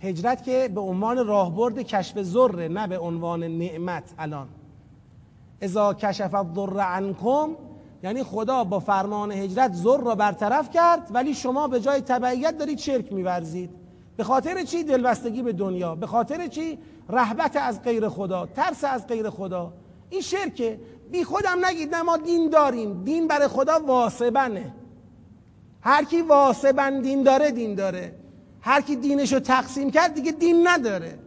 هجرت 0.00 0.42
که 0.42 0.70
به 0.74 0.80
عنوان 0.80 1.26
راهبرد 1.26 1.78
کشف 1.78 2.22
ذره 2.22 2.68
نه 2.68 2.86
به 2.86 2.98
عنوان 2.98 3.44
نعمت 3.44 4.14
الان. 4.18 4.48
اذا 5.60 5.94
کشف 5.94 6.34
الضر 6.34 6.80
عنکم 6.80 7.56
یعنی 8.02 8.22
خدا 8.22 8.64
با 8.64 8.78
فرمان 8.78 9.32
هجرت 9.32 9.74
ذر 9.74 10.00
را 10.00 10.14
برطرف 10.14 10.70
کرد 10.70 11.08
ولی 11.10 11.34
شما 11.34 11.68
به 11.68 11.80
جای 11.80 12.00
تبعیت 12.00 12.58
دارید 12.58 12.78
شرک 12.78 13.12
میورزید. 13.12 13.70
به 14.16 14.24
خاطر 14.24 14.62
چی 14.62 14.84
دلبستگی 14.84 15.42
به 15.42 15.52
دنیا؟ 15.52 15.94
به 15.94 16.06
خاطر 16.06 16.46
چی 16.46 16.78
رهبت 17.08 17.56
از 17.56 17.82
غیر 17.82 18.08
خدا 18.08 18.46
ترس 18.46 18.84
از 18.84 19.06
غیر 19.06 19.30
خدا؟ 19.30 19.72
این 20.10 20.20
شرکه. 20.20 20.80
بی 21.10 21.24
خودم 21.24 21.64
نگید 21.64 21.94
نه 21.94 22.02
ما 22.02 22.16
دین 22.16 22.50
داریم. 22.50 23.04
دین 23.04 23.28
برای 23.28 23.48
خدا 23.48 23.80
واسبنه. 23.86 24.74
هر 25.80 26.04
کی 26.04 26.22
واسبن 26.22 27.00
دین 27.00 27.22
داره 27.22 27.50
دین 27.50 27.74
داره. 27.74 28.19
هر 28.62 28.80
کی 28.80 28.96
دینشو 28.96 29.40
تقسیم 29.40 29.90
کرد 29.90 30.14
دیگه 30.14 30.32
دین 30.32 30.68
نداره. 30.68 31.18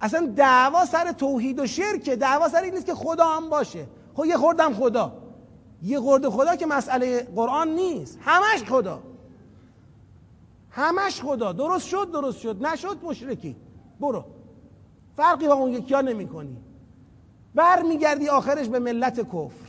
اصلا 0.00 0.26
دعوا 0.36 0.84
سر 0.84 1.12
توحید 1.12 1.58
و 1.58 1.66
شرکه. 1.66 2.16
دعوا 2.16 2.48
سر 2.48 2.62
این 2.62 2.74
نیست 2.74 2.86
که 2.86 2.94
خدا 2.94 3.24
هم 3.24 3.50
باشه. 3.50 3.86
خب 4.14 4.24
یه 4.24 4.36
خوردم 4.36 4.74
خدا. 4.74 5.12
یه 5.82 6.00
خورده 6.00 6.30
خدا 6.30 6.56
که 6.56 6.66
مسئله 6.66 7.28
قرآن 7.36 7.68
نیست. 7.68 8.18
همش 8.22 8.64
خدا. 8.64 9.02
همش 10.70 11.22
خدا. 11.22 11.52
درست 11.52 11.86
شد 11.86 12.10
درست 12.12 12.38
شد. 12.38 12.66
نشد 12.66 12.98
مشرکی. 13.02 13.56
برو. 14.00 14.24
فرقی 15.16 15.46
با 15.46 15.54
اون 15.54 15.72
یکی 15.72 15.94
ها 15.94 16.00
نمی 16.00 16.28
کنی 16.28 16.56
بر 17.54 17.82
میگردی 17.82 18.28
آخرش 18.28 18.68
به 18.68 18.78
ملت 18.78 19.20
کفر. 19.20 19.66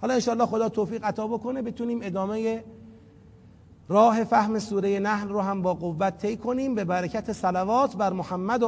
حالا 0.00 0.14
انشاءالله 0.14 0.46
خدا 0.46 0.68
توفیق 0.68 1.04
عطا 1.04 1.26
بکنه 1.26 1.62
بتونیم 1.62 2.00
ادامه 2.02 2.64
راه 3.92 4.24
فهم 4.24 4.58
سوره 4.58 4.98
نحل 4.98 5.28
رو 5.28 5.40
هم 5.40 5.62
با 5.62 5.74
قوت 5.74 6.18
طی 6.18 6.36
کنیم. 6.36 6.74
به 6.74 6.84
برکت 6.84 7.32
صلوات 7.32 7.96
بر 7.96 8.12
محمد 8.12 8.60
و 8.60 8.60